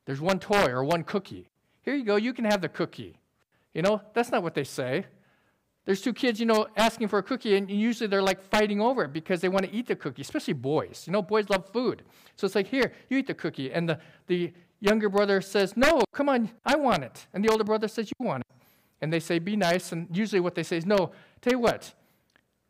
There's 0.04 0.20
one 0.20 0.38
toy 0.38 0.66
or 0.66 0.84
one 0.84 1.04
cookie. 1.04 1.48
Here 1.82 1.94
you 1.94 2.04
go, 2.04 2.16
you 2.16 2.32
can 2.32 2.44
have 2.44 2.60
the 2.60 2.68
cookie. 2.68 3.18
You 3.76 3.82
know, 3.82 4.00
that's 4.14 4.32
not 4.32 4.42
what 4.42 4.54
they 4.54 4.64
say. 4.64 5.04
There's 5.84 6.00
two 6.00 6.14
kids, 6.14 6.40
you 6.40 6.46
know, 6.46 6.66
asking 6.78 7.08
for 7.08 7.18
a 7.18 7.22
cookie, 7.22 7.56
and 7.56 7.70
usually 7.70 8.06
they're 8.06 8.22
like 8.22 8.40
fighting 8.40 8.80
over 8.80 9.04
it 9.04 9.12
because 9.12 9.42
they 9.42 9.50
want 9.50 9.66
to 9.66 9.72
eat 9.72 9.86
the 9.86 9.94
cookie, 9.94 10.22
especially 10.22 10.54
boys. 10.54 11.04
You 11.06 11.12
know, 11.12 11.20
boys 11.20 11.50
love 11.50 11.68
food. 11.74 12.02
So 12.36 12.46
it's 12.46 12.54
like, 12.54 12.68
here, 12.68 12.90
you 13.10 13.18
eat 13.18 13.26
the 13.26 13.34
cookie. 13.34 13.70
And 13.70 13.86
the, 13.86 13.98
the 14.28 14.54
younger 14.80 15.10
brother 15.10 15.42
says, 15.42 15.76
no, 15.76 16.00
come 16.10 16.30
on, 16.30 16.52
I 16.64 16.76
want 16.76 17.04
it. 17.04 17.26
And 17.34 17.44
the 17.44 17.50
older 17.50 17.64
brother 17.64 17.86
says, 17.86 18.10
you 18.18 18.26
want 18.26 18.44
it. 18.48 18.56
And 19.02 19.12
they 19.12 19.20
say, 19.20 19.38
be 19.38 19.56
nice. 19.56 19.92
And 19.92 20.08
usually 20.10 20.40
what 20.40 20.54
they 20.54 20.62
say 20.62 20.78
is, 20.78 20.86
no, 20.86 21.12
tell 21.42 21.52
you 21.52 21.58
what, 21.58 21.92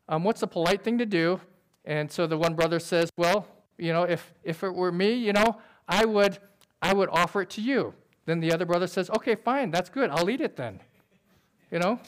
um, 0.09 0.25
what's 0.25 0.43
a 0.43 0.47
polite 0.47 0.83
thing 0.83 0.97
to 0.97 1.05
do? 1.05 1.39
And 1.85 2.11
so 2.11 2.27
the 2.27 2.37
one 2.37 2.53
brother 2.53 2.79
says, 2.79 3.09
well, 3.15 3.47
you 3.77 3.93
know, 3.93 4.03
if, 4.03 4.33
if 4.43 4.61
it 4.61 4.75
were 4.75 4.91
me, 4.91 5.13
you 5.13 5.31
know, 5.31 5.57
I 5.87 6.03
would, 6.03 6.37
I 6.81 6.93
would 6.93 7.07
offer 7.13 7.43
it 7.43 7.49
to 7.51 7.61
you. 7.61 7.93
Then 8.25 8.41
the 8.41 8.51
other 8.51 8.65
brother 8.65 8.87
says, 8.87 9.09
okay, 9.11 9.35
fine, 9.35 9.71
that's 9.71 9.89
good. 9.89 10.09
I'll 10.09 10.29
eat 10.29 10.41
it 10.41 10.57
then. 10.57 10.81
You 11.71 11.79
know? 11.79 11.99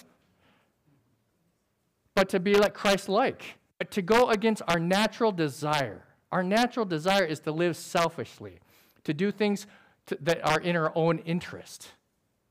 but 2.19 2.27
to 2.27 2.39
be 2.41 2.53
like 2.55 2.73
Christ 2.73 3.07
like, 3.07 3.55
but 3.77 3.91
to 3.91 4.01
go 4.01 4.29
against 4.29 4.61
our 4.67 4.77
natural 4.77 5.31
desire. 5.31 6.03
Our 6.33 6.43
natural 6.43 6.85
desire 6.85 7.23
is 7.23 7.39
to 7.41 7.53
live 7.53 7.77
selfishly, 7.77 8.59
to 9.05 9.13
do 9.13 9.31
things 9.31 9.67
to, 10.07 10.17
that 10.19 10.45
are 10.45 10.59
in 10.59 10.75
our 10.75 10.91
own 10.95 11.19
interest. 11.19 11.93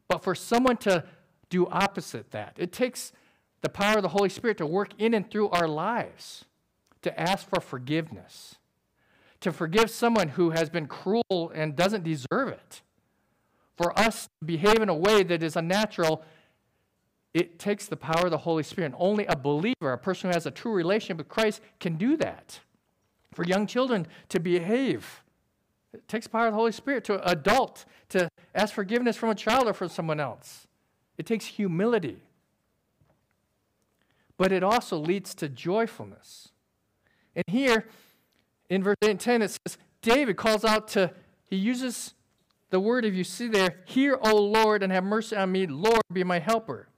But 0.09 0.25
for 0.25 0.35
someone 0.35 0.79
to 0.79 1.05
do 1.51 1.67
opposite 1.67 2.31
that, 2.31 2.55
it 2.57 2.73
takes 2.73 3.13
the 3.61 3.69
power 3.69 3.97
of 3.97 4.03
the 4.03 4.09
Holy 4.09 4.31
Spirit 4.31 4.57
to 4.57 4.65
work 4.65 4.93
in 4.97 5.13
and 5.13 5.31
through 5.31 5.51
our 5.51 5.69
lives, 5.69 6.47
to 7.03 7.21
ask 7.21 7.47
for 7.47 7.61
forgiveness, 7.61 8.57
to 9.41 9.53
forgive 9.53 9.91
someone 9.91 10.29
who 10.29 10.51
has 10.51 10.71
been 10.71 10.87
cruel 10.87 11.53
and 11.55 11.77
doesn't 11.77 12.05
deserve 12.05 12.49
it, 12.49 12.81
for 13.77 13.97
us 13.99 14.31
to 14.41 14.47
behave 14.47 14.81
in 14.81 14.89
a 14.89 14.95
way 14.95 15.23
that 15.25 15.43
is 15.43 15.57
unnatural 15.57 16.25
it 17.35 17.59
takes 17.59 17.87
the 17.87 17.97
power 17.97 18.27
of 18.27 18.31
the 18.31 18.39
Holy 18.39 18.63
Spirit. 18.63 18.87
And 18.87 18.95
only 18.99 19.27
a 19.27 19.37
believer, 19.37 19.93
a 19.93 19.99
person 19.99 20.31
who 20.31 20.35
has 20.35 20.47
a 20.47 20.51
true 20.51 20.73
relationship 20.73 21.19
with 21.19 21.29
Christ, 21.29 21.61
can 21.81 21.97
do 21.97 22.17
that. 22.17 22.61
For 23.33 23.45
young 23.45 23.67
children 23.67 24.07
to 24.31 24.41
behave, 24.41 25.23
it 25.93 26.09
takes 26.09 26.27
power 26.27 26.47
of 26.47 26.53
the 26.53 26.59
Holy 26.59 26.73
Spirit. 26.73 27.05
To 27.05 27.15
an 27.15 27.21
adult, 27.25 27.85
to 28.11 28.29
ask 28.55 28.75
forgiveness 28.75 29.17
from 29.17 29.31
a 29.31 29.35
child 29.35 29.69
or 29.69 29.73
from 29.73 29.89
someone 29.89 30.21
else, 30.21 30.67
it 31.17 31.27
takes 31.27 31.47
humility. 31.47 32.23
But 34.37 34.53
it 34.53 34.63
also 34.63 34.97
leads 34.97 35.35
to 35.37 35.49
joyfulness. 35.49 36.49
And 37.35 37.45
here, 37.47 37.87
in 38.71 38.83
verse 38.83 38.97
8 39.03 39.11
and 39.11 39.21
10, 39.21 39.43
it 39.43 39.51
says, 39.51 39.79
David 40.03 40.37
calls 40.37 40.65
out 40.65 40.89
to, 40.89 41.13
he 41.45 41.57
uses 41.57 42.15
the 42.71 42.81
word, 42.81 43.05
if 43.05 43.15
you 43.15 43.25
see 43.25 43.49
there, 43.49 43.77
Hear, 43.87 44.19
O 44.21 44.37
Lord, 44.37 44.83
and 44.83 44.93
have 44.93 45.05
mercy 45.05 45.37
on 45.37 45.53
me. 45.53 45.67
Lord, 45.67 46.03
be 46.13 46.23
my 46.25 46.39
helper. 46.39 46.89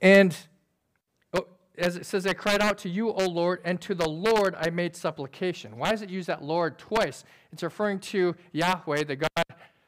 And 0.00 0.36
oh, 1.34 1.46
as 1.76 1.96
it 1.96 2.06
says, 2.06 2.26
I 2.26 2.32
cried 2.32 2.62
out 2.62 2.78
to 2.78 2.88
you, 2.88 3.10
O 3.10 3.26
Lord, 3.26 3.60
and 3.64 3.80
to 3.82 3.94
the 3.94 4.08
Lord 4.08 4.54
I 4.58 4.70
made 4.70 4.96
supplication. 4.96 5.76
Why 5.76 5.90
does 5.90 6.02
it 6.02 6.10
use 6.10 6.26
that 6.26 6.42
Lord 6.42 6.78
twice? 6.78 7.24
It's 7.52 7.62
referring 7.62 8.00
to 8.00 8.34
Yahweh, 8.52 9.04
the 9.04 9.16
God 9.16 9.44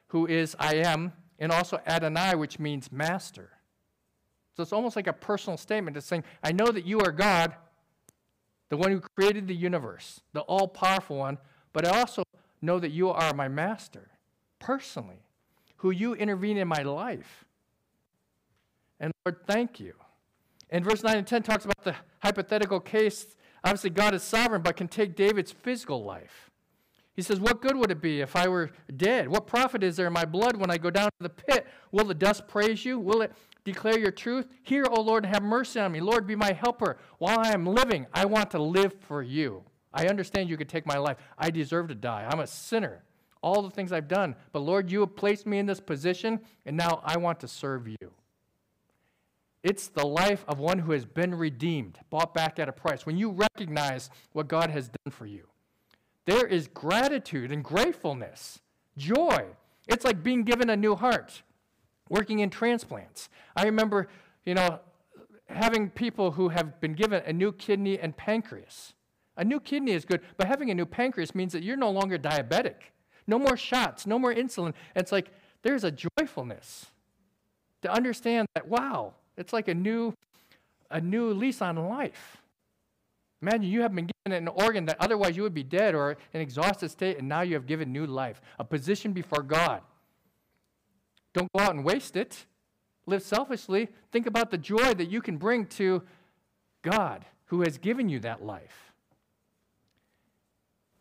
who 0.09 0.27
is 0.27 0.55
I 0.59 0.75
am, 0.75 1.13
and 1.39 1.51
also 1.51 1.81
Adonai, 1.87 2.35
which 2.35 2.59
means 2.59 2.93
master. 2.93 3.51
So 4.55 4.63
it's 4.63 4.73
almost 4.73 4.97
like 4.97 5.07
a 5.07 5.13
personal 5.13 5.57
statement. 5.57 5.97
It's 5.97 6.07
saying, 6.07 6.25
I 6.43 6.53
know 6.53 6.67
that 6.67 6.85
you 6.85 7.01
are 7.01 7.11
God, 7.11 7.55
the 8.69 8.77
one 8.77 8.91
who 8.91 9.01
created 9.01 9.49
the 9.49 9.55
universe, 9.55 10.21
the 10.35 10.41
all 10.43 10.69
powerful 10.69 11.17
one, 11.17 11.39
but 11.73 11.87
I 11.87 11.99
also 11.99 12.23
know 12.61 12.79
that 12.79 12.91
you 12.91 13.09
are 13.09 13.33
my 13.33 13.49
master, 13.49 14.11
personally, 14.59 15.25
who 15.77 15.91
you 15.91 16.15
intervene 16.15 16.59
in 16.59 16.69
my 16.69 16.83
life. 16.83 17.47
And 19.01 19.13
Lord, 19.25 19.39
thank 19.47 19.81
you. 19.81 19.95
And 20.73 20.85
verse 20.85 21.05
9 21.05 21.17
and 21.19 21.27
10 21.27 21.43
talks 21.43 21.67
about 21.67 21.85
the 21.85 21.95
hypothetical 22.21 22.81
case. 22.81 23.37
Obviously, 23.63 23.91
God 23.91 24.15
is 24.15 24.23
sovereign, 24.23 24.63
but 24.63 24.75
can 24.75 24.89
take 24.89 25.15
David's 25.15 25.53
physical 25.53 26.03
life. 26.03 26.51
He 27.15 27.21
says, 27.21 27.39
What 27.39 27.61
good 27.61 27.77
would 27.77 27.91
it 27.91 28.01
be 28.01 28.23
if 28.23 28.35
I 28.35 28.49
were 28.49 28.71
dead? 28.97 29.29
What 29.29 29.47
profit 29.47 29.85
is 29.85 29.97
there 29.97 30.07
in 30.07 30.15
my 30.15 30.25
blood 30.25 30.57
when 30.57 30.71
I 30.71 30.79
go 30.79 30.89
down 30.89 31.11
to 31.21 31.23
the 31.23 31.29
pit? 31.29 31.67
Will 31.93 32.07
the 32.07 32.15
dust 32.15 32.49
praise 32.49 32.87
you? 32.87 32.99
Will 32.99 33.21
it 33.21 33.33
declare 33.65 33.99
your 33.99 34.11
truth? 34.11 34.49
Hear, 34.63 34.87
O 34.91 35.03
Lord, 35.03 35.27
have 35.27 35.43
mercy 35.43 35.79
on 35.79 35.93
me. 35.93 36.01
Lord, 36.01 36.27
be 36.27 36.35
my 36.35 36.53
helper. 36.53 36.97
While 37.19 37.39
I 37.39 37.53
am 37.53 37.67
living, 37.67 38.07
I 38.15 38.25
want 38.25 38.51
to 38.53 38.63
live 38.63 38.95
for 39.01 39.23
you. 39.23 39.63
I 39.93 40.07
understand 40.07 40.49
you 40.49 40.57
could 40.57 40.71
take 40.71 40.87
my 40.87 40.97
life. 40.97 41.19
I 41.37 41.51
deserve 41.51 41.89
to 41.89 41.95
die. 41.95 42.27
I'm 42.31 42.41
a 42.41 42.47
sinner. 42.47 43.05
All 43.43 43.61
the 43.61 43.71
things 43.71 43.93
I've 43.93 44.09
done. 44.09 44.37
But 44.53 44.61
Lord, 44.61 44.91
you 44.91 45.01
have 45.01 45.15
placed 45.17 45.47
me 45.47 45.59
in 45.59 45.67
this 45.67 45.81
position, 45.81 46.41
and 46.65 46.79
now 46.79 47.03
I 47.05 47.19
want 47.19 47.41
to 47.41 47.49
serve 47.49 47.89
you. 47.89 48.13
It's 49.63 49.87
the 49.89 50.07
life 50.07 50.45
of 50.49 50.59
one 50.59 50.81
who 50.81 50.93
has 50.93 51.05
been 51.05 51.35
redeemed, 51.35 51.99
bought 52.11 52.35
back 52.35 52.59
at 52.59 52.69
a 52.69 52.73
price. 52.73 53.07
When 53.07 53.17
you 53.17 53.31
recognize 53.31 54.11
what 54.33 54.49
God 54.49 54.71
has 54.71 54.89
done 54.89 55.13
for 55.13 55.27
you, 55.27 55.47
there 56.25 56.47
is 56.47 56.69
gratitude 56.69 57.53
and 57.53 57.63
gratefulness, 57.63 58.61
joy. 58.97 59.47
It's 59.89 60.05
like 60.05 60.23
being 60.23 60.43
given 60.43 60.69
a 60.71 60.77
new 60.77 60.97
heart, 60.97 61.43
working 62.09 62.41
in 62.41 62.51
transplants. 62.51 63.29
I 63.57 63.65
remember, 63.65 64.09
you 64.45 64.55
know, 64.55 64.81
having 65.49 65.91
people 65.91 66.33
who 66.33 66.49
have 66.49 66.81
been 66.81 66.95
given 66.95 67.23
a 67.25 67.33
new 67.33 67.53
kidney 67.53 67.99
and 67.99 68.17
pancreas. 68.17 68.95
A 69.37 69.45
new 69.45 69.61
kidney 69.61 69.93
is 69.93 70.05
good, 70.05 70.21
but 70.37 70.47
having 70.47 70.71
a 70.71 70.75
new 70.75 70.87
pancreas 70.87 71.35
means 71.35 71.53
that 71.53 71.63
you're 71.63 71.77
no 71.77 71.91
longer 71.91 72.19
diabetic. 72.19 72.75
No 73.27 73.39
more 73.39 73.57
shots, 73.57 74.07
no 74.07 74.19
more 74.19 74.35
insulin. 74.35 74.75
It's 74.97 75.13
like 75.13 75.31
there's 75.63 75.85
a 75.85 75.93
joyfulness 75.93 76.87
to 77.83 77.93
understand 77.93 78.49
that, 78.55 78.69
wow, 78.69 79.15
it's 79.37 79.53
like 79.53 79.69
a 79.69 79.75
new, 79.75 80.15
a 80.91 81.01
new 81.01 81.33
lease 81.33 81.63
on 81.63 81.77
life. 81.77 82.39
Imagine 83.41 83.63
you 83.65 83.83
have 83.83 83.95
been 83.95 84.09
given 84.25 84.39
an 84.39 84.49
organ 84.49 84.87
that 84.87 84.97
otherwise 85.01 85.37
you 85.37 85.43
would 85.43 85.55
be 85.55 85.65
dead 85.65 85.95
or 85.95 86.17
in 86.33 86.41
exhausted 86.41 86.91
state, 86.91 87.19
and 87.19 87.29
now 87.29 87.41
you 87.41 87.55
have 87.55 87.67
given 87.67 87.93
new 87.93 88.07
life, 88.07 88.41
a 88.59 88.65
position 88.65 89.13
before 89.13 89.43
God. 89.43 89.83
Don't 91.35 91.51
go 91.53 91.63
out 91.63 91.75
and 91.75 91.85
waste 91.85 92.17
it. 92.17 92.47
Live 93.07 93.23
selfishly. 93.23 93.89
Think 94.13 94.27
about 94.27 94.51
the 94.51 94.59
joy 94.59 94.95
that 94.95 95.11
you 95.11 95.21
can 95.21 95.39
bring 95.39 95.67
to 95.67 96.03
God 96.83 97.25
who 97.47 97.63
has 97.63 97.79
given 97.79 98.09
you 98.09 98.21
that 98.21 98.45
life. 98.45 98.93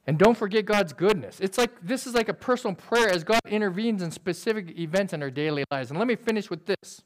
And 0.07 0.17
don't 0.17 0.35
forget 0.35 0.65
God's 0.65 0.93
goodness. 0.93 1.39
It's 1.39 1.59
like 1.59 1.69
this 1.81 2.07
is 2.07 2.15
like 2.15 2.27
a 2.27 2.33
personal 2.33 2.75
prayer 2.75 3.09
as 3.09 3.23
God 3.23 3.39
intervenes 3.47 4.01
in 4.01 4.09
specific 4.09 4.77
events 4.79 5.13
in 5.13 5.21
our 5.21 5.29
daily 5.29 5.63
lives. 5.69 5.91
And 5.91 5.99
let 5.99 6.07
me 6.07 6.15
finish 6.15 6.49
with 6.49 6.65
this 6.65 7.03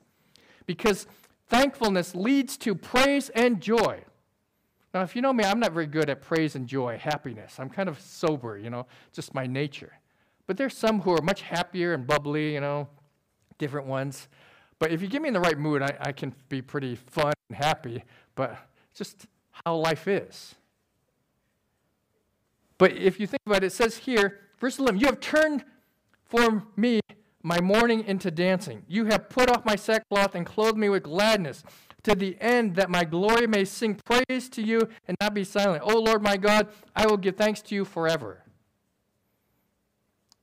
because 0.65 1.07
thankfulness 1.47 2.15
leads 2.15 2.57
to 2.57 2.75
praise 2.75 3.29
and 3.29 3.61
joy. 3.61 4.01
Now, 4.93 5.01
if 5.01 5.15
you 5.15 5.21
know 5.21 5.33
me, 5.33 5.43
I'm 5.43 5.59
not 5.59 5.73
very 5.73 5.87
good 5.87 6.09
at 6.09 6.21
praise 6.21 6.55
and 6.55 6.67
joy, 6.67 6.97
happiness. 6.97 7.59
I'm 7.59 7.69
kind 7.69 7.89
of 7.89 7.99
sober, 7.99 8.57
you 8.57 8.69
know, 8.69 8.85
just 9.11 9.33
my 9.33 9.45
nature. 9.45 9.93
But 10.47 10.57
there's 10.57 10.77
some 10.77 11.01
who 11.01 11.11
are 11.11 11.21
much 11.21 11.41
happier 11.41 11.93
and 11.93 12.07
bubbly, 12.07 12.53
you 12.53 12.61
know, 12.61 12.87
different 13.57 13.87
ones. 13.87 14.27
But 14.79 14.91
if 14.91 15.01
you 15.01 15.07
get 15.07 15.21
me 15.21 15.27
in 15.27 15.33
the 15.33 15.39
right 15.39 15.57
mood, 15.57 15.81
I, 15.81 15.97
I 15.99 16.11
can 16.11 16.33
be 16.49 16.61
pretty 16.61 16.95
fun 16.95 17.33
and 17.49 17.57
happy, 17.57 18.03
but 18.35 18.57
just 18.93 19.27
how 19.65 19.75
life 19.75 20.07
is. 20.07 20.55
But 22.77 22.93
if 22.93 23.19
you 23.19 23.27
think 23.27 23.41
about 23.45 23.63
it, 23.63 23.67
it 23.67 23.73
says 23.73 23.97
here, 23.97 24.39
verse 24.59 24.79
11, 24.79 24.99
you 24.99 25.07
have 25.07 25.19
turned 25.19 25.63
for 26.25 26.63
me 26.75 26.99
my 27.45 27.61
mourning 27.61 28.03
into 28.03 28.31
dancing. 28.31 28.83
You 28.87 29.05
have 29.05 29.29
put 29.29 29.51
off 29.51 29.63
my 29.65 29.75
sackcloth 29.75 30.33
and 30.33 30.45
clothed 30.45 30.77
me 30.77 30.89
with 30.89 31.03
gladness, 31.03 31.63
to 32.01 32.15
the 32.15 32.37
end 32.41 32.75
that 32.75 32.89
my 32.89 33.03
glory 33.03 33.45
may 33.47 33.65
sing 33.65 33.99
praise 34.03 34.49
to 34.49 34.61
you 34.61 34.89
and 35.07 35.15
not 35.21 35.33
be 35.33 35.43
silent. 35.43 35.83
O 35.85 35.99
Lord 35.99 36.21
my 36.21 36.37
God, 36.37 36.67
I 36.95 37.05
will 37.05 37.17
give 37.17 37.35
thanks 37.35 37.61
to 37.63 37.75
you 37.75 37.85
forever. 37.85 38.43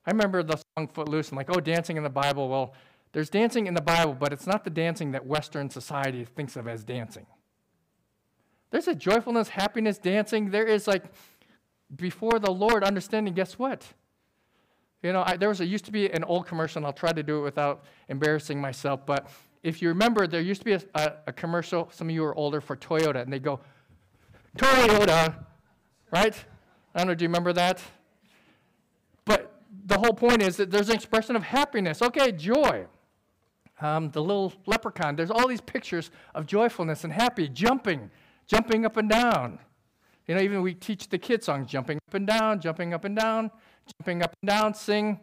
I 0.05 0.11
remember 0.11 0.43
the 0.43 0.61
song 0.77 0.87
Footloose 0.87 1.29
and 1.29 1.37
like, 1.37 1.49
oh, 1.49 1.59
dancing 1.59 1.95
in 1.95 2.03
the 2.03 2.09
Bible. 2.09 2.49
Well, 2.49 2.73
There's 3.13 3.29
dancing 3.29 3.67
in 3.67 3.75
the 3.75 3.81
Bible, 3.81 4.13
but 4.13 4.33
it's 4.33 4.47
not 4.47 4.63
the 4.63 4.71
dancing 4.71 5.11
that 5.11 5.25
Western 5.25 5.69
society 5.69 6.25
thinks 6.25 6.55
of 6.55 6.67
as 6.67 6.83
dancing. 6.83 7.27
There's 8.71 8.87
a 8.87 8.95
joyfulness, 8.95 9.49
happiness, 9.49 9.99
dancing. 9.99 10.49
There 10.49 10.65
is 10.65 10.87
like 10.87 11.03
before 11.95 12.39
the 12.39 12.51
Lord 12.51 12.83
understanding, 12.83 13.35
guess 13.35 13.59
what? 13.59 13.93
You 15.03 15.11
know, 15.11 15.23
I, 15.25 15.35
there 15.35 15.49
was 15.49 15.59
a, 15.59 15.65
used 15.65 15.85
to 15.85 15.91
be 15.91 16.09
an 16.11 16.23
old 16.23 16.47
commercial, 16.47 16.79
and 16.79 16.85
I'll 16.85 16.93
try 16.93 17.11
to 17.11 17.21
do 17.21 17.39
it 17.39 17.41
without 17.41 17.83
embarrassing 18.07 18.59
myself, 18.59 19.05
but 19.05 19.29
if 19.61 19.81
you 19.81 19.89
remember, 19.89 20.27
there 20.27 20.41
used 20.41 20.61
to 20.61 20.65
be 20.65 20.73
a, 20.73 20.81
a, 20.95 21.13
a 21.27 21.33
commercial, 21.33 21.89
some 21.91 22.07
of 22.07 22.15
you 22.15 22.23
are 22.23 22.35
older, 22.35 22.61
for 22.61 22.75
Toyota, 22.75 23.21
and 23.21 23.31
they 23.31 23.39
go, 23.39 23.59
Toyota, 24.57 25.35
right? 26.11 26.35
I 26.95 26.99
don't 26.99 27.07
know, 27.07 27.15
do 27.15 27.23
you 27.23 27.29
remember 27.29 27.53
that? 27.53 27.81
But 29.25 29.61
the 29.85 29.97
whole 29.97 30.13
point 30.13 30.41
is 30.41 30.57
that 30.57 30.71
there's 30.71 30.89
an 30.89 30.95
expression 30.95 31.35
of 31.35 31.43
happiness. 31.43 32.01
Okay, 32.01 32.31
joy. 32.31 32.85
Um, 33.81 34.09
the 34.11 34.21
little 34.21 34.53
leprechaun, 34.65 35.15
there's 35.15 35.31
all 35.31 35.47
these 35.47 35.61
pictures 35.61 36.11
of 36.33 36.45
joyfulness 36.45 37.03
and 37.03 37.11
happy, 37.11 37.49
jumping, 37.49 38.09
jumping 38.47 38.85
up 38.85 38.97
and 38.97 39.09
down. 39.09 39.59
You 40.27 40.35
know, 40.35 40.41
even 40.41 40.61
we 40.61 40.73
teach 40.73 41.09
the 41.09 41.17
kids 41.17 41.45
songs, 41.45 41.69
jumping 41.69 41.97
up 41.97 42.13
and 42.13 42.25
down, 42.25 42.61
jumping 42.61 42.93
up 42.93 43.03
and 43.03 43.15
down, 43.15 43.51
jumping 43.99 44.21
up 44.21 44.33
and 44.41 44.49
down, 44.49 44.73
sing 44.73 45.19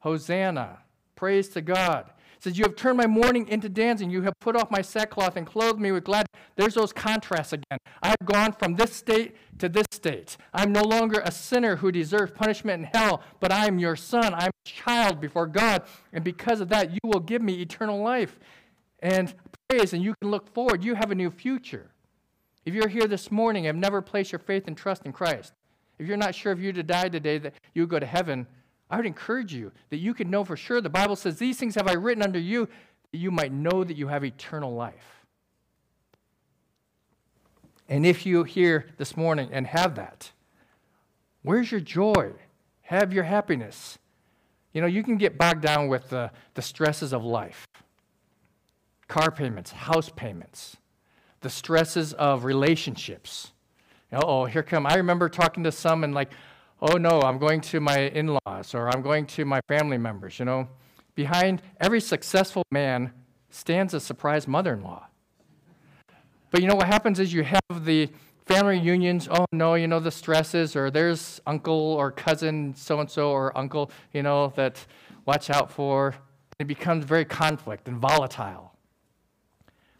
Hosanna, 0.00 0.78
praise 1.14 1.48
to 1.50 1.60
God 1.60 2.10
says, 2.46 2.56
You 2.56 2.64
have 2.64 2.76
turned 2.76 2.96
my 2.96 3.06
mourning 3.06 3.48
into 3.48 3.68
dancing. 3.68 4.10
You 4.10 4.22
have 4.22 4.34
put 4.40 4.56
off 4.56 4.70
my 4.70 4.82
sackcloth 4.82 5.36
and 5.36 5.46
clothed 5.46 5.80
me 5.80 5.92
with 5.92 6.04
gladness. 6.04 6.30
There's 6.56 6.74
those 6.74 6.92
contrasts 6.92 7.52
again. 7.52 7.78
I 8.02 8.08
have 8.08 8.24
gone 8.24 8.52
from 8.52 8.76
this 8.76 8.92
state 8.92 9.36
to 9.58 9.68
this 9.68 9.86
state. 9.90 10.36
I'm 10.54 10.72
no 10.72 10.82
longer 10.82 11.20
a 11.24 11.32
sinner 11.32 11.76
who 11.76 11.90
deserves 11.90 12.32
punishment 12.32 12.84
in 12.84 12.90
hell, 12.92 13.22
but 13.40 13.52
I 13.52 13.66
am 13.66 13.78
your 13.78 13.96
son. 13.96 14.32
I'm 14.34 14.50
a 14.50 14.68
child 14.68 15.20
before 15.20 15.46
God. 15.46 15.82
And 16.12 16.22
because 16.22 16.60
of 16.60 16.68
that, 16.68 16.92
you 16.92 17.00
will 17.04 17.20
give 17.20 17.42
me 17.42 17.60
eternal 17.60 18.02
life 18.02 18.38
and 19.00 19.34
praise, 19.68 19.92
and 19.92 20.02
you 20.02 20.14
can 20.20 20.30
look 20.30 20.52
forward. 20.54 20.84
You 20.84 20.94
have 20.94 21.10
a 21.10 21.14
new 21.14 21.30
future. 21.30 21.90
If 22.64 22.74
you're 22.74 22.88
here 22.88 23.06
this 23.06 23.30
morning 23.30 23.66
and 23.66 23.76
have 23.76 23.80
never 23.80 24.02
placed 24.02 24.32
your 24.32 24.38
faith 24.38 24.66
and 24.66 24.76
trust 24.76 25.04
in 25.04 25.12
Christ, 25.12 25.52
if 25.98 26.06
you're 26.06 26.16
not 26.16 26.34
sure 26.34 26.52
if 26.52 26.58
you're 26.58 26.72
to 26.72 26.82
die 26.82 27.08
today 27.08 27.38
that 27.38 27.54
you 27.74 27.86
go 27.86 27.98
to 27.98 28.06
heaven, 28.06 28.46
I 28.90 28.96
would 28.96 29.06
encourage 29.06 29.52
you 29.52 29.72
that 29.90 29.96
you 29.96 30.14
can 30.14 30.30
know 30.30 30.44
for 30.44 30.56
sure. 30.56 30.80
The 30.80 30.88
Bible 30.88 31.16
says, 31.16 31.38
These 31.38 31.58
things 31.58 31.74
have 31.74 31.88
I 31.88 31.94
written 31.94 32.22
unto 32.22 32.38
you, 32.38 32.68
that 33.12 33.18
you 33.18 33.30
might 33.30 33.52
know 33.52 33.84
that 33.84 33.96
you 33.96 34.08
have 34.08 34.24
eternal 34.24 34.74
life. 34.74 35.24
And 37.88 38.04
if 38.04 38.26
you 38.26 38.44
here 38.44 38.86
this 38.96 39.16
morning 39.16 39.48
and 39.52 39.66
have 39.66 39.94
that, 39.94 40.32
where's 41.42 41.70
your 41.70 41.80
joy? 41.80 42.32
Have 42.82 43.12
your 43.12 43.24
happiness. 43.24 43.98
You 44.72 44.80
know, 44.80 44.86
you 44.86 45.02
can 45.02 45.16
get 45.16 45.38
bogged 45.38 45.62
down 45.62 45.88
with 45.88 46.10
the, 46.10 46.30
the 46.54 46.62
stresses 46.62 47.12
of 47.12 47.24
life 47.24 47.66
car 49.08 49.30
payments, 49.30 49.70
house 49.70 50.10
payments, 50.14 50.76
the 51.40 51.50
stresses 51.50 52.12
of 52.12 52.44
relationships. 52.44 53.52
Oh, 54.24 54.44
here 54.44 54.62
come. 54.62 54.86
I 54.86 54.94
remember 54.94 55.28
talking 55.28 55.64
to 55.64 55.72
some 55.72 56.04
and 56.04 56.14
like, 56.14 56.30
oh 56.80 56.96
no, 56.96 57.20
I'm 57.22 57.38
going 57.38 57.60
to 57.62 57.80
my 57.80 57.98
in 57.98 58.38
laws 58.46 58.74
or 58.74 58.88
I'm 58.88 59.02
going 59.02 59.26
to 59.26 59.44
my 59.44 59.60
family 59.68 59.98
members, 59.98 60.38
you 60.38 60.44
know. 60.44 60.68
Behind 61.14 61.62
every 61.80 62.00
successful 62.00 62.62
man 62.70 63.12
stands 63.50 63.94
a 63.94 64.00
surprise 64.00 64.46
mother 64.46 64.74
in 64.74 64.82
law. 64.82 65.06
But 66.50 66.60
you 66.60 66.68
know 66.68 66.74
what 66.74 66.86
happens 66.86 67.18
is 67.18 67.32
you 67.32 67.42
have 67.42 67.84
the 67.84 68.10
family 68.46 68.78
reunions. 68.78 69.28
Oh 69.30 69.46
no, 69.52 69.74
you 69.74 69.88
know, 69.88 70.00
the 70.00 70.10
stresses, 70.10 70.76
or 70.76 70.90
there's 70.90 71.40
uncle 71.46 71.74
or 71.74 72.10
cousin 72.10 72.74
so 72.74 73.00
and 73.00 73.10
so 73.10 73.30
or 73.30 73.56
uncle, 73.56 73.90
you 74.12 74.22
know, 74.22 74.52
that 74.56 74.86
watch 75.24 75.50
out 75.50 75.70
for. 75.70 76.14
It 76.58 76.66
becomes 76.66 77.04
very 77.04 77.24
conflict 77.24 77.88
and 77.88 77.98
volatile. 77.98 78.72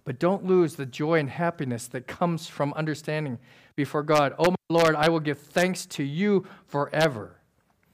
But 0.04 0.18
don't 0.20 0.44
lose 0.44 0.76
the 0.76 0.86
joy 0.86 1.18
and 1.18 1.28
happiness 1.28 1.88
that 1.88 2.06
comes 2.06 2.46
from 2.46 2.72
understanding 2.74 3.38
before 3.76 4.02
God. 4.02 4.34
Oh, 4.38 4.50
my 4.50 4.56
Lord, 4.68 4.96
I 4.96 5.08
will 5.08 5.20
give 5.20 5.38
thanks 5.38 5.86
to 5.86 6.02
you 6.02 6.46
forever. 6.66 7.36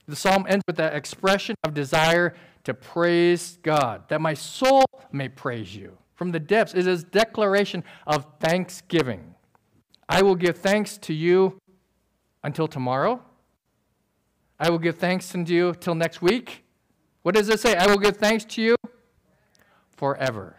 The 0.07 0.16
psalm 0.16 0.47
ends 0.49 0.64
with 0.66 0.76
that 0.76 0.95
expression 0.95 1.55
of 1.64 1.74
desire 1.74 2.35
to 2.64 2.74
praise 2.74 3.59
God, 3.62 4.09
that 4.09 4.20
my 4.20 4.35
soul 4.35 4.85
may 5.11 5.28
praise 5.28 5.74
you. 5.74 5.99
From 6.14 6.30
the 6.30 6.41
depths, 6.41 6.74
it 6.74 6.87
is 6.87 7.03
a 7.03 7.07
declaration 7.07 7.83
of 8.07 8.26
thanksgiving. 8.39 9.35
I 10.09 10.22
will 10.22 10.37
give 10.37 10.59
thanks 10.59 10.99
to 10.99 11.12
you 11.12 11.59
until 12.45 12.68
tomorrow. 12.68 13.20
I 14.61 14.70
will 14.70 14.78
give 14.78 14.99
thanks 14.99 15.35
unto 15.35 15.53
you 15.53 15.74
till 15.74 15.95
next 15.95 16.22
week. 16.22 16.64
What 17.22 17.35
does 17.35 17.49
it 17.49 17.59
say? 17.59 17.76
I 17.76 17.87
will 17.87 17.99
give 17.99 18.16
thanks 18.16 18.45
to 18.45 18.62
you 18.62 18.76
forever. 19.97 20.57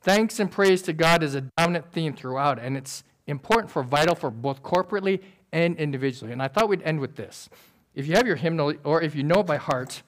Thanks 0.00 0.40
and 0.40 0.50
praise 0.50 0.82
to 0.82 0.92
God 0.92 1.22
is 1.22 1.34
a 1.34 1.42
dominant 1.56 1.92
theme 1.92 2.14
throughout, 2.14 2.58
and 2.58 2.76
it's 2.76 3.04
important 3.26 3.70
for 3.70 3.82
vital 3.82 4.14
for 4.14 4.30
both 4.30 4.62
corporately 4.62 5.22
and 5.52 5.76
individually. 5.76 6.32
And 6.32 6.42
I 6.42 6.48
thought 6.48 6.68
we'd 6.68 6.82
end 6.82 7.00
with 7.00 7.16
this. 7.16 7.48
If 7.94 8.06
you 8.06 8.14
have 8.14 8.26
your 8.26 8.36
hymnal, 8.36 8.74
or 8.84 9.02
if 9.02 9.14
you 9.14 9.22
know 9.22 9.40
it 9.40 9.46
by 9.46 9.56
heart, 9.56 10.02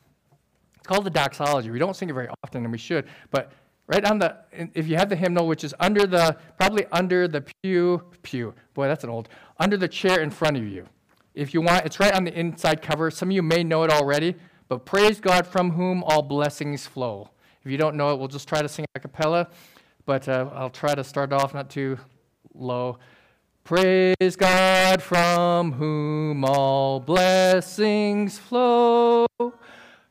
it's 0.77 0.87
called 0.87 1.05
the 1.05 1.11
doxology. 1.11 1.71
We 1.71 1.79
don't 1.79 1.95
sing 1.95 2.11
it 2.11 2.13
very 2.13 2.29
often, 2.45 2.65
and 2.65 2.73
we 2.73 2.79
should, 2.79 3.07
but 3.31 3.53
right 3.87 4.05
on 4.05 4.19
the, 4.19 4.37
if 4.75 4.89
you 4.89 4.97
have 4.97 5.09
the 5.09 5.17
hymnal, 5.17 5.47
which 5.47 5.63
is 5.63 5.75
under 5.79 6.07
the, 6.07 6.37
probably 6.59 6.87
under 6.91 7.29
the 7.29 7.45
pew, 7.63 8.03
pew, 8.23 8.55
boy, 8.75 8.89
that's 8.89 9.05
an 9.05 9.11
old, 9.11 9.29
under 9.59 9.77
the 9.77 9.89
chair 9.89 10.21
in 10.21 10.31
front 10.31 10.57
of 10.57 10.67
you. 10.67 10.87
If 11.35 11.55
you 11.55 11.61
want, 11.61 11.87
it's 11.87 12.01
right 12.01 12.13
on 12.13 12.25
the 12.25 12.37
inside 12.37 12.83
cover. 12.83 13.11
Some 13.11 13.29
of 13.29 13.35
you 13.35 13.43
may 13.43 13.63
know 13.63 13.85
it 13.85 13.91
already, 13.91 14.35
but 14.69 14.85
praise 14.85 15.21
God 15.21 15.47
from 15.47 15.71
whom 15.71 16.03
all 16.03 16.23
blessings 16.23 16.87
flow. 16.87 17.31
If 17.65 17.71
you 17.71 17.79
don't 17.79 17.97
know 17.97 18.13
it, 18.13 18.19
we'll 18.19 18.29
just 18.29 18.49
try 18.49 18.63
to 18.63 18.69
sing 18.69 18.85
a 18.95 19.01
cappella 19.01 19.49
but 20.07 20.29
uh, 20.29 20.49
I'll 20.55 20.71
try 20.71 20.95
to 20.95 21.05
start 21.05 21.33
off 21.33 21.53
not 21.53 21.69
too 21.69 21.99
low. 22.61 22.99
Praise 23.65 24.37
God 24.37 25.03
from 25.03 25.73
whom 25.73 26.45
all 26.45 27.01
blessings 27.01 28.39
flow. 28.39 29.27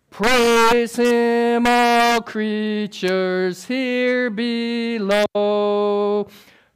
Praise 0.09 0.95
him, 0.95 1.65
all 1.67 2.21
creatures 2.21 3.65
here 3.65 4.29
below. 4.29 6.27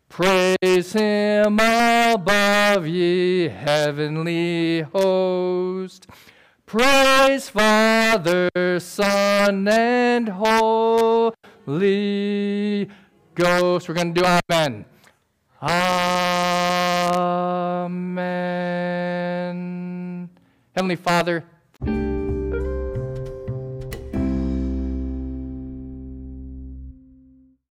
Praise 0.07 0.93
him 0.93 1.59
above, 1.59 2.88
ye 2.88 3.47
heavenly 3.49 4.82
host. 4.82 6.07
Praise 6.65 7.49
Father, 7.49 8.49
Son, 8.80 9.67
and 9.67 10.30
Holy 10.30 11.34
Ghost. 13.36 13.88
We're 13.89 13.95
going 13.95 14.13
to 14.13 14.22
do 14.22 14.39
Amen. 14.51 14.86
Amen. 15.62 15.89
Heavenly 20.74 20.95
Father, 20.95 21.43